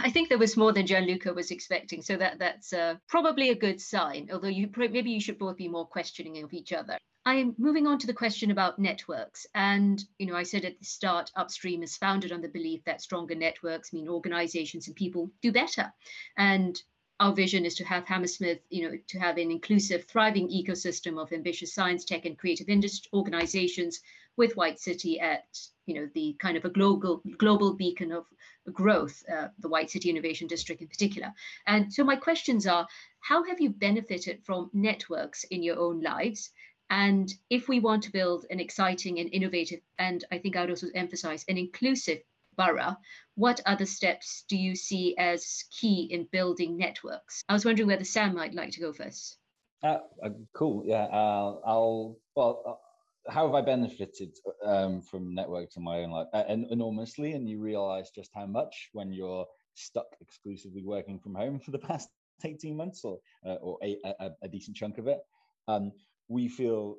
I 0.00 0.10
think 0.10 0.28
there 0.28 0.38
was 0.38 0.56
more 0.56 0.72
than 0.72 0.86
Gianluca 0.86 1.34
was 1.34 1.50
expecting, 1.50 2.02
so 2.02 2.16
that 2.16 2.38
that's 2.38 2.72
uh, 2.72 2.96
probably 3.08 3.50
a 3.50 3.54
good 3.54 3.80
sign. 3.80 4.28
Although 4.32 4.48
you 4.48 4.70
maybe 4.76 5.10
you 5.10 5.20
should 5.20 5.38
both 5.38 5.56
be 5.56 5.68
more 5.68 5.86
questioning 5.86 6.42
of 6.42 6.52
each 6.52 6.72
other. 6.72 6.98
I'm 7.26 7.54
moving 7.58 7.86
on 7.86 7.98
to 7.98 8.06
the 8.06 8.14
question 8.14 8.50
about 8.50 8.78
networks, 8.78 9.46
and 9.54 10.02
you 10.18 10.26
know 10.26 10.36
I 10.36 10.44
said 10.44 10.64
at 10.64 10.78
the 10.78 10.84
start, 10.84 11.30
Upstream 11.36 11.82
is 11.82 11.96
founded 11.96 12.32
on 12.32 12.40
the 12.40 12.48
belief 12.48 12.82
that 12.84 13.02
stronger 13.02 13.34
networks 13.34 13.92
mean 13.92 14.08
organizations 14.08 14.86
and 14.86 14.96
people 14.96 15.30
do 15.42 15.52
better, 15.52 15.92
and 16.38 16.80
our 17.20 17.34
vision 17.34 17.66
is 17.66 17.74
to 17.74 17.84
have 17.84 18.06
Hammersmith, 18.06 18.60
you 18.70 18.88
know, 18.88 18.98
to 19.08 19.18
have 19.18 19.36
an 19.36 19.50
inclusive, 19.50 20.04
thriving 20.06 20.48
ecosystem 20.48 21.20
of 21.20 21.32
ambitious 21.32 21.74
science, 21.74 22.04
tech, 22.04 22.24
and 22.24 22.36
creative 22.36 22.70
industry 22.70 23.10
organizations 23.12 24.00
with 24.38 24.56
White 24.56 24.80
City 24.80 25.20
at, 25.20 25.44
you 25.84 25.94
know, 25.94 26.08
the 26.14 26.34
kind 26.38 26.56
of 26.56 26.64
a 26.64 26.70
global 26.70 27.22
global 27.36 27.74
beacon 27.74 28.10
of 28.10 28.24
growth, 28.72 29.22
uh, 29.30 29.48
the 29.58 29.68
White 29.68 29.90
City 29.90 30.08
Innovation 30.08 30.48
District 30.48 30.80
in 30.80 30.88
particular. 30.88 31.30
And 31.66 31.92
so 31.92 32.04
my 32.04 32.16
questions 32.16 32.66
are, 32.66 32.88
how 33.20 33.44
have 33.44 33.60
you 33.60 33.68
benefited 33.68 34.40
from 34.42 34.70
networks 34.72 35.44
in 35.44 35.62
your 35.62 35.78
own 35.78 36.00
lives? 36.00 36.50
And 36.88 37.32
if 37.50 37.68
we 37.68 37.80
want 37.80 38.02
to 38.04 38.12
build 38.12 38.46
an 38.50 38.60
exciting 38.60 39.20
and 39.20 39.32
innovative, 39.32 39.80
and 39.98 40.24
I 40.32 40.38
think 40.38 40.56
I 40.56 40.62
would 40.62 40.70
also 40.70 40.88
emphasize 40.94 41.44
an 41.48 41.58
inclusive 41.58 42.22
borough, 42.56 42.96
what 43.34 43.60
other 43.66 43.86
steps 43.86 44.44
do 44.48 44.56
you 44.56 44.76
see 44.76 45.16
as 45.16 45.64
key 45.70 46.08
in 46.10 46.28
building 46.30 46.76
networks? 46.76 47.42
I 47.48 47.52
was 47.52 47.64
wondering 47.64 47.88
whether 47.88 48.04
Sam 48.04 48.34
might 48.34 48.54
like 48.54 48.72
to 48.72 48.80
go 48.80 48.92
first. 48.92 49.38
Uh, 49.82 49.98
uh, 50.22 50.30
cool. 50.54 50.82
Yeah. 50.84 51.04
Uh, 51.04 51.56
I'll. 51.64 52.18
Well, 52.36 52.62
uh, 52.66 53.32
how 53.32 53.46
have 53.46 53.54
I 53.54 53.60
benefited 53.60 54.36
um, 54.64 55.00
from 55.02 55.34
networks 55.34 55.76
in 55.76 55.84
my 55.84 56.00
own 56.00 56.10
life? 56.10 56.26
Uh, 56.32 56.44
enormously, 56.48 57.32
and 57.32 57.48
you 57.48 57.60
realize 57.60 58.10
just 58.10 58.30
how 58.34 58.46
much 58.46 58.88
when 58.92 59.12
you're 59.12 59.46
stuck 59.74 60.16
exclusively 60.20 60.82
working 60.82 61.18
from 61.18 61.34
home 61.34 61.60
for 61.60 61.70
the 61.70 61.78
past 61.90 62.08
18 62.44 62.76
months 62.76 63.04
or 63.04 63.18
uh, 63.46 63.54
or 63.54 63.78
a, 63.82 63.98
a, 64.04 64.30
a, 64.42 64.48
decent 64.48 64.76
chunk 64.76 64.98
of 64.98 65.06
it. 65.06 65.20
Um, 65.68 65.92
we 66.28 66.48
feel, 66.48 66.96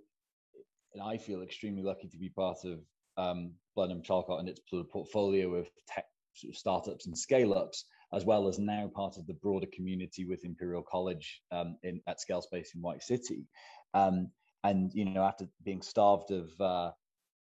and 0.93 1.01
I 1.01 1.17
feel 1.17 1.41
extremely 1.41 1.83
lucky 1.83 2.07
to 2.07 2.17
be 2.17 2.29
part 2.29 2.59
of 2.65 2.79
um, 3.17 3.53
Blenheim 3.75 4.01
Chalcot 4.01 4.39
and 4.39 4.49
its 4.49 4.61
portfolio 4.91 5.55
of 5.55 5.69
tech 5.87 6.05
startups 6.53 7.05
and 7.05 7.17
scale 7.17 7.53
ups, 7.53 7.85
as 8.13 8.25
well 8.25 8.47
as 8.47 8.59
now 8.59 8.89
part 8.93 9.17
of 9.17 9.27
the 9.27 9.33
broader 9.35 9.67
community 9.73 10.25
with 10.25 10.45
Imperial 10.45 10.83
College 10.83 11.41
um, 11.51 11.77
in, 11.83 12.01
at 12.07 12.19
Scale 12.19 12.41
Space 12.41 12.71
in 12.75 12.81
White 12.81 13.03
City. 13.03 13.47
Um, 13.93 14.29
and 14.63 14.91
you 14.93 15.05
know, 15.05 15.23
after 15.23 15.47
being 15.63 15.81
starved 15.81 16.31
of 16.31 16.49
uh, 16.59 16.91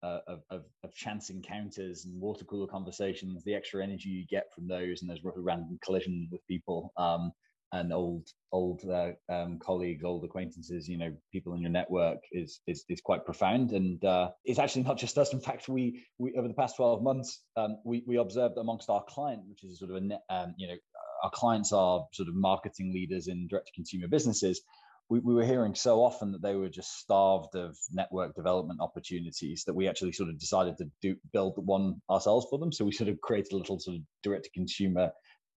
uh, 0.03 0.21
of, 0.27 0.43
of, 0.49 0.65
of, 0.83 0.95
chance 0.95 1.29
encounters 1.29 2.07
and 2.07 2.19
water 2.19 2.43
cooler 2.47 2.67
conversations, 2.67 3.45
the 3.45 3.55
extra 3.55 3.83
energy 3.83 4.09
you 4.09 4.27
get 4.27 4.47
from 4.55 4.67
those 4.67 5.03
and 5.03 5.11
those 5.11 5.21
random 5.23 5.79
collision 5.85 6.27
with 6.33 6.47
people 6.47 6.91
um, 6.97 7.31
and 7.73 7.93
old 7.93 8.29
old 8.53 8.83
uh, 8.89 9.13
um, 9.29 9.59
colleagues, 9.59 10.05
old 10.05 10.25
acquaintances, 10.25 10.89
you 10.89 10.99
know, 10.99 11.13
people 11.33 11.55
in 11.55 11.61
your 11.61 11.71
network 11.71 12.19
is 12.33 12.61
is, 12.67 12.85
is 12.89 13.01
quite 13.01 13.25
profound. 13.25 13.73
And 13.73 14.05
uh, 14.05 14.31
it's 14.45 14.59
actually 14.59 14.83
not 14.83 14.99
just 14.99 15.19
us. 15.19 15.33
In 15.33 15.41
fact, 15.41 15.69
we 15.69 16.05
we 16.19 16.35
over 16.37 16.49
the 16.49 16.55
past 16.55 16.77
twelve 16.77 17.03
months, 17.03 17.43
um, 17.57 17.77
we 17.85 18.03
we 18.07 18.17
observed 18.17 18.57
amongst 18.59 18.91
our 18.91 19.05
client, 19.09 19.43
which 19.49 19.65
is 19.65 19.79
sort 19.79 19.91
of 19.91 19.97
a 19.97 20.01
net, 20.01 20.23
um, 20.29 20.55
you 20.57 20.69
know, 20.69 20.77
our 21.23 21.31
clients 21.31 21.73
are 21.73 22.07
sort 22.13 22.29
of 22.29 22.35
marketing 22.35 22.93
leaders 22.93 23.29
in 23.29 23.47
direct 23.49 23.67
to 23.67 23.73
consumer 23.73 24.09
businesses 24.09 24.63
we, 25.11 25.19
we 25.19 25.35
were 25.35 25.45
hearing 25.45 25.75
so 25.75 26.03
often 26.03 26.33
that 26.33 26.41
they 26.41 26.55
were 26.55 26.69
just 26.69 26.99
starved 26.99 27.57
of 27.57 27.77
network 27.91 28.35
development 28.35 28.81
opportunities 28.81 29.65
that 29.67 29.75
we 29.75 29.89
actually 29.89 30.13
sort 30.13 30.31
of 30.31 30.39
decided 30.39 30.79
to 30.79 30.87
do 31.03 31.17
build 31.33 31.55
one 31.57 32.01
ourselves 32.09 32.47
for 32.49 32.59
them. 32.59 32.73
So 32.73 32.85
we 32.85 32.93
sort 32.93 33.11
of 33.11 33.21
created 33.21 33.53
a 33.53 33.57
little 33.57 33.79
sort 33.81 33.97
of 33.97 34.03
direct 34.23 34.45
to 34.45 34.51
consumer 34.51 35.11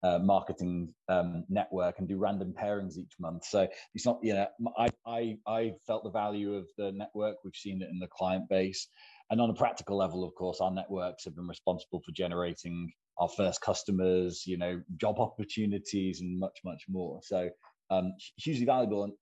uh, 0.03 0.19
marketing 0.19 0.93
um, 1.09 1.43
network 1.49 1.99
and 1.99 2.07
do 2.07 2.17
random 2.17 2.53
pairings 2.53 2.97
each 2.97 3.13
month. 3.19 3.45
So 3.45 3.67
it's 3.93 4.05
not, 4.05 4.19
you 4.23 4.33
know, 4.33 4.47
I, 4.77 4.89
I, 5.05 5.37
I 5.47 5.73
felt 5.85 6.03
the 6.03 6.09
value 6.11 6.55
of 6.55 6.67
the 6.77 6.91
network. 6.91 7.37
We've 7.43 7.55
seen 7.55 7.81
it 7.81 7.89
in 7.89 7.99
the 7.99 8.07
client 8.07 8.49
base. 8.49 8.87
And 9.29 9.39
on 9.39 9.49
a 9.49 9.53
practical 9.53 9.97
level, 9.97 10.23
of 10.23 10.35
course, 10.35 10.59
our 10.59 10.71
networks 10.71 11.23
have 11.25 11.35
been 11.35 11.47
responsible 11.47 12.01
for 12.05 12.11
generating 12.11 12.91
our 13.17 13.29
first 13.29 13.61
customers, 13.61 14.43
you 14.45 14.57
know, 14.57 14.81
job 14.97 15.19
opportunities 15.19 16.21
and 16.21 16.39
much, 16.39 16.59
much 16.65 16.83
more. 16.89 17.21
So 17.23 17.49
um, 17.89 18.13
hugely 18.37 18.65
valuable. 18.65 19.03
And 19.03 19.13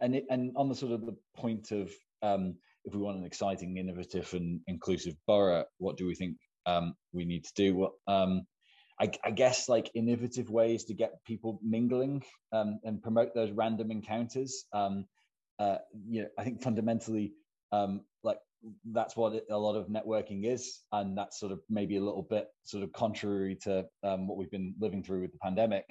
and 0.00 0.14
it, 0.16 0.24
and 0.30 0.52
on 0.56 0.68
the 0.68 0.74
sort 0.74 0.92
of 0.92 1.04
the 1.04 1.16
point 1.36 1.70
of 1.70 1.92
um, 2.22 2.54
if 2.84 2.94
we 2.94 3.00
want 3.00 3.18
an 3.18 3.24
exciting, 3.24 3.76
innovative, 3.76 4.32
and 4.32 4.60
inclusive 4.66 5.14
borough, 5.26 5.64
what 5.78 5.96
do 5.96 6.06
we 6.06 6.14
think 6.14 6.36
um, 6.64 6.94
we 7.12 7.24
need 7.24 7.44
to 7.44 7.52
do? 7.54 7.74
What 7.74 7.92
um, 8.06 8.46
I, 9.00 9.10
I, 9.24 9.30
guess 9.30 9.68
like 9.68 9.90
innovative 9.94 10.50
ways 10.50 10.84
to 10.84 10.94
get 10.94 11.22
people 11.24 11.60
mingling 11.62 12.22
um, 12.52 12.80
and 12.84 13.02
promote 13.02 13.34
those 13.34 13.50
random 13.50 13.90
encounters. 13.90 14.64
Um, 14.72 15.06
uh, 15.58 15.78
you 16.08 16.22
know, 16.22 16.28
I 16.38 16.44
think 16.44 16.62
fundamentally, 16.62 17.32
um, 17.72 18.02
like 18.22 18.38
that's 18.92 19.16
what 19.16 19.44
a 19.50 19.58
lot 19.58 19.76
of 19.76 19.88
networking 19.88 20.44
is, 20.44 20.82
and 20.92 21.16
that's 21.16 21.38
sort 21.38 21.52
of 21.52 21.60
maybe 21.68 21.96
a 21.96 22.04
little 22.04 22.22
bit 22.22 22.48
sort 22.64 22.84
of 22.84 22.92
contrary 22.92 23.56
to 23.62 23.86
what 24.02 24.36
we've 24.36 24.50
been 24.50 24.74
living 24.80 25.02
through 25.02 25.22
with 25.22 25.32
the 25.32 25.38
pandemic. 25.38 25.84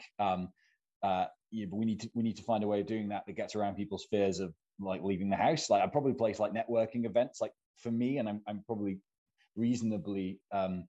Uh, 1.05 1.25
yeah, 1.51 1.67
but 1.69 1.77
we 1.77 1.85
need 1.85 1.99
to 2.01 2.09
we 2.15 2.23
need 2.23 2.35
to 2.35 2.43
find 2.43 2.63
a 2.63 2.67
way 2.67 2.81
of 2.81 2.87
doing 2.87 3.09
that 3.09 3.23
that 3.27 3.33
gets 3.33 3.55
around 3.55 3.75
people's 3.75 4.07
fears 4.09 4.39
of 4.39 4.53
like 4.79 5.03
leaving 5.03 5.29
the 5.29 5.35
house. 5.35 5.69
Like 5.69 5.83
I 5.83 5.87
probably 5.87 6.13
place 6.13 6.39
like 6.39 6.51
networking 6.51 7.05
events. 7.05 7.39
Like 7.39 7.51
for 7.77 7.91
me, 7.91 8.17
and 8.17 8.27
I'm 8.27 8.41
I'm 8.47 8.63
probably 8.65 8.97
reasonably 9.55 10.39
um, 10.51 10.87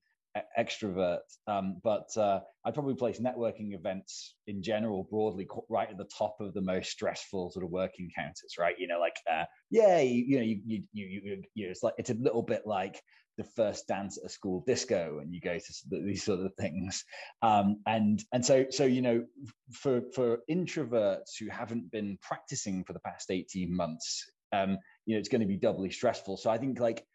extrovert, 0.57 1.19
um, 1.47 1.79
but 1.83 2.09
uh, 2.17 2.39
I'd 2.65 2.73
probably 2.73 2.95
place 2.95 3.19
networking 3.19 3.73
events 3.73 4.35
in 4.47 4.61
general 4.61 5.07
broadly 5.09 5.47
right 5.69 5.89
at 5.89 5.97
the 5.97 6.09
top 6.17 6.37
of 6.39 6.53
the 6.53 6.61
most 6.61 6.91
stressful 6.91 7.51
sort 7.51 7.65
of 7.65 7.71
work 7.71 7.91
encounters. 7.99 8.55
Right, 8.59 8.75
you 8.77 8.87
know, 8.87 8.99
like 8.99 9.15
uh, 9.31 9.45
yeah, 9.69 9.99
you, 9.99 10.23
you 10.27 10.37
know, 10.37 10.43
you 10.43 10.61
you 10.65 10.83
you 10.93 11.21
you, 11.23 11.43
you 11.53 11.69
it's 11.69 11.83
like 11.83 11.95
it's 11.97 12.09
a 12.09 12.15
little 12.15 12.43
bit 12.43 12.63
like 12.65 13.01
the 13.37 13.43
first 13.43 13.87
dance 13.87 14.17
at 14.17 14.25
a 14.25 14.29
school 14.29 14.63
disco 14.65 15.19
and 15.21 15.33
you 15.33 15.39
go 15.39 15.57
to 15.57 15.73
these 15.91 16.23
sort 16.23 16.39
of 16.39 16.51
things 16.55 17.03
um, 17.43 17.79
and 17.85 18.23
and 18.33 18.43
so 18.43 18.65
so 18.71 18.83
you 18.83 19.01
know 19.01 19.23
for 19.71 20.01
for 20.13 20.39
introverts 20.49 21.37
who 21.39 21.47
haven't 21.49 21.89
been 21.91 22.17
practicing 22.21 22.83
for 22.83 22.93
the 22.93 22.99
past 22.99 23.29
18 23.29 23.75
months 23.75 24.23
um, 24.53 24.77
you 25.05 25.13
know 25.13 25.19
it's 25.19 25.29
going 25.29 25.41
to 25.41 25.47
be 25.47 25.57
doubly 25.57 25.91
stressful 25.91 26.35
so 26.35 26.49
i 26.49 26.57
think 26.57 26.79
like 26.79 27.05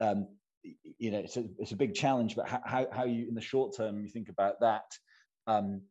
um, 0.00 0.28
you 0.98 1.10
know 1.10 1.18
it's 1.18 1.36
a, 1.36 1.44
it's 1.58 1.72
a 1.72 1.76
big 1.76 1.94
challenge 1.94 2.36
but 2.36 2.48
how, 2.48 2.86
how 2.92 3.04
you 3.04 3.26
in 3.28 3.34
the 3.34 3.40
short 3.40 3.76
term 3.76 4.00
you 4.00 4.08
think 4.08 4.28
about 4.28 4.60
that 4.60 4.84
um, 5.46 5.82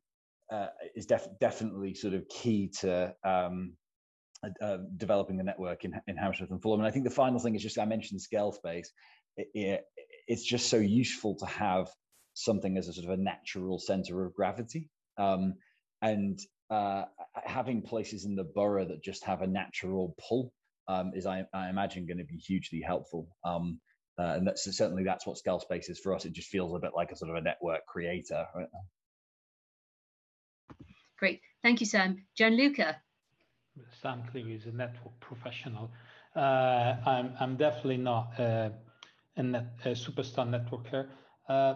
uh, 0.51 0.67
is 0.95 1.05
def- 1.05 1.27
definitely 1.39 1.93
sort 1.93 2.13
of 2.13 2.27
key 2.27 2.71
to 2.79 3.13
um, 3.23 3.73
uh, 4.61 4.77
developing 4.97 5.37
the 5.37 5.43
network 5.43 5.85
in, 5.85 5.93
in 6.07 6.17
Hammersmith 6.17 6.49
and 6.49 6.61
Fulham. 6.61 6.79
And 6.79 6.87
I 6.87 6.91
think 6.91 7.03
the 7.05 7.11
final 7.11 7.39
thing 7.39 7.53
is 7.55 7.61
just 7.61 7.77
I 7.77 7.85
mentioned 7.85 8.21
scale 8.21 8.51
space 8.51 8.91
it, 9.37 9.85
it's 10.27 10.43
just 10.43 10.69
so 10.69 10.77
useful 10.77 11.35
to 11.35 11.45
have 11.45 11.87
something 12.33 12.77
as 12.77 12.87
a 12.87 12.93
sort 12.93 13.05
of 13.05 13.19
a 13.19 13.21
natural 13.21 13.79
center 13.79 14.25
of 14.25 14.33
gravity. 14.33 14.89
Um, 15.17 15.55
and 16.01 16.39
uh, 16.69 17.03
having 17.35 17.81
places 17.81 18.25
in 18.25 18.35
the 18.35 18.43
borough 18.43 18.85
that 18.85 19.03
just 19.03 19.23
have 19.25 19.41
a 19.41 19.47
natural 19.47 20.15
pull 20.17 20.53
um, 20.87 21.11
is, 21.13 21.25
I, 21.25 21.45
I, 21.53 21.69
imagine, 21.69 22.07
going 22.07 22.17
to 22.17 22.23
be 22.23 22.37
hugely 22.37 22.81
helpful. 22.81 23.27
Um, 23.43 23.79
uh, 24.17 24.33
and 24.35 24.47
that's 24.47 24.63
certainly 24.75 25.03
that's 25.03 25.25
what 25.25 25.37
scale 25.37 25.59
space 25.59 25.89
is 25.89 25.99
for 25.99 26.13
us. 26.13 26.25
It 26.25 26.33
just 26.33 26.49
feels 26.49 26.73
a 26.75 26.79
bit 26.79 26.91
like 26.95 27.11
a 27.11 27.15
sort 27.15 27.31
of 27.31 27.37
a 27.37 27.41
network 27.41 27.85
creator. 27.85 28.45
Right? 28.55 28.67
Great, 31.17 31.41
thank 31.61 31.79
you, 31.79 31.85
Sam. 31.85 32.25
Gianluca. 32.35 32.97
Sam 34.01 34.23
clearly 34.31 34.53
is 34.53 34.65
a 34.65 34.71
network 34.71 35.19
professional. 35.19 35.91
Uh, 36.35 36.95
I'm 37.05 37.33
I'm 37.39 37.57
definitely 37.57 37.97
not 37.97 38.39
uh, 38.39 38.69
a, 39.37 39.43
net, 39.43 39.65
a 39.85 39.89
superstar 39.89 40.47
networker. 40.47 41.07
Uh, 41.47 41.75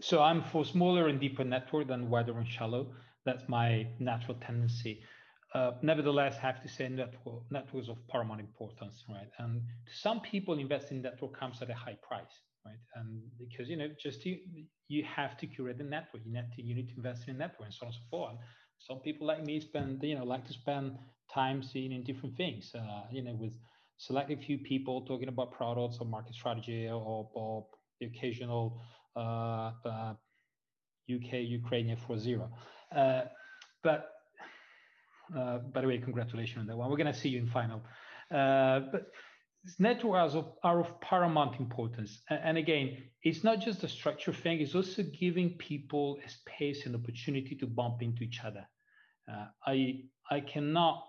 so 0.00 0.22
I'm 0.22 0.42
for 0.42 0.64
smaller 0.64 1.08
and 1.08 1.20
deeper 1.20 1.44
network 1.44 1.88
than 1.88 2.08
wider 2.08 2.36
and 2.38 2.48
shallow. 2.48 2.92
That's 3.24 3.48
my 3.48 3.86
natural 3.98 4.38
tendency. 4.40 5.02
Uh, 5.54 5.72
nevertheless, 5.82 6.36
have 6.36 6.62
to 6.62 6.68
say 6.68 6.88
network, 6.88 7.42
networks 7.50 7.88
of 7.88 7.96
paramount 8.08 8.40
importance, 8.40 9.04
right? 9.08 9.28
And 9.38 9.62
to 9.86 9.94
some 9.96 10.20
people, 10.20 10.58
investing 10.58 10.98
in 10.98 11.02
network 11.02 11.38
comes 11.38 11.60
at 11.60 11.68
a 11.70 11.74
high 11.74 11.98
price, 12.08 12.36
right? 12.64 12.78
And 12.94 13.22
because 13.38 13.68
you 13.68 13.76
know, 13.76 13.88
just 14.00 14.24
you, 14.24 14.38
you 14.88 15.02
have 15.04 15.36
to 15.38 15.46
curate 15.46 15.78
the 15.78 15.84
network. 15.84 16.22
You 16.24 16.32
need 16.32 16.52
to 16.54 16.62
you 16.62 16.74
need 16.74 16.88
to 16.90 16.96
invest 16.96 17.26
in 17.26 17.34
a 17.34 17.38
network 17.38 17.66
and 17.66 17.74
so 17.74 17.86
on 17.86 17.88
and 17.88 17.94
so 17.96 18.00
forth. 18.10 18.36
some 18.78 19.00
people 19.00 19.26
like 19.26 19.44
me 19.44 19.60
spend 19.60 20.02
you 20.02 20.16
know 20.16 20.24
like 20.24 20.46
to 20.46 20.52
spend 20.52 20.96
time 21.32 21.62
seeing 21.62 21.92
in 21.92 22.02
different 22.02 22.36
things, 22.36 22.72
uh, 22.74 23.02
you 23.10 23.22
know, 23.22 23.34
with 23.34 23.54
select 23.98 24.30
a 24.30 24.36
few 24.36 24.58
people 24.58 25.02
talking 25.02 25.28
about 25.28 25.52
products 25.52 25.98
or 26.00 26.06
market 26.06 26.34
strategy 26.34 26.88
or, 26.88 27.28
or 27.34 27.66
the 28.00 28.06
occasional 28.06 28.80
uh, 29.16 29.72
uh, 29.84 30.14
UK 31.12 31.32
Ukrainian 31.60 31.96
for 31.96 32.18
zero. 32.18 32.50
Uh, 32.94 33.22
but 33.82 34.10
uh, 35.36 35.58
by 35.58 35.80
the 35.80 35.86
way, 35.86 35.98
congratulations 35.98 36.60
on 36.60 36.66
that 36.66 36.76
one. 36.76 36.90
We're 36.90 36.96
going 36.96 37.12
to 37.12 37.18
see 37.18 37.28
you 37.28 37.38
in 37.38 37.48
final. 37.48 37.82
Uh, 38.30 38.80
but 38.92 39.10
networks 39.78 40.34
are, 40.34 40.46
are 40.62 40.80
of 40.80 41.00
paramount 41.00 41.60
importance. 41.60 42.20
And, 42.30 42.40
and, 42.44 42.58
again, 42.58 42.96
it's 43.22 43.44
not 43.44 43.60
just 43.60 43.84
a 43.84 43.88
structure 43.88 44.32
thing, 44.32 44.60
it's 44.60 44.74
also 44.74 45.02
giving 45.02 45.50
people 45.50 46.18
a 46.24 46.28
space 46.28 46.86
and 46.86 46.94
opportunity 46.94 47.54
to 47.56 47.66
bump 47.66 48.02
into 48.02 48.22
each 48.22 48.40
other. 48.44 48.66
Uh, 49.30 49.46
I, 49.66 50.02
I 50.30 50.40
cannot 50.40 51.04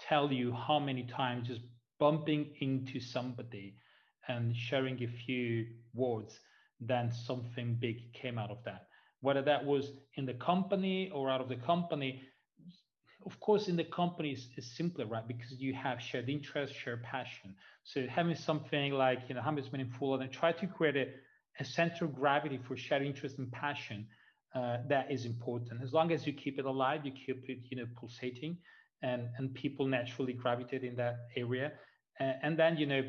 tell 0.00 0.32
you 0.32 0.52
how 0.52 0.78
many 0.78 1.04
times 1.04 1.48
just 1.48 1.62
bumping 1.98 2.52
into 2.60 3.00
somebody 3.00 3.74
and 4.28 4.54
sharing 4.54 5.02
a 5.02 5.08
few 5.08 5.66
words, 5.94 6.38
then 6.80 7.10
something 7.10 7.76
big 7.80 8.12
came 8.12 8.38
out 8.38 8.50
of 8.50 8.58
that. 8.64 8.86
Whether 9.20 9.42
that 9.42 9.64
was 9.64 9.90
in 10.14 10.26
the 10.26 10.34
company 10.34 11.10
or 11.12 11.30
out 11.30 11.40
of 11.40 11.48
the 11.48 11.56
company, 11.56 12.22
of 13.26 13.38
course, 13.40 13.68
in 13.68 13.76
the 13.76 13.84
company 13.84 14.30
is, 14.32 14.48
is 14.56 14.76
simpler, 14.76 15.06
right? 15.06 15.26
Because 15.26 15.52
you 15.58 15.74
have 15.74 16.00
shared 16.00 16.28
interest, 16.28 16.74
shared 16.74 17.02
passion. 17.02 17.54
So 17.84 18.06
having 18.06 18.36
something 18.36 18.92
like, 18.92 19.20
you 19.28 19.34
know, 19.34 19.42
and 19.44 19.92
Fulham 19.94 20.20
and 20.20 20.32
try 20.32 20.52
to 20.52 20.66
create 20.66 20.96
a, 20.96 21.06
a 21.60 21.64
center 21.64 22.04
of 22.04 22.14
gravity 22.14 22.58
for 22.66 22.76
shared 22.76 23.02
interest 23.02 23.38
and 23.38 23.50
passion, 23.50 24.06
uh, 24.54 24.78
that 24.88 25.10
is 25.10 25.24
important. 25.24 25.82
As 25.82 25.92
long 25.92 26.12
as 26.12 26.26
you 26.26 26.32
keep 26.32 26.58
it 26.58 26.64
alive, 26.64 27.04
you 27.04 27.12
keep 27.12 27.48
it, 27.48 27.58
you 27.70 27.76
know, 27.76 27.86
pulsating, 27.98 28.56
and 29.02 29.28
and 29.38 29.54
people 29.54 29.86
naturally 29.86 30.32
gravitate 30.32 30.84
in 30.84 30.96
that 30.96 31.28
area 31.36 31.72
and 32.20 32.58
then 32.58 32.76
you 32.76 32.86
know 32.86 33.02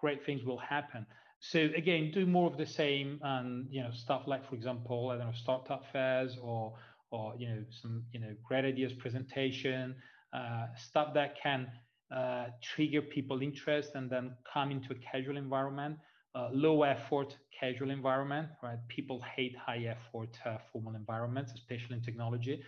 great 0.00 0.24
things 0.24 0.44
will 0.44 0.58
happen 0.58 1.06
so 1.40 1.68
again 1.76 2.10
do 2.12 2.26
more 2.26 2.50
of 2.50 2.56
the 2.56 2.66
same 2.66 3.18
and 3.22 3.66
you 3.70 3.82
know 3.82 3.90
stuff 3.92 4.22
like 4.26 4.48
for 4.48 4.54
example 4.54 5.10
i 5.10 5.16
don't 5.16 5.26
know 5.26 5.32
startup 5.34 5.84
fairs 5.92 6.36
or 6.42 6.74
or 7.10 7.34
you 7.38 7.48
know 7.48 7.62
some 7.70 8.04
you 8.12 8.20
know 8.20 8.34
great 8.44 8.64
ideas 8.64 8.92
presentation 8.92 9.94
uh, 10.32 10.66
stuff 10.76 11.14
that 11.14 11.34
can 11.40 11.66
uh, 12.14 12.46
trigger 12.62 13.02
people 13.02 13.42
interest 13.42 13.90
and 13.94 14.10
then 14.10 14.34
come 14.52 14.70
into 14.70 14.92
a 14.92 14.96
casual 14.96 15.36
environment 15.36 15.96
uh, 16.34 16.48
low 16.52 16.82
effort 16.82 17.36
casual 17.58 17.90
environment 17.90 18.48
right 18.62 18.78
people 18.88 19.20
hate 19.36 19.56
high 19.56 19.84
effort 19.84 20.36
uh, 20.46 20.56
formal 20.72 20.94
environments 20.94 21.52
especially 21.54 21.96
in 21.96 22.02
technology 22.02 22.62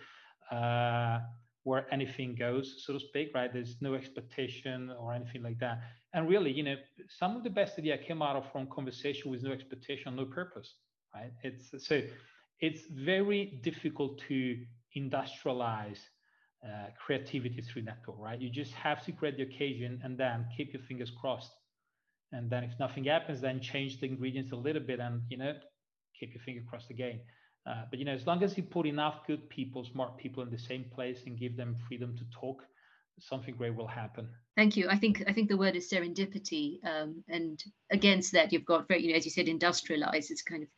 uh, 0.51 1.19
where 1.63 1.85
anything 1.93 2.35
goes, 2.35 2.83
so 2.85 2.93
to 2.93 2.99
speak, 2.99 3.31
right? 3.35 3.53
There's 3.53 3.77
no 3.81 3.93
expectation 3.93 4.91
or 4.99 5.13
anything 5.13 5.43
like 5.43 5.59
that. 5.59 5.81
And 6.13 6.27
really, 6.27 6.51
you 6.51 6.63
know, 6.63 6.75
some 7.07 7.35
of 7.37 7.43
the 7.43 7.49
best 7.49 7.77
idea 7.77 7.97
came 7.97 8.21
out 8.21 8.35
of 8.35 8.51
from 8.51 8.67
conversation 8.67 9.29
with 9.29 9.43
no 9.43 9.51
expectation, 9.51 10.15
no 10.15 10.25
purpose, 10.25 10.75
right? 11.13 11.31
It's 11.43 11.71
so 11.85 12.01
it's 12.61 12.81
very 12.89 13.59
difficult 13.63 14.21
to 14.29 14.57
industrialize 14.95 15.99
uh, 16.63 16.87
creativity 17.03 17.61
through 17.61 17.81
network, 17.81 18.17
right? 18.19 18.39
You 18.39 18.49
just 18.49 18.73
have 18.73 19.03
to 19.05 19.11
create 19.11 19.37
the 19.37 19.43
occasion 19.43 19.99
and 20.03 20.17
then 20.17 20.45
keep 20.55 20.73
your 20.73 20.83
fingers 20.83 21.11
crossed. 21.19 21.51
and 22.31 22.49
then 22.49 22.63
if 22.63 22.71
nothing 22.79 23.05
happens, 23.05 23.41
then 23.41 23.59
change 23.59 23.99
the 23.99 24.05
ingredients 24.07 24.51
a 24.51 24.55
little 24.55 24.81
bit, 24.81 24.99
and 24.99 25.21
you 25.29 25.37
know, 25.37 25.53
keep 26.17 26.33
your 26.33 26.43
finger 26.43 26.61
crossed 26.69 26.89
again. 26.89 27.19
Uh, 27.65 27.83
but 27.89 27.99
you 27.99 28.05
know, 28.05 28.13
as 28.13 28.25
long 28.25 28.41
as 28.43 28.57
you 28.57 28.63
put 28.63 28.85
enough 28.85 29.25
good 29.27 29.49
people, 29.49 29.83
smart 29.83 30.17
people 30.17 30.41
in 30.43 30.49
the 30.49 30.57
same 30.57 30.85
place 30.95 31.19
and 31.25 31.37
give 31.37 31.55
them 31.57 31.75
freedom 31.87 32.15
to 32.17 32.23
talk, 32.31 32.63
something 33.19 33.55
great 33.55 33.75
will 33.75 33.87
happen. 33.87 34.27
Thank 34.55 34.77
you. 34.77 34.87
I 34.89 34.97
think 34.97 35.23
I 35.27 35.33
think 35.33 35.49
the 35.49 35.57
word 35.57 35.75
is 35.75 35.89
serendipity, 35.89 36.79
um, 36.85 37.23
and 37.27 37.63
against 37.91 38.31
that, 38.33 38.51
you've 38.51 38.65
got 38.65 38.87
very, 38.87 39.03
you 39.03 39.11
know, 39.11 39.17
as 39.17 39.25
you 39.25 39.31
said, 39.31 39.47
industrialized. 39.47 40.31
It's 40.31 40.41
kind 40.41 40.63
of 40.63 40.69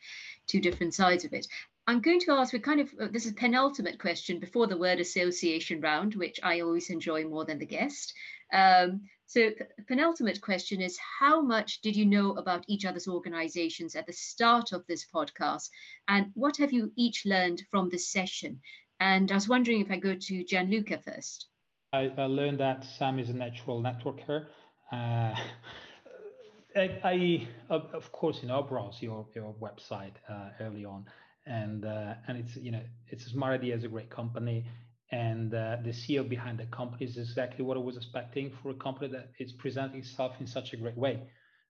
two 0.48 0.60
different 0.60 0.94
sides 0.94 1.26
of 1.26 1.34
it. 1.34 1.48
I'm 1.86 2.02
going 2.02 2.20
to 2.22 2.32
ask. 2.32 2.54
We 2.54 2.60
kind 2.60 2.80
of 2.80 2.90
uh, 3.00 3.08
this 3.12 3.26
is 3.26 3.34
penultimate 3.34 4.00
question 4.00 4.40
before 4.40 4.68
the 4.68 4.78
word 4.78 5.00
association 5.00 5.82
round, 5.82 6.16
which 6.16 6.40
I 6.42 6.62
always 6.62 6.90
enjoy 6.90 7.26
more 7.26 7.46
than 7.46 7.60
the 7.60 7.66
guest. 7.66 8.14
Um, 8.54 9.02
so 9.26 9.50
penultimate 9.88 10.42
question 10.42 10.80
is 10.82 10.98
how 11.20 11.42
much 11.42 11.82
did 11.82 11.96
you 11.96 12.06
know 12.06 12.34
about 12.34 12.66
each 12.68 12.86
other's 12.86 13.08
organizations 13.08 13.96
at 13.96 14.06
the 14.06 14.14
start 14.14 14.74
of 14.74 14.86
this 14.86 15.08
podcast 15.14 15.70
and 16.08 16.28
what 16.36 16.58
have 16.58 16.72
you 16.72 16.92
each 16.96 17.26
learned 17.26 17.64
from 17.72 17.90
this 17.90 18.10
session? 18.10 18.62
And 19.00 19.32
I 19.32 19.36
was 19.36 19.50
wondering 19.50 19.82
if 19.82 19.90
I 19.90 19.98
go 19.98 20.16
to 20.16 20.44
Gianluca 20.44 21.00
first. 21.00 21.48
I, 21.94 22.12
I 22.18 22.26
learned 22.26 22.60
that 22.60 22.86
Sam 22.86 23.18
is 23.20 23.30
a 23.30 23.34
natural 23.34 23.82
networker. 23.82 24.46
Uh, 24.92 25.36
I, 26.76 27.00
I, 27.04 27.48
of 27.70 28.12
course, 28.12 28.40
you 28.42 28.48
know, 28.48 28.64
browse 28.64 29.02
your 29.02 29.28
your 29.36 29.54
website 29.62 30.14
uh, 30.28 30.50
early 30.60 30.86
on, 30.86 31.06
and 31.46 31.86
uh, 31.86 32.14
and 32.28 32.38
it's 32.38 32.56
you 32.56 32.72
know 32.72 32.82
it's 33.08 33.26
a 33.26 33.30
smart 33.30 33.54
idea, 33.54 33.76
it's 33.76 33.84
a 33.84 33.88
great 33.88 34.10
company, 34.10 34.66
and 35.12 35.54
uh, 35.54 35.78
the 35.84 35.92
CEO 35.92 36.28
behind 36.28 36.60
the 36.60 36.66
company 36.66 37.06
is 37.06 37.18
exactly 37.18 37.64
what 37.64 37.78
I 37.78 37.80
was 37.80 37.98
expecting 37.98 38.52
for 38.62 38.70
a 38.72 38.76
company 38.76 39.10
that 39.10 39.32
is 39.40 39.52
presenting 39.52 40.00
itself 40.00 40.34
in 40.40 40.48
such 40.48 40.74
a 40.74 40.78
great 40.78 40.98
way. 40.98 41.22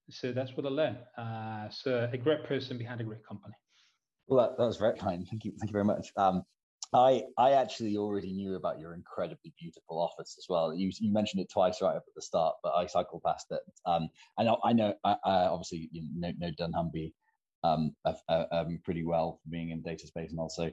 So 0.09 0.32
that's 0.32 0.55
what 0.55 0.65
I 0.65 0.69
learned. 0.69 0.97
Uh, 1.17 1.69
so 1.69 2.09
a 2.11 2.17
great 2.17 2.43
person 2.43 2.78
behind 2.78 3.01
a 3.01 3.03
great 3.03 3.26
company. 3.26 3.53
Well, 4.28 4.45
that, 4.45 4.57
that 4.57 4.65
was 4.65 4.78
very 4.78 4.97
kind. 4.97 5.26
Thank 5.30 5.45
you. 5.45 5.51
Thank 5.59 5.69
you 5.69 5.74
very 5.74 5.86
much. 5.86 6.11
Um, 6.17 6.43
I 6.93 7.24
I 7.38 7.53
actually 7.53 7.97
already 7.97 8.34
knew 8.34 8.55
about 8.55 8.80
your 8.80 8.93
incredibly 8.93 9.53
beautiful 9.59 9.99
office 9.99 10.36
as 10.38 10.45
well. 10.47 10.76
You 10.76 10.91
you 10.99 11.11
mentioned 11.11 11.41
it 11.41 11.49
twice 11.51 11.82
right 11.82 11.95
up 11.95 12.03
at 12.07 12.13
the 12.15 12.21
start, 12.21 12.55
but 12.63 12.74
I 12.74 12.86
cycled 12.86 13.24
past 13.24 13.47
it. 13.51 13.61
Um, 13.86 14.09
I 14.38 14.43
know 14.43 14.57
I 14.63 14.74
know 14.74 14.93
I, 15.03 15.15
I 15.26 15.34
obviously 15.45 15.89
you 15.91 16.03
know, 16.13 16.32
know 16.38 16.51
dunnhumby 16.51 17.13
um, 17.64 17.95
um, 18.30 18.80
pretty 18.84 19.03
well 19.03 19.39
for 19.43 19.49
being 19.49 19.72
in 19.72 19.82
data 19.82 20.07
space 20.07 20.32
and 20.32 20.39
also 20.39 20.72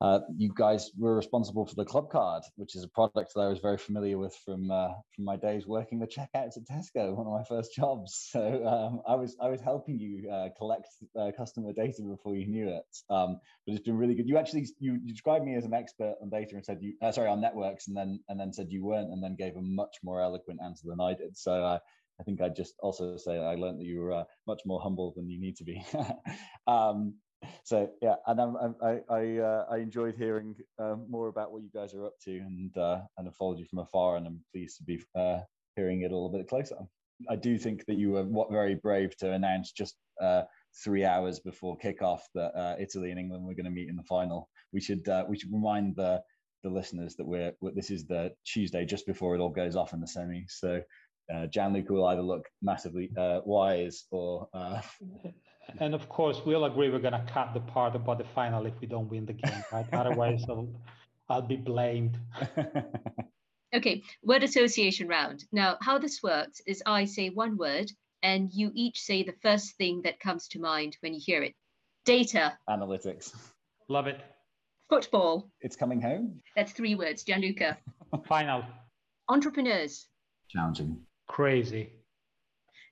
uh, 0.00 0.20
you 0.34 0.50
guys 0.54 0.90
were 0.96 1.14
responsible 1.14 1.66
for 1.66 1.74
the 1.74 1.84
Clubcard, 1.84 2.40
which 2.56 2.74
is 2.74 2.82
a 2.82 2.88
product 2.88 3.32
that 3.34 3.40
I 3.42 3.48
was 3.48 3.58
very 3.58 3.76
familiar 3.76 4.16
with 4.16 4.34
from 4.46 4.70
uh, 4.70 4.88
from 5.14 5.26
my 5.26 5.36
days 5.36 5.66
working 5.66 5.98
the 5.98 6.06
checkouts 6.06 6.56
at 6.56 6.64
Tesco, 6.64 7.14
one 7.14 7.26
of 7.26 7.32
my 7.32 7.44
first 7.44 7.74
jobs. 7.74 8.28
So 8.40 8.66
um, 8.66 9.02
I 9.06 9.16
was 9.16 9.36
I 9.42 9.48
was 9.48 9.60
helping 9.60 9.98
you 9.98 10.30
uh, 10.30 10.48
collect 10.56 10.86
uh, 11.18 11.32
customer 11.36 11.72
data 11.72 12.02
before 12.02 12.34
you 12.34 12.46
knew 12.46 12.68
it. 12.68 12.84
Um, 13.10 13.40
but 13.66 13.74
it's 13.74 13.84
been 13.84 13.98
really 13.98 14.14
good. 14.14 14.28
You 14.28 14.38
actually 14.38 14.66
you, 14.78 14.98
you, 15.04 15.12
described 15.12 15.44
me 15.44 15.56
as 15.56 15.64
an 15.64 15.74
expert 15.74 16.14
on 16.22 16.30
data 16.30 16.54
and 16.54 16.64
said 16.64 16.78
you 16.80 16.94
uh, 17.02 17.12
sorry 17.12 17.28
on 17.28 17.40
networks, 17.40 17.88
and 17.88 17.96
then 17.96 18.20
and 18.28 18.40
then 18.40 18.52
said 18.52 18.68
you 18.70 18.84
weren't, 18.84 19.10
and 19.10 19.22
then 19.22 19.36
gave 19.36 19.56
a 19.56 19.62
much 19.62 19.96
more 20.02 20.22
eloquent 20.22 20.60
answer 20.64 20.86
than 20.88 21.00
I 21.00 21.12
did. 21.12 21.36
So 21.36 21.62
uh, 21.62 21.78
I 22.20 22.22
think 22.22 22.40
I'd 22.42 22.54
just 22.54 22.74
also 22.80 23.16
say 23.16 23.38
I 23.38 23.54
learned 23.54 23.80
that 23.80 23.86
you 23.86 24.00
were 24.00 24.24
much 24.46 24.60
more 24.66 24.80
humble 24.80 25.12
than 25.16 25.30
you 25.30 25.40
need 25.40 25.56
to 25.56 25.64
be. 25.64 25.82
um, 26.66 27.14
so 27.64 27.88
yeah, 28.02 28.16
and 28.26 28.40
I'm, 28.40 28.56
i 28.82 29.00
I 29.08 29.38
uh, 29.38 29.64
I 29.70 29.78
enjoyed 29.78 30.14
hearing 30.16 30.54
um, 30.78 31.06
more 31.08 31.28
about 31.28 31.52
what 31.52 31.62
you 31.62 31.70
guys 31.74 31.94
are 31.94 32.04
up 32.04 32.14
to, 32.24 32.36
and 32.36 32.76
uh, 32.76 33.00
and 33.16 33.26
I 33.26 33.30
followed 33.32 33.58
you 33.58 33.64
from 33.64 33.78
afar, 33.78 34.16
and 34.16 34.26
I'm 34.26 34.40
pleased 34.52 34.76
to 34.78 34.84
be 34.84 35.02
uh, 35.14 35.38
hearing 35.76 36.02
it 36.02 36.12
a 36.12 36.14
little 36.14 36.30
bit 36.30 36.48
closer. 36.48 36.76
I 37.28 37.36
do 37.36 37.58
think 37.58 37.84
that 37.86 37.96
you 37.96 38.12
were 38.12 38.24
what 38.24 38.50
very 38.50 38.74
brave 38.74 39.16
to 39.18 39.32
announce 39.32 39.72
just 39.72 39.96
uh, 40.20 40.42
three 40.84 41.04
hours 41.04 41.40
before 41.40 41.78
kickoff 41.78 42.20
that 42.34 42.56
uh, 42.56 42.76
Italy 42.78 43.10
and 43.10 43.20
England 43.20 43.44
were 43.44 43.54
going 43.54 43.64
to 43.64 43.70
meet 43.70 43.88
in 43.88 43.96
the 43.96 44.02
final. 44.04 44.48
We 44.72 44.80
should 44.80 45.08
uh, 45.08 45.24
we 45.28 45.38
should 45.38 45.52
remind 45.52 45.96
the 45.96 46.22
the 46.62 46.70
listeners 46.70 47.16
that 47.16 47.26
we're 47.26 47.52
this 47.74 47.90
is 47.90 48.06
the 48.06 48.32
Tuesday 48.44 48.84
just 48.84 49.06
before 49.06 49.34
it 49.34 49.40
all 49.40 49.50
goes 49.50 49.76
off 49.76 49.94
in 49.94 50.00
the 50.00 50.06
semi. 50.06 50.44
So 50.48 50.82
uh, 51.32 51.46
Gianluca 51.46 51.92
will 51.92 52.06
either 52.06 52.22
look 52.22 52.48
massively 52.62 53.10
uh, 53.16 53.40
wise 53.44 54.04
or. 54.10 54.48
Uh, 54.52 54.80
and 55.78 55.94
of 55.94 56.08
course, 56.08 56.40
we'll 56.44 56.64
agree 56.64 56.90
we're 56.90 56.98
going 56.98 57.12
to 57.12 57.32
cut 57.32 57.54
the 57.54 57.60
part 57.60 57.94
about 57.94 58.18
the 58.18 58.24
final 58.24 58.66
if 58.66 58.74
we 58.80 58.86
don't 58.86 59.08
win 59.08 59.26
the 59.26 59.32
game, 59.32 59.64
right? 59.72 59.86
Otherwise, 59.92 60.44
I'll, 60.48 60.68
I'll 61.28 61.42
be 61.42 61.56
blamed. 61.56 62.18
okay, 63.74 64.02
word 64.22 64.42
association 64.42 65.08
round. 65.08 65.44
Now, 65.52 65.76
how 65.80 65.98
this 65.98 66.22
works 66.22 66.60
is 66.66 66.82
I 66.86 67.04
say 67.04 67.30
one 67.30 67.56
word, 67.56 67.90
and 68.22 68.50
you 68.52 68.70
each 68.74 69.00
say 69.00 69.22
the 69.22 69.34
first 69.42 69.76
thing 69.76 70.02
that 70.02 70.20
comes 70.20 70.48
to 70.48 70.60
mind 70.60 70.96
when 71.00 71.14
you 71.14 71.20
hear 71.22 71.42
it. 71.42 71.54
Data. 72.04 72.56
Analytics. 72.68 73.34
Love 73.88 74.06
it. 74.06 74.20
Football. 74.88 75.50
It's 75.60 75.76
coming 75.76 76.00
home. 76.00 76.40
That's 76.56 76.72
three 76.72 76.96
words. 76.96 77.22
Gianluca. 77.22 77.78
Final. 78.26 78.64
Entrepreneurs. 79.28 80.08
Challenging. 80.48 81.00
Crazy. 81.30 81.92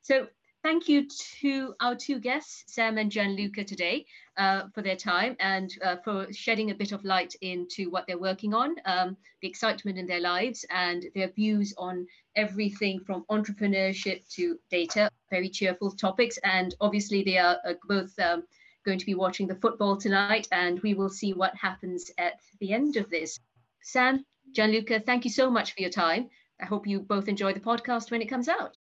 So 0.02 0.28
thank 0.62 0.88
you 0.88 1.08
to 1.40 1.74
our 1.80 1.96
two 1.96 2.20
guests, 2.20 2.62
Sam 2.68 2.96
and 2.96 3.10
Gianluca, 3.10 3.64
today 3.64 4.06
uh, 4.36 4.68
for 4.72 4.80
their 4.80 4.94
time 4.94 5.34
and 5.40 5.68
uh, 5.84 5.96
for 6.04 6.32
shedding 6.32 6.70
a 6.70 6.74
bit 6.74 6.92
of 6.92 7.04
light 7.04 7.34
into 7.40 7.90
what 7.90 8.06
they're 8.06 8.16
working 8.16 8.54
on, 8.54 8.76
um, 8.84 9.16
the 9.42 9.48
excitement 9.48 9.98
in 9.98 10.06
their 10.06 10.20
lives, 10.20 10.64
and 10.70 11.06
their 11.16 11.32
views 11.32 11.74
on 11.76 12.06
everything 12.36 13.00
from 13.00 13.24
entrepreneurship 13.28 14.22
to 14.36 14.56
data. 14.70 15.10
Very 15.30 15.48
cheerful 15.48 15.90
topics. 15.90 16.38
And 16.44 16.76
obviously, 16.80 17.24
they 17.24 17.38
are 17.38 17.58
uh, 17.66 17.74
both 17.88 18.16
um, 18.20 18.44
going 18.86 19.00
to 19.00 19.06
be 19.06 19.16
watching 19.16 19.48
the 19.48 19.56
football 19.56 19.96
tonight, 19.96 20.46
and 20.52 20.78
we 20.82 20.94
will 20.94 21.10
see 21.10 21.32
what 21.32 21.56
happens 21.56 22.08
at 22.18 22.34
the 22.60 22.72
end 22.72 22.96
of 22.96 23.10
this. 23.10 23.40
Sam, 23.82 24.24
Gianluca, 24.54 25.00
thank 25.00 25.24
you 25.24 25.30
so 25.32 25.50
much 25.50 25.74
for 25.74 25.80
your 25.80 25.90
time. 25.90 26.30
I 26.60 26.66
hope 26.66 26.86
you 26.86 27.00
both 27.00 27.28
enjoy 27.28 27.52
the 27.52 27.60
podcast 27.60 28.10
when 28.10 28.22
it 28.22 28.28
comes 28.28 28.48
out. 28.48 28.76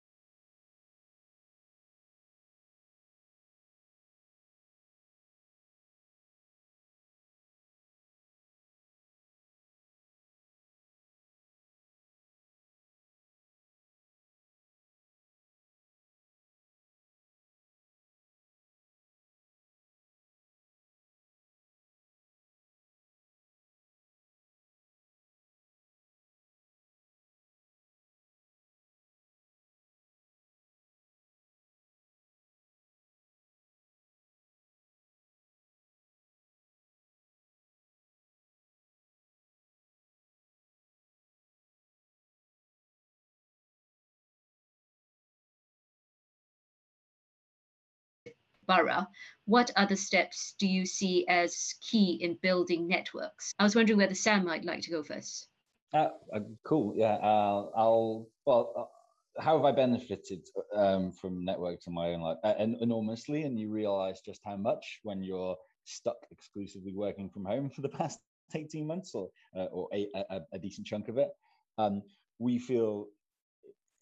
Borough, 48.76 49.06
what 49.44 49.70
other 49.76 49.96
steps 49.96 50.54
do 50.58 50.66
you 50.66 50.86
see 50.86 51.26
as 51.28 51.74
key 51.90 52.18
in 52.20 52.38
building 52.42 52.88
networks? 52.88 53.52
I 53.58 53.64
was 53.64 53.74
wondering 53.74 53.98
whether 53.98 54.14
Sam 54.14 54.44
might 54.44 54.64
like 54.64 54.82
to 54.82 54.90
go 54.90 55.02
first. 55.02 55.48
Uh, 55.92 56.08
uh, 56.34 56.40
cool. 56.64 56.94
Yeah. 56.96 57.14
Uh, 57.14 57.70
I'll. 57.76 58.28
Well, 58.46 58.72
uh, 58.76 59.42
how 59.42 59.56
have 59.56 59.64
I 59.64 59.72
benefited 59.72 60.46
um, 60.74 61.10
from 61.10 61.44
networks 61.44 61.86
in 61.86 61.94
my 61.94 62.08
own 62.08 62.20
life? 62.20 62.38
Uh, 62.44 62.54
enormously, 62.58 63.42
and 63.42 63.58
you 63.58 63.70
realize 63.70 64.20
just 64.20 64.40
how 64.44 64.56
much 64.56 65.00
when 65.02 65.22
you're 65.22 65.56
stuck 65.84 66.16
exclusively 66.30 66.94
working 66.94 67.28
from 67.28 67.44
home 67.44 67.70
for 67.70 67.80
the 67.80 67.88
past 67.88 68.18
18 68.54 68.86
months 68.86 69.14
or 69.14 69.30
uh, 69.56 69.64
or 69.66 69.88
a, 69.92 70.08
a, 70.14 70.40
a, 70.52 70.58
decent 70.58 70.86
chunk 70.86 71.08
of 71.08 71.16
it. 71.16 71.30
Um, 71.78 72.02
we 72.38 72.58
feel, 72.58 73.06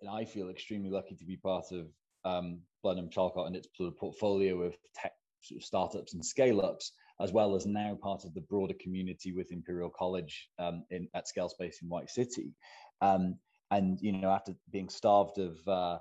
and 0.00 0.10
I 0.10 0.24
feel 0.24 0.50
extremely 0.50 0.90
lucky 0.90 1.14
to 1.14 1.24
be 1.24 1.36
part 1.36 1.66
of 1.70 1.86
um, 2.24 2.60
Blenheim 2.82 3.10
Chalcot 3.10 3.46
and 3.46 3.56
its 3.56 3.68
portfolio 3.98 4.62
of 4.62 4.74
tech 4.94 5.12
sort 5.42 5.60
of 5.60 5.64
startups 5.64 6.14
and 6.14 6.24
scale 6.24 6.60
ups, 6.60 6.92
as 7.20 7.32
well 7.32 7.54
as 7.54 7.66
now 7.66 7.98
part 8.00 8.24
of 8.24 8.34
the 8.34 8.40
broader 8.42 8.74
community 8.80 9.32
with 9.32 9.52
Imperial 9.52 9.90
College 9.90 10.48
um, 10.58 10.84
in, 10.90 11.08
at 11.14 11.28
Scale 11.28 11.48
Space 11.48 11.80
in 11.82 11.88
White 11.88 12.10
City. 12.10 12.54
Um, 13.00 13.36
and 13.70 13.98
you 14.00 14.12
know, 14.12 14.30
after 14.30 14.54
being 14.70 14.88
starved 14.88 15.38
of, 15.38 15.56
uh, 15.66 15.98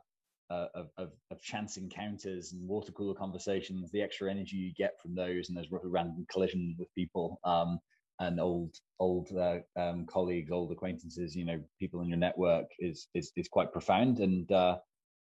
uh, 0.50 0.68
of, 0.74 0.90
of, 0.98 1.12
of, 1.30 1.42
chance 1.42 1.78
encounters 1.78 2.54
and 2.54 2.68
water 2.68 2.92
cooler 2.92 3.14
conversations, 3.14 3.92
the 3.92 4.02
extra 4.02 4.30
energy 4.32 4.58
you 4.58 4.74
get 4.74 5.00
from 5.00 5.14
those 5.14 5.50
and 5.50 5.58
those 5.58 5.68
random 5.84 6.26
collision 6.32 6.76
with 6.80 6.94
people 6.96 7.40
um, 7.44 7.80
and 8.20 8.40
old 8.40 8.76
old 9.00 9.30
uh, 9.38 9.60
um, 9.78 10.06
colleagues, 10.08 10.52
old 10.52 10.72
acquaintances, 10.72 11.36
you 11.36 11.46
know, 11.46 11.62
people 11.80 12.02
in 12.02 12.10
your 12.10 12.18
network 12.18 12.66
is 12.80 13.08
is 13.14 13.32
is 13.36 13.48
quite 13.48 13.72
profound. 13.72 14.20
And 14.20 14.52
uh, 14.52 14.78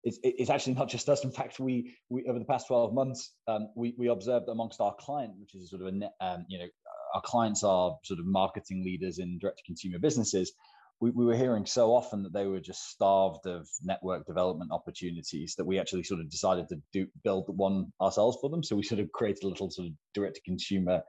it's, 0.03 0.17
it's 0.23 0.49
actually 0.49 0.73
not 0.73 0.89
just 0.89 1.07
us. 1.09 1.23
In 1.23 1.31
fact, 1.31 1.59
we, 1.59 1.95
we 2.09 2.25
over 2.25 2.39
the 2.39 2.45
past 2.45 2.67
12 2.67 2.93
months, 2.93 3.33
um, 3.47 3.69
we, 3.75 3.93
we 3.97 4.07
observed 4.07 4.47
amongst 4.49 4.81
our 4.81 4.95
client, 4.99 5.33
which 5.39 5.53
is 5.55 5.69
sort 5.69 5.81
of 5.81 5.87
a, 5.89 5.91
net, 5.91 6.13
um, 6.19 6.45
you 6.47 6.59
know, 6.59 6.65
our 7.13 7.21
clients 7.21 7.63
are 7.63 7.97
sort 8.03 8.19
of 8.19 8.25
marketing 8.25 8.83
leaders 8.83 9.19
in 9.19 9.37
direct 9.39 9.57
to 9.57 9.63
consumer 9.63 9.99
businesses. 9.99 10.53
We, 10.99 11.11
we 11.11 11.25
were 11.25 11.35
hearing 11.35 11.65
so 11.65 11.93
often 11.93 12.23
that 12.23 12.33
they 12.33 12.47
were 12.47 12.59
just 12.59 12.89
starved 12.89 13.45
of 13.45 13.67
network 13.83 14.25
development 14.25 14.71
opportunities 14.71 15.55
that 15.57 15.65
we 15.65 15.79
actually 15.79 16.03
sort 16.03 16.19
of 16.19 16.29
decided 16.29 16.69
to 16.69 16.81
do 16.93 17.07
build 17.23 17.45
one 17.47 17.91
ourselves 17.99 18.37
for 18.39 18.49
them. 18.49 18.63
So 18.63 18.75
we 18.75 18.83
sort 18.83 19.01
of 19.01 19.11
created 19.11 19.43
a 19.43 19.47
little 19.47 19.69
sort 19.69 19.87
of 19.87 19.93
direct 20.13 20.35
to 20.35 20.41
consumer 20.41 21.01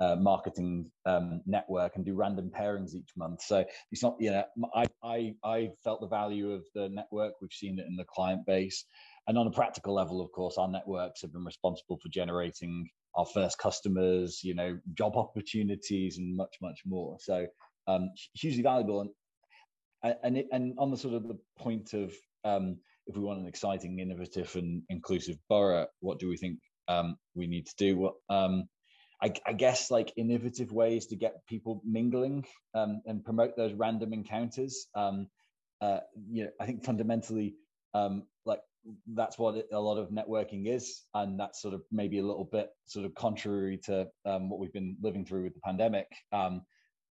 uh, 0.00 0.16
marketing 0.16 0.90
um, 1.06 1.40
network 1.46 1.96
and 1.96 2.04
do 2.04 2.14
random 2.14 2.50
pairings 2.56 2.94
each 2.94 3.10
month. 3.16 3.42
So 3.42 3.64
it's 3.90 4.02
not, 4.02 4.16
you 4.20 4.30
know, 4.30 4.44
I, 4.74 4.86
I, 5.02 5.34
I 5.44 5.70
felt 5.82 6.00
the 6.00 6.08
value 6.08 6.52
of 6.52 6.64
the 6.74 6.88
network. 6.88 7.34
We've 7.40 7.52
seen 7.52 7.78
it 7.78 7.86
in 7.86 7.96
the 7.96 8.04
client 8.04 8.46
base. 8.46 8.84
And 9.26 9.36
on 9.36 9.46
a 9.46 9.50
practical 9.50 9.94
level, 9.94 10.20
of 10.20 10.32
course, 10.32 10.56
our 10.56 10.68
networks 10.68 11.20
have 11.22 11.32
been 11.32 11.44
responsible 11.44 11.98
for 12.02 12.08
generating 12.08 12.88
our 13.14 13.26
first 13.26 13.58
customers, 13.58 14.40
you 14.42 14.54
know, 14.54 14.78
job 14.94 15.16
opportunities 15.16 16.18
and 16.18 16.36
much, 16.36 16.56
much 16.62 16.80
more. 16.86 17.18
So 17.20 17.46
um, 17.86 18.10
hugely 18.34 18.62
valuable. 18.62 19.00
And, 20.02 20.14
and, 20.22 20.38
it, 20.38 20.46
and 20.52 20.74
on 20.78 20.90
the 20.90 20.96
sort 20.96 21.14
of 21.14 21.28
the 21.28 21.38
point 21.58 21.92
of 21.92 22.14
um, 22.44 22.78
if 23.06 23.16
we 23.16 23.22
want 23.22 23.40
an 23.40 23.46
exciting, 23.46 23.98
innovative 23.98 24.54
and 24.54 24.82
inclusive 24.88 25.36
borough, 25.48 25.86
what 26.00 26.18
do 26.18 26.28
we 26.28 26.36
think 26.36 26.58
um, 26.86 27.16
we 27.34 27.46
need 27.46 27.66
to 27.66 27.74
do? 27.76 27.98
Well, 27.98 28.16
um, 28.28 28.68
I, 29.22 29.32
I, 29.46 29.52
guess 29.52 29.90
like 29.90 30.12
innovative 30.16 30.72
ways 30.72 31.06
to 31.06 31.16
get 31.16 31.46
people 31.46 31.82
mingling 31.84 32.44
um, 32.74 33.02
and 33.06 33.24
promote 33.24 33.56
those 33.56 33.72
random 33.72 34.12
encounters. 34.12 34.86
Um, 34.94 35.28
uh, 35.80 36.00
you 36.30 36.44
know, 36.44 36.50
I 36.60 36.66
think 36.66 36.84
fundamentally, 36.84 37.54
um, 37.94 38.24
like 38.44 38.60
that's 39.14 39.38
what 39.38 39.66
a 39.72 39.80
lot 39.80 39.98
of 39.98 40.10
networking 40.10 40.66
is, 40.66 41.04
and 41.14 41.38
that's 41.38 41.60
sort 41.60 41.74
of 41.74 41.82
maybe 41.90 42.18
a 42.18 42.26
little 42.26 42.44
bit 42.44 42.70
sort 42.86 43.06
of 43.06 43.14
contrary 43.14 43.78
to 43.84 44.08
um, 44.24 44.48
what 44.48 44.60
we've 44.60 44.72
been 44.72 44.96
living 45.02 45.24
through 45.24 45.44
with 45.44 45.54
the 45.54 45.60
pandemic. 45.60 46.06
Um, 46.32 46.62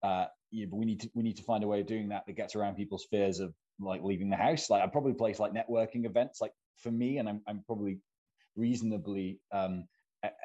uh, 0.03 0.25
yeah, 0.51 0.67
but 0.69 0.77
we 0.77 0.85
need 0.85 1.01
to 1.01 1.09
we 1.13 1.23
need 1.23 1.37
to 1.37 1.43
find 1.43 1.63
a 1.63 1.67
way 1.67 1.81
of 1.81 1.87
doing 1.87 2.09
that 2.09 2.23
that 2.27 2.33
gets 2.33 2.55
around 2.55 2.75
people's 2.75 3.07
fears 3.09 3.39
of 3.39 3.53
like 3.79 4.03
leaving 4.03 4.29
the 4.29 4.35
house. 4.35 4.69
Like 4.69 4.83
I 4.83 4.87
probably 4.87 5.13
place 5.13 5.39
like 5.39 5.53
networking 5.53 6.05
events, 6.05 6.39
like 6.41 6.53
for 6.77 6.91
me, 6.91 7.17
and 7.17 7.27
I'm 7.27 7.41
I'm 7.47 7.63
probably 7.65 7.99
reasonably 8.55 9.39
um, 9.51 9.85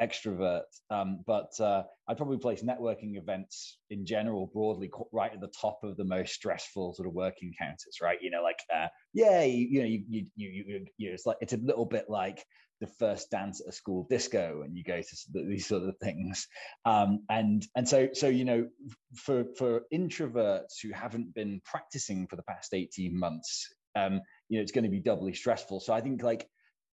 extrovert, 0.00 0.62
um, 0.90 1.22
but 1.26 1.52
uh, 1.60 1.82
I'd 2.08 2.16
probably 2.16 2.38
place 2.38 2.62
networking 2.62 3.16
events 3.16 3.78
in 3.90 4.04
general 4.04 4.50
broadly 4.52 4.90
right 5.12 5.32
at 5.32 5.40
the 5.40 5.52
top 5.60 5.80
of 5.82 5.96
the 5.96 6.04
most 6.04 6.34
stressful 6.34 6.94
sort 6.94 7.08
of 7.08 7.14
work 7.14 7.34
encounters, 7.42 7.98
right? 8.02 8.18
You 8.20 8.30
know, 8.30 8.42
like 8.42 8.58
uh, 8.74 8.88
yeah, 9.12 9.42
you, 9.42 9.66
you 9.70 9.80
know, 9.80 9.86
you, 9.86 10.04
you 10.08 10.26
you 10.36 10.64
you 10.66 10.86
you 10.96 11.12
it's 11.12 11.26
like 11.26 11.38
it's 11.40 11.52
a 11.52 11.58
little 11.58 11.86
bit 11.86 12.06
like 12.08 12.44
the 12.80 12.86
first 12.86 13.30
dance 13.30 13.60
at 13.60 13.68
a 13.68 13.72
school 13.72 14.06
disco, 14.08 14.62
and 14.64 14.76
you 14.76 14.84
go 14.84 15.00
to 15.00 15.16
these 15.32 15.66
sort 15.66 15.82
of 15.82 15.96
things, 15.98 16.46
um, 16.84 17.20
and 17.28 17.66
and 17.76 17.88
so 17.88 18.08
so 18.12 18.28
you 18.28 18.44
know, 18.44 18.68
for 19.14 19.44
for 19.56 19.82
introverts 19.92 20.80
who 20.82 20.90
haven't 20.92 21.34
been 21.34 21.60
practicing 21.64 22.26
for 22.26 22.36
the 22.36 22.42
past 22.42 22.74
eighteen 22.74 23.18
months, 23.18 23.66
um, 23.96 24.20
you 24.48 24.58
know, 24.58 24.62
it's 24.62 24.72
going 24.72 24.84
to 24.84 24.90
be 24.90 25.00
doubly 25.00 25.34
stressful. 25.34 25.80
So 25.80 25.92
I 25.92 26.00
think 26.00 26.22
like 26.22 26.48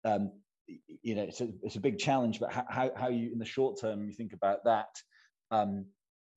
um, 0.04 0.32
you 1.02 1.14
know 1.14 1.22
it's 1.22 1.40
a, 1.40 1.48
it's 1.62 1.76
a 1.76 1.80
big 1.80 1.98
challenge 1.98 2.40
but 2.40 2.52
how, 2.52 2.90
how 2.96 3.08
you 3.08 3.30
in 3.32 3.38
the 3.38 3.44
short 3.44 3.80
term 3.80 4.04
you 4.04 4.12
think 4.12 4.32
about 4.32 4.64
that 4.64 4.88
um, 5.50 5.86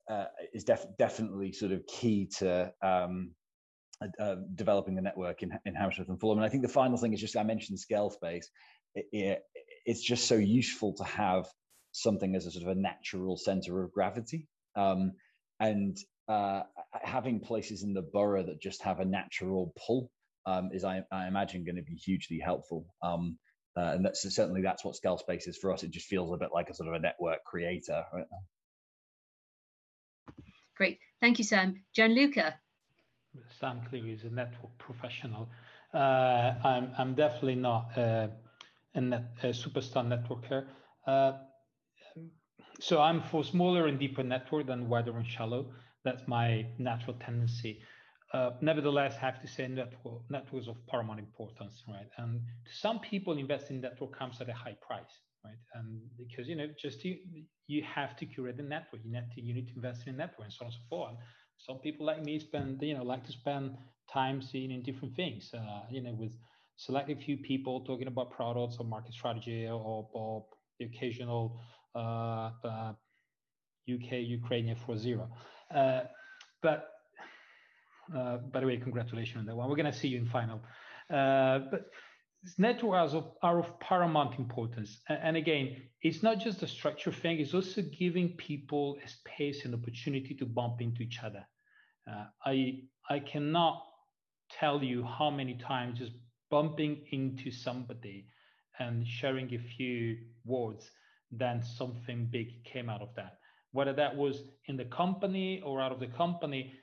uh, 0.10 0.26
is 0.54 0.64
def- 0.64 0.86
definitely 0.98 1.52
sort 1.52 1.72
of 1.72 1.86
key 1.86 2.30
to 2.38 2.72
um, 2.82 3.32
uh, 4.20 4.36
developing 4.56 4.96
the 4.96 5.02
network 5.02 5.44
in, 5.44 5.52
in 5.66 5.76
Hammersmith 5.76 6.10
and 6.10 6.20
Fulham. 6.20 6.40
And 6.40 6.46
I 6.46 6.50
think 6.50 6.64
the 6.64 6.70
final 6.70 6.98
thing 6.98 7.14
is 7.14 7.20
just 7.20 7.36
I 7.36 7.44
mentioned 7.44 7.80
scale 7.80 8.10
space. 8.10 8.50
It, 8.96 9.06
it, 9.12 9.42
it's 9.86 10.02
just 10.02 10.28
so 10.28 10.36
useful 10.36 10.94
to 10.96 11.04
have 11.04 11.46
something 11.92 12.36
as 12.36 12.46
a 12.46 12.52
sort 12.52 12.64
of 12.64 12.78
a 12.78 12.80
natural 12.80 13.38
center 13.38 13.84
of 13.84 13.92
gravity. 13.92 14.48
Um, 14.76 15.14
and 15.60 15.98
uh, 16.28 16.62
having 16.94 17.40
places 17.40 17.84
in 17.84 17.94
the 17.94 18.02
borough 18.02 18.44
that 18.44 18.62
just 18.62 18.82
have 18.84 19.00
a 19.00 19.06
natural 19.06 19.74
pull 19.86 20.10
um, 20.46 20.70
is 20.74 20.84
I, 20.84 21.04
I 21.12 21.28
imagine 21.28 21.66
going 21.66 21.76
to 21.76 21.84
be 21.84 21.96
hugely 21.96 22.40
helpful. 22.40 22.86
Um, 23.04 23.38
uh, 23.80 23.94
and 23.94 24.06
that's 24.06 24.22
certainly 24.36 24.62
that's 24.62 24.84
what 24.84 24.96
scale 24.96 25.18
space 25.18 25.48
is 25.48 25.58
for 25.58 25.72
us. 25.72 25.84
It 25.84 25.92
just 25.92 26.08
feels 26.08 26.32
a 26.34 26.38
bit 26.38 26.50
like 26.54 26.70
a 26.70 26.74
sort 26.74 26.90
of 26.90 26.96
a 26.96 27.00
network 27.00 27.44
creator. 27.46 28.04
Right? 28.14 28.26
Great, 30.76 31.00
thank 31.22 31.38
you, 31.38 31.46
Sam. 31.46 31.84
Gianluca. 31.94 32.56
Sam 33.60 33.82
clearly 33.90 34.12
is 34.12 34.24
a 34.24 34.30
network 34.30 34.78
professional. 34.78 35.50
Uh, 35.94 36.54
I'm 36.64 36.92
I'm 36.98 37.16
definitely 37.16 37.56
not 37.56 37.98
a, 37.98 38.32
a, 38.96 39.02
net, 39.02 39.26
a 39.44 39.48
superstar 39.48 40.06
networker. 40.06 40.66
Uh, 41.08 41.34
so 42.80 43.02
I'm 43.02 43.22
for 43.22 43.44
smaller 43.44 43.88
and 43.88 44.00
deeper 44.00 44.24
network 44.24 44.68
than 44.68 44.90
wider 44.90 45.16
and 45.18 45.28
shallow. 45.28 45.72
That's 46.04 46.28
my 46.28 46.66
natural 46.78 47.16
tendency. 47.26 47.82
Uh, 48.34 48.52
nevertheless, 48.62 49.16
have 49.16 49.42
to 49.42 49.48
say 49.48 49.68
network, 49.68 50.22
networks 50.30 50.68
of 50.68 50.76
paramount 50.88 51.20
importance, 51.20 51.84
right? 51.88 52.08
And 52.18 52.42
to 52.66 52.76
some 52.76 53.00
people, 53.00 53.38
investing 53.38 53.78
in 53.78 53.82
network 53.82 54.18
comes 54.18 54.40
at 54.40 54.50
a 54.50 54.54
high 54.54 54.78
price, 54.88 55.20
right? 55.44 55.58
And 55.74 56.00
because 56.16 56.48
you 56.48 56.56
know, 56.56 56.68
just 56.80 57.04
you, 57.04 57.18
you 57.68 57.84
have 57.84 58.16
to 58.18 58.26
curate 58.28 58.58
the 58.58 58.64
network. 58.64 59.02
You 59.04 59.12
need 59.12 59.32
to 59.34 59.42
you 59.42 59.54
need 59.56 59.68
to 59.70 59.76
invest 59.76 60.06
in 60.06 60.14
a 60.14 60.18
network 60.18 60.46
and 60.46 60.54
so 60.54 60.66
on 60.66 60.68
and 60.68 60.74
so 60.76 60.80
forth. 60.90 61.16
Some 61.58 61.80
people 61.80 62.06
like 62.06 62.24
me 62.24 62.40
spend 62.40 62.82
you 62.84 62.94
know 62.96 63.04
like 63.04 63.26
to 63.26 63.32
spend 63.32 63.76
time 64.12 64.42
seeing 64.42 64.72
in 64.72 64.84
different 64.84 65.16
things, 65.16 65.52
uh, 65.54 65.82
you 65.90 66.02
know, 66.02 66.14
with 66.14 66.34
select 66.78 67.10
a 67.10 67.16
few 67.16 67.38
people 67.38 67.82
talking 67.82 68.08
about 68.08 68.32
products 68.32 68.78
or 68.80 68.86
market 68.86 69.14
strategy 69.14 69.68
or, 69.68 70.08
or 70.14 70.46
the 70.80 70.86
occasional 70.86 71.60
uh, 71.96 72.52
uh, 72.64 72.94
UK 73.92 74.12
Ukrainian 74.40 74.76
for 74.76 74.98
zero. 74.98 75.30
Uh, 75.74 76.02
but 76.62 76.90
uh, 78.16 78.38
by 78.38 78.60
the 78.62 78.66
way, 78.68 78.78
congratulations 78.78 79.40
on 79.40 79.46
that 79.46 79.56
one. 79.56 79.70
We're 79.70 79.76
going 79.76 79.92
to 79.92 79.98
see 79.98 80.08
you 80.08 80.18
in 80.18 80.26
final. 80.28 80.62
Uh, 81.10 81.60
but 81.72 81.90
networks 82.58 83.14
are, 83.14 83.26
are 83.42 83.60
of 83.60 83.80
paramount 83.80 84.40
importance. 84.40 85.00
And, 85.10 85.20
and, 85.24 85.38
again, 85.38 85.78
it's 86.02 86.24
not 86.24 86.40
just 86.40 86.64
a 86.64 86.68
structure 86.68 87.12
thing, 87.12 87.40
it's 87.40 87.54
also 87.54 87.82
giving 87.82 88.30
people 88.30 88.98
a 89.04 89.08
space 89.08 89.66
and 89.66 89.74
opportunity 89.74 90.36
to 90.36 90.46
bump 90.46 90.82
into 90.82 91.02
each 91.02 91.20
other. 91.24 91.46
Uh, 92.10 92.26
I, 92.46 92.82
I 93.10 93.20
cannot 93.20 93.84
tell 94.52 94.84
you 94.84 95.04
how 95.04 95.30
many 95.30 95.56
times 95.56 96.00
just 96.00 96.14
bumping 96.50 97.04
into 97.12 97.52
somebody 97.52 98.26
and 98.80 99.06
sharing 99.06 99.54
a 99.54 99.60
few 99.60 100.18
words, 100.46 100.90
then 101.32 101.62
something 101.62 102.28
big 102.32 102.64
came 102.64 102.90
out 102.90 103.02
of 103.02 103.10
that. 103.16 103.38
Whether 103.72 103.94
that 103.94 104.16
was 104.16 104.42
in 104.66 104.78
the 104.78 104.86
company 104.86 105.62
or 105.64 105.82
out 105.82 105.92
of 105.92 106.00
the 106.00 106.08
company, 106.08 106.74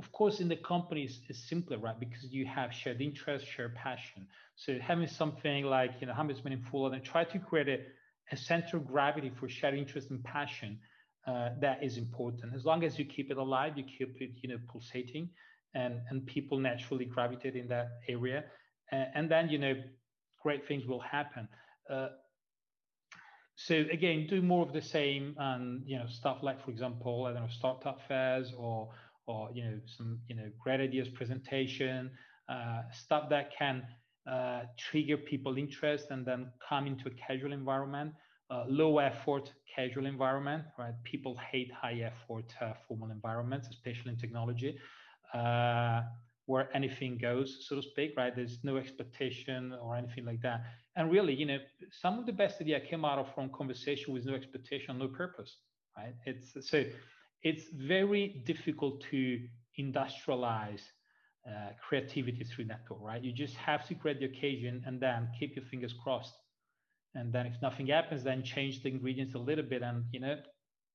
of 0.00 0.10
course, 0.12 0.40
in 0.40 0.48
the 0.48 0.56
companies 0.56 1.20
it's 1.28 1.48
simpler, 1.48 1.76
right? 1.76 1.98
Because 2.00 2.24
you 2.30 2.46
have 2.46 2.72
shared 2.72 3.00
interest, 3.02 3.46
shared 3.46 3.74
passion. 3.74 4.26
So 4.56 4.78
having 4.78 5.06
something 5.06 5.64
like, 5.64 5.92
you 6.00 6.06
know, 6.06 6.14
Hammersmith 6.14 6.54
and 6.54 6.64
Fulham 6.68 6.94
and 6.94 7.04
try 7.04 7.24
to 7.24 7.38
create 7.38 7.68
a, 7.68 7.78
a 8.32 8.36
center 8.36 8.78
of 8.78 8.86
gravity 8.86 9.30
for 9.38 9.46
shared 9.48 9.74
interest 9.74 10.10
and 10.10 10.24
passion, 10.24 10.78
uh, 11.26 11.50
that 11.60 11.84
is 11.84 11.98
important. 11.98 12.54
As 12.54 12.64
long 12.64 12.82
as 12.82 12.98
you 12.98 13.04
keep 13.04 13.30
it 13.30 13.36
alive, 13.36 13.76
you 13.76 13.84
keep 13.84 14.22
it, 14.22 14.30
you 14.42 14.48
know, 14.48 14.58
pulsating 14.72 15.28
and, 15.74 16.00
and 16.08 16.26
people 16.26 16.58
naturally 16.58 17.04
gravitate 17.04 17.54
in 17.54 17.68
that 17.68 17.88
area. 18.08 18.44
And, 18.90 19.06
and 19.14 19.30
then, 19.30 19.50
you 19.50 19.58
know, 19.58 19.74
great 20.42 20.66
things 20.66 20.86
will 20.86 21.00
happen. 21.00 21.46
Uh, 21.92 22.08
so 23.56 23.74
again, 23.92 24.26
do 24.30 24.40
more 24.40 24.64
of 24.66 24.72
the 24.72 24.80
same 24.80 25.34
and, 25.38 25.82
you 25.86 25.98
know, 25.98 26.06
stuff 26.08 26.38
like, 26.40 26.64
for 26.64 26.70
example, 26.70 27.26
I 27.26 27.34
don't 27.34 27.42
know, 27.42 27.48
startup 27.50 28.00
fairs 28.08 28.54
or 28.56 28.88
or 29.30 29.50
you 29.54 29.62
know 29.64 29.76
some 29.96 30.18
you 30.28 30.34
know 30.36 30.48
great 30.62 30.80
ideas 30.80 31.08
presentation 31.20 32.10
uh, 32.48 32.82
stuff 32.92 33.24
that 33.30 33.46
can 33.56 33.76
uh, 34.30 34.62
trigger 34.76 35.16
people 35.16 35.56
interest 35.56 36.06
and 36.10 36.26
then 36.26 36.50
come 36.68 36.86
into 36.86 37.04
a 37.08 37.14
casual 37.26 37.52
environment 37.52 38.12
uh, 38.50 38.64
low 38.68 38.98
effort 38.98 39.52
casual 39.76 40.06
environment 40.06 40.64
right? 40.78 40.94
People 41.04 41.34
hate 41.50 41.70
high 41.82 42.00
effort 42.10 42.48
uh, 42.60 42.72
formal 42.86 43.10
environments 43.10 43.68
especially 43.68 44.10
in 44.14 44.18
technology 44.18 44.72
uh, 45.34 46.00
where 46.46 46.68
anything 46.74 47.16
goes 47.16 47.48
so 47.66 47.76
to 47.76 47.82
speak 47.82 48.10
right? 48.16 48.34
There's 48.34 48.58
no 48.64 48.76
expectation 48.76 49.60
or 49.82 49.96
anything 49.96 50.24
like 50.30 50.42
that. 50.42 50.58
And 50.96 51.10
really 51.16 51.34
you 51.40 51.46
know 51.46 51.58
some 52.02 52.18
of 52.18 52.26
the 52.26 52.36
best 52.42 52.60
idea 52.60 52.80
came 52.80 53.04
out 53.04 53.18
of 53.22 53.26
from 53.34 53.50
conversation 53.60 54.12
with 54.14 54.24
no 54.26 54.34
expectation 54.34 54.98
no 54.98 55.08
purpose 55.22 55.52
right? 55.96 56.14
It's 56.26 56.48
so 56.70 56.84
it's 57.42 57.64
very 57.72 58.42
difficult 58.44 59.02
to 59.10 59.40
industrialize 59.78 60.82
uh, 61.48 61.70
creativity 61.86 62.44
through 62.44 62.66
network, 62.66 63.00
right? 63.00 63.22
You 63.22 63.32
just 63.32 63.54
have 63.56 63.86
to 63.88 63.94
create 63.94 64.20
the 64.20 64.26
occasion 64.26 64.82
and 64.86 65.00
then 65.00 65.28
keep 65.38 65.56
your 65.56 65.64
fingers 65.64 65.94
crossed. 66.04 66.34
And 67.14 67.32
then 67.32 67.46
if 67.46 67.54
nothing 67.62 67.88
happens, 67.88 68.22
then 68.22 68.42
change 68.42 68.82
the 68.82 68.88
ingredients 68.88 69.34
a 69.34 69.38
little 69.38 69.64
bit 69.64 69.82
and, 69.82 70.04
you 70.12 70.20
know, 70.20 70.36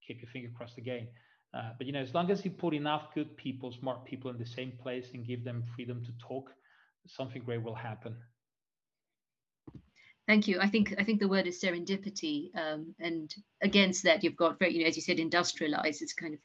keep 0.05 0.21
your 0.21 0.29
finger 0.29 0.49
crossed 0.55 0.77
again. 0.77 1.07
Uh, 1.53 1.71
but, 1.77 1.87
you 1.87 1.93
know, 1.93 2.01
as 2.01 2.13
long 2.13 2.29
as 2.29 2.45
you 2.45 2.51
put 2.51 2.73
enough 2.73 3.13
good 3.13 3.35
people, 3.37 3.71
smart 3.71 4.05
people 4.05 4.29
in 4.29 4.37
the 4.37 4.45
same 4.45 4.73
place 4.81 5.07
and 5.13 5.25
give 5.25 5.43
them 5.43 5.63
freedom 5.75 6.03
to 6.05 6.11
talk, 6.25 6.51
something 7.07 7.41
great 7.43 7.63
will 7.63 7.75
happen. 7.75 8.15
Thank 10.27 10.47
you. 10.47 10.59
I 10.59 10.67
think 10.67 10.95
I 10.97 11.03
think 11.03 11.19
the 11.19 11.27
word 11.27 11.45
is 11.45 11.61
serendipity, 11.61 12.49
um, 12.57 12.95
and 12.99 13.33
against 13.61 14.03
that, 14.03 14.23
you've 14.23 14.35
got 14.35 14.57
very, 14.57 14.73
you 14.73 14.81
know, 14.81 14.87
as 14.87 14.95
you 14.95 15.03
said, 15.03 15.19
industrialized. 15.19 16.01
It's 16.01 16.13
kind 16.13 16.33
of 16.33 16.39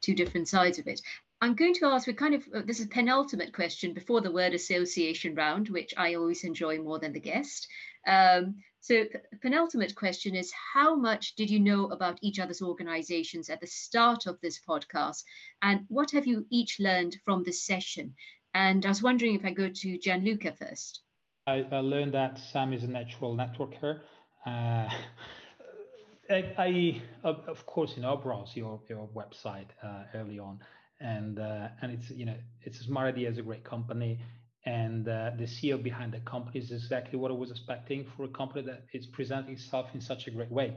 two 0.00 0.14
different 0.14 0.48
sides 0.48 0.80
of 0.80 0.88
it. 0.88 1.00
I'm 1.40 1.54
going 1.54 1.74
to 1.74 1.86
ask. 1.86 2.08
We 2.08 2.12
kind 2.12 2.34
of 2.34 2.42
uh, 2.52 2.62
this 2.66 2.80
is 2.80 2.88
penultimate 2.88 3.52
question 3.52 3.94
before 3.94 4.20
the 4.20 4.32
word 4.32 4.52
association 4.52 5.36
round, 5.36 5.68
which 5.68 5.94
I 5.96 6.14
always 6.14 6.42
enjoy 6.42 6.82
more 6.82 6.98
than 6.98 7.12
the 7.12 7.20
guest. 7.20 7.68
Um, 8.04 8.56
so 8.80 9.04
penultimate 9.40 9.94
question 9.94 10.34
is: 10.34 10.52
How 10.74 10.96
much 10.96 11.36
did 11.36 11.50
you 11.50 11.60
know 11.60 11.86
about 11.90 12.18
each 12.22 12.40
other's 12.40 12.62
organizations 12.62 13.48
at 13.48 13.60
the 13.60 13.66
start 13.68 14.26
of 14.26 14.40
this 14.40 14.58
podcast, 14.68 15.22
and 15.62 15.84
what 15.86 16.10
have 16.10 16.26
you 16.26 16.46
each 16.50 16.80
learned 16.80 17.16
from 17.24 17.44
this 17.44 17.62
session? 17.62 18.12
And 18.54 18.84
I 18.84 18.88
was 18.88 19.04
wondering 19.04 19.36
if 19.36 19.44
I 19.44 19.52
go 19.52 19.68
to 19.68 19.98
Gianluca 19.98 20.52
first. 20.58 21.02
I, 21.50 21.66
I 21.72 21.80
learned 21.80 22.14
that 22.14 22.38
Sam 22.38 22.72
is 22.72 22.84
a 22.84 22.88
natural 22.88 23.36
networker. 23.36 24.00
Uh, 24.46 24.88
I, 26.30 26.54
I, 26.58 27.02
of 27.24 27.66
course, 27.66 27.94
you 27.96 28.02
know, 28.02 28.16
browse 28.16 28.52
your 28.54 28.80
your 28.88 29.08
website 29.08 29.70
uh, 29.82 30.04
early 30.14 30.38
on, 30.38 30.60
and 31.00 31.40
uh, 31.40 31.68
and 31.82 31.90
it's 31.92 32.10
you 32.10 32.24
know 32.24 32.36
it's 32.62 32.78
smart 32.78 33.08
idea, 33.14 33.28
it's 33.28 33.38
a 33.38 33.42
great 33.42 33.64
company, 33.64 34.20
and 34.64 35.08
uh, 35.08 35.32
the 35.36 35.44
CEO 35.44 35.82
behind 35.82 36.12
the 36.12 36.20
company 36.20 36.60
is 36.60 36.70
exactly 36.70 37.18
what 37.18 37.32
I 37.32 37.34
was 37.34 37.50
expecting 37.50 38.06
for 38.16 38.24
a 38.24 38.28
company 38.28 38.62
that 38.62 38.84
is 38.92 39.06
presenting 39.06 39.54
itself 39.54 39.88
in 39.92 40.00
such 40.00 40.28
a 40.28 40.30
great 40.30 40.52
way. 40.52 40.76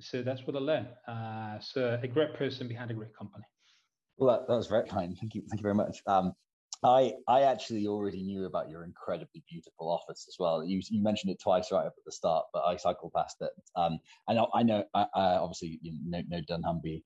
So 0.00 0.22
that's 0.22 0.46
what 0.46 0.56
I 0.56 0.60
learned. 0.60 0.88
Uh, 1.06 1.58
so 1.60 1.98
a 2.02 2.08
great 2.08 2.34
person 2.34 2.66
behind 2.68 2.90
a 2.90 2.94
great 2.94 3.14
company. 3.16 3.44
Well, 4.16 4.34
that, 4.34 4.46
that 4.48 4.56
was 4.56 4.66
very 4.66 4.88
kind. 4.88 5.16
Thank 5.18 5.34
you. 5.34 5.42
Thank 5.50 5.60
you 5.60 5.62
very 5.62 5.74
much. 5.74 6.02
Um, 6.06 6.32
I 6.86 7.14
I 7.26 7.42
actually 7.42 7.86
already 7.88 8.22
knew 8.22 8.46
about 8.46 8.70
your 8.70 8.84
incredibly 8.84 9.42
beautiful 9.50 9.90
office 9.90 10.26
as 10.28 10.36
well. 10.38 10.64
You 10.64 10.80
you 10.88 11.02
mentioned 11.02 11.32
it 11.32 11.40
twice 11.40 11.72
right 11.72 11.86
up 11.86 11.94
at 11.98 12.04
the 12.04 12.12
start, 12.12 12.46
but 12.52 12.64
I 12.64 12.76
cycled 12.76 13.12
past 13.14 13.36
it. 13.40 13.50
Um, 13.74 13.98
I 14.28 14.34
know 14.34 14.48
I 14.54 14.62
know 14.62 14.84
I, 14.94 15.06
I 15.14 15.24
obviously 15.36 15.80
you 15.82 15.98
know, 16.04 16.22
know 16.28 16.40
dunnhumby 16.48 17.02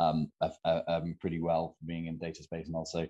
um, 0.00 0.30
um, 0.64 1.14
pretty 1.20 1.40
well 1.40 1.76
being 1.86 2.06
in 2.06 2.18
data 2.18 2.42
space 2.42 2.66
and 2.66 2.76
also 2.76 3.06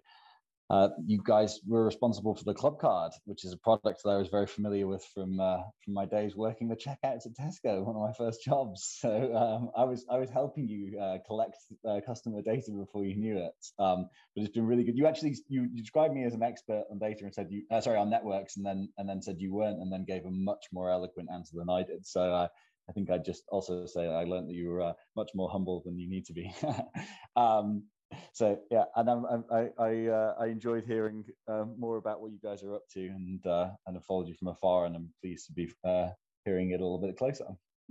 uh, 0.73 0.89
you 1.07 1.21
guys 1.23 1.61
were 1.67 1.85
responsible 1.85 2.35
for 2.35 2.45
the 2.45 2.55
Clubcard, 2.55 3.11
which 3.27 3.45
is 3.45 3.53
a 3.53 3.59
product 3.59 4.01
that 4.03 4.09
I 4.09 4.17
was 4.17 4.29
very 4.29 4.47
familiar 4.47 4.87
with 4.87 5.05
from 5.15 5.39
uh, 5.39 5.59
from 5.85 5.93
my 5.93 6.07
days 6.07 6.35
working 6.35 6.67
the 6.67 6.77
checkouts 6.77 7.27
at 7.27 7.37
Tesco, 7.39 7.85
one 7.85 7.95
of 7.95 8.01
my 8.01 8.15
first 8.15 8.43
jobs. 8.43 8.99
So 9.03 9.35
um, 9.37 9.71
I 9.77 9.85
was 9.85 10.07
I 10.11 10.17
was 10.17 10.31
helping 10.31 10.67
you 10.67 10.99
uh, 10.99 11.19
collect 11.27 11.59
uh, 11.87 12.01
customer 12.07 12.41
data 12.41 12.71
before 12.71 13.05
you 13.05 13.17
knew 13.17 13.37
it. 13.37 13.67
Um, 13.79 14.09
but 14.35 14.45
it's 14.45 14.55
been 14.55 14.67
really 14.67 14.85
good. 14.85 14.97
You 14.97 15.07
actually 15.07 15.37
you, 15.49 15.69
you 15.71 15.83
described 15.83 16.15
me 16.15 16.25
as 16.25 16.33
an 16.33 16.43
expert 16.43 16.85
on 16.91 16.99
data 16.99 17.25
and 17.25 17.35
said 17.35 17.49
you 17.51 17.65
uh, 17.71 17.83
sorry 17.83 17.99
on 17.99 18.09
networks, 18.09 18.57
and 18.57 18.65
then 18.65 18.89
and 18.97 19.07
then 19.07 19.21
said 19.21 19.37
you 19.39 19.53
weren't, 19.53 19.81
and 19.83 19.93
then 19.93 20.07
gave 20.07 20.25
a 20.25 20.31
much 20.31 20.67
more 20.73 20.91
eloquent 20.91 21.29
answer 21.31 21.57
than 21.59 21.69
I 21.69 21.83
did. 21.83 22.07
So 22.07 22.23
uh, 22.23 22.49
I 22.89 22.93
think 22.93 23.11
I'd 23.11 23.27
just 23.27 23.45
also 23.49 23.85
say 23.85 24.07
I 24.07 24.25
learned 24.25 24.49
that 24.49 24.55
you 24.55 24.71
were 24.71 24.95
much 25.17 25.33
more 25.35 25.51
humble 25.51 25.83
than 25.85 25.99
you 25.99 26.09
need 26.09 26.25
to 26.27 26.33
be. 26.33 26.55
um, 27.37 27.85
so 28.33 28.59
yeah, 28.71 28.85
and 28.97 29.09
I'm, 29.09 29.45
i 29.51 29.69
I 29.79 30.07
uh, 30.07 30.35
I 30.41 30.47
enjoyed 30.47 30.85
hearing 30.85 31.25
um, 31.49 31.75
more 31.79 31.97
about 31.97 32.21
what 32.21 32.33
you 32.33 32.39
guys 32.43 32.63
are 32.63 32.75
up 32.75 32.83
to, 32.95 33.01
and 33.01 33.47
uh, 33.47 33.71
and 33.87 33.97
have 33.97 34.05
followed 34.05 34.29
you 34.29 34.35
from 34.35 34.49
afar, 34.49 34.87
and 34.87 34.97
I'm 34.97 35.13
pleased 35.21 35.47
to 35.47 35.53
be 35.53 35.73
uh, 35.85 36.09
hearing 36.45 36.71
it 36.71 36.81
a 36.81 36.85
little 36.85 37.01
bit 37.01 37.17
closer. 37.17 37.47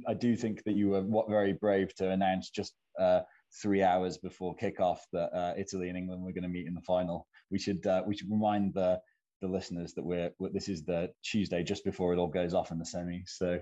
I 0.07 0.13
do 0.13 0.35
think 0.35 0.63
that 0.63 0.75
you 0.75 0.89
were 0.89 1.01
what 1.01 1.29
very 1.29 1.53
brave 1.53 1.93
to 1.95 2.09
announce 2.09 2.49
just 2.49 2.73
uh, 2.99 3.21
three 3.61 3.83
hours 3.83 4.17
before 4.17 4.55
kickoff 4.55 4.99
that 5.13 5.33
uh, 5.35 5.53
Italy 5.57 5.89
and 5.89 5.97
England 5.97 6.23
were 6.23 6.31
going 6.31 6.43
to 6.43 6.49
meet 6.49 6.67
in 6.67 6.73
the 6.73 6.81
final. 6.81 7.27
We 7.49 7.59
should 7.59 7.85
uh, 7.85 8.03
we 8.05 8.15
should 8.15 8.31
remind 8.31 8.73
the 8.73 8.99
the 9.41 9.47
listeners 9.47 9.93
that 9.95 10.05
we're, 10.05 10.31
we're, 10.39 10.49
this 10.49 10.69
is 10.69 10.83
the 10.83 11.11
Tuesday 11.23 11.63
just 11.63 11.83
before 11.83 12.13
it 12.13 12.19
all 12.19 12.27
goes 12.27 12.53
off 12.53 12.71
in 12.71 12.77
the 12.77 12.85
semi. 12.85 13.23
So 13.25 13.59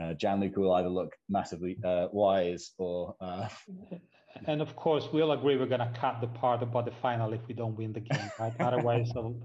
uh, 0.00 0.14
Gianluca 0.14 0.58
will 0.60 0.74
either 0.74 0.88
look 0.88 1.16
massively 1.28 1.78
uh, 1.84 2.08
wise 2.12 2.72
or 2.78 3.14
uh, 3.20 3.48
and 4.46 4.60
of 4.60 4.74
course, 4.76 5.08
we'll 5.12 5.32
agree 5.32 5.56
we're 5.56 5.66
going 5.66 5.80
to 5.80 5.92
cut 5.98 6.20
the 6.20 6.26
part 6.26 6.62
about 6.62 6.84
the 6.84 6.90
final 6.90 7.32
if 7.32 7.40
we 7.48 7.54
don't 7.54 7.76
win 7.76 7.92
the 7.92 8.00
game, 8.00 8.30
right? 8.38 8.52
Otherwise, 8.60 9.10
I'll, 9.16 9.36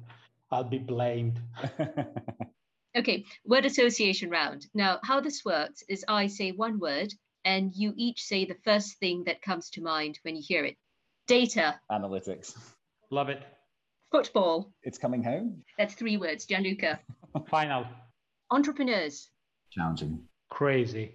I'll 0.51 0.63
be 0.63 0.77
blamed. 0.77 1.39
okay, 2.97 3.25
word 3.45 3.65
association 3.65 4.29
round. 4.29 4.67
Now, 4.73 4.99
how 5.03 5.19
this 5.19 5.43
works 5.43 5.83
is 5.89 6.05
I 6.07 6.27
say 6.27 6.51
one 6.51 6.79
word, 6.79 7.13
and 7.43 7.73
you 7.75 7.93
each 7.95 8.23
say 8.23 8.45
the 8.45 8.57
first 8.63 8.97
thing 8.99 9.23
that 9.25 9.41
comes 9.41 9.69
to 9.71 9.81
mind 9.81 10.19
when 10.23 10.35
you 10.35 10.43
hear 10.45 10.65
it. 10.65 10.77
Data. 11.27 11.79
Analytics. 11.91 12.55
Love 13.09 13.29
it. 13.29 13.43
Football. 14.11 14.71
It's 14.83 14.97
coming 14.97 15.23
home. 15.23 15.63
That's 15.77 15.93
three 15.95 16.17
words, 16.17 16.45
Gianluca. 16.45 16.99
Final. 17.47 17.85
Entrepreneurs. 18.51 19.29
Challenging. 19.71 20.23
Crazy. 20.49 21.11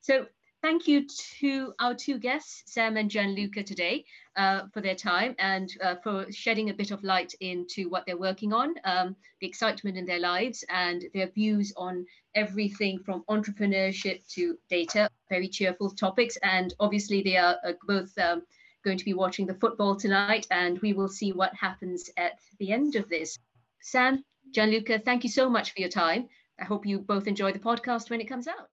So 0.00 0.26
thank 0.62 0.86
you 0.86 1.06
to 1.40 1.72
our 1.78 1.94
two 1.94 2.18
guests, 2.18 2.62
Sam 2.66 2.96
and 2.96 3.10
Gianluca, 3.10 3.62
today 3.62 4.04
uh, 4.36 4.62
for 4.72 4.80
their 4.80 4.94
time 4.94 5.34
and 5.38 5.70
uh, 5.82 5.96
for 6.02 6.30
shedding 6.30 6.70
a 6.70 6.74
bit 6.74 6.90
of 6.90 7.02
light 7.02 7.34
into 7.40 7.88
what 7.88 8.04
they're 8.06 8.18
working 8.18 8.52
on, 8.52 8.74
um, 8.84 9.16
the 9.40 9.46
excitement 9.46 9.96
in 9.96 10.06
their 10.06 10.20
lives, 10.20 10.64
and 10.68 11.04
their 11.14 11.28
views 11.28 11.72
on 11.76 12.06
everything 12.34 12.98
from 12.98 13.24
entrepreneurship 13.28 14.26
to 14.34 14.56
data. 14.68 15.08
Very 15.28 15.48
cheerful 15.48 15.90
topics. 15.90 16.36
And 16.42 16.74
obviously, 16.78 17.22
they 17.22 17.36
are 17.36 17.56
uh, 17.64 17.72
both 17.86 18.16
um, 18.18 18.42
going 18.84 18.98
to 18.98 19.04
be 19.04 19.14
watching 19.14 19.46
the 19.46 19.54
football 19.54 19.96
tonight, 19.96 20.46
and 20.50 20.78
we 20.80 20.92
will 20.92 21.08
see 21.08 21.32
what 21.32 21.54
happens 21.54 22.10
at 22.16 22.38
the 22.58 22.72
end 22.72 22.96
of 22.96 23.08
this. 23.08 23.38
Sam, 23.80 24.24
Gianluca, 24.52 24.98
thank 24.98 25.24
you 25.24 25.30
so 25.30 25.48
much 25.48 25.72
for 25.72 25.80
your 25.80 25.90
time. 25.90 26.28
I 26.60 26.64
hope 26.64 26.84
you 26.84 26.98
both 26.98 27.26
enjoy 27.26 27.52
the 27.52 27.58
podcast 27.58 28.10
when 28.10 28.20
it 28.20 28.28
comes 28.28 28.46
out. 28.46 28.68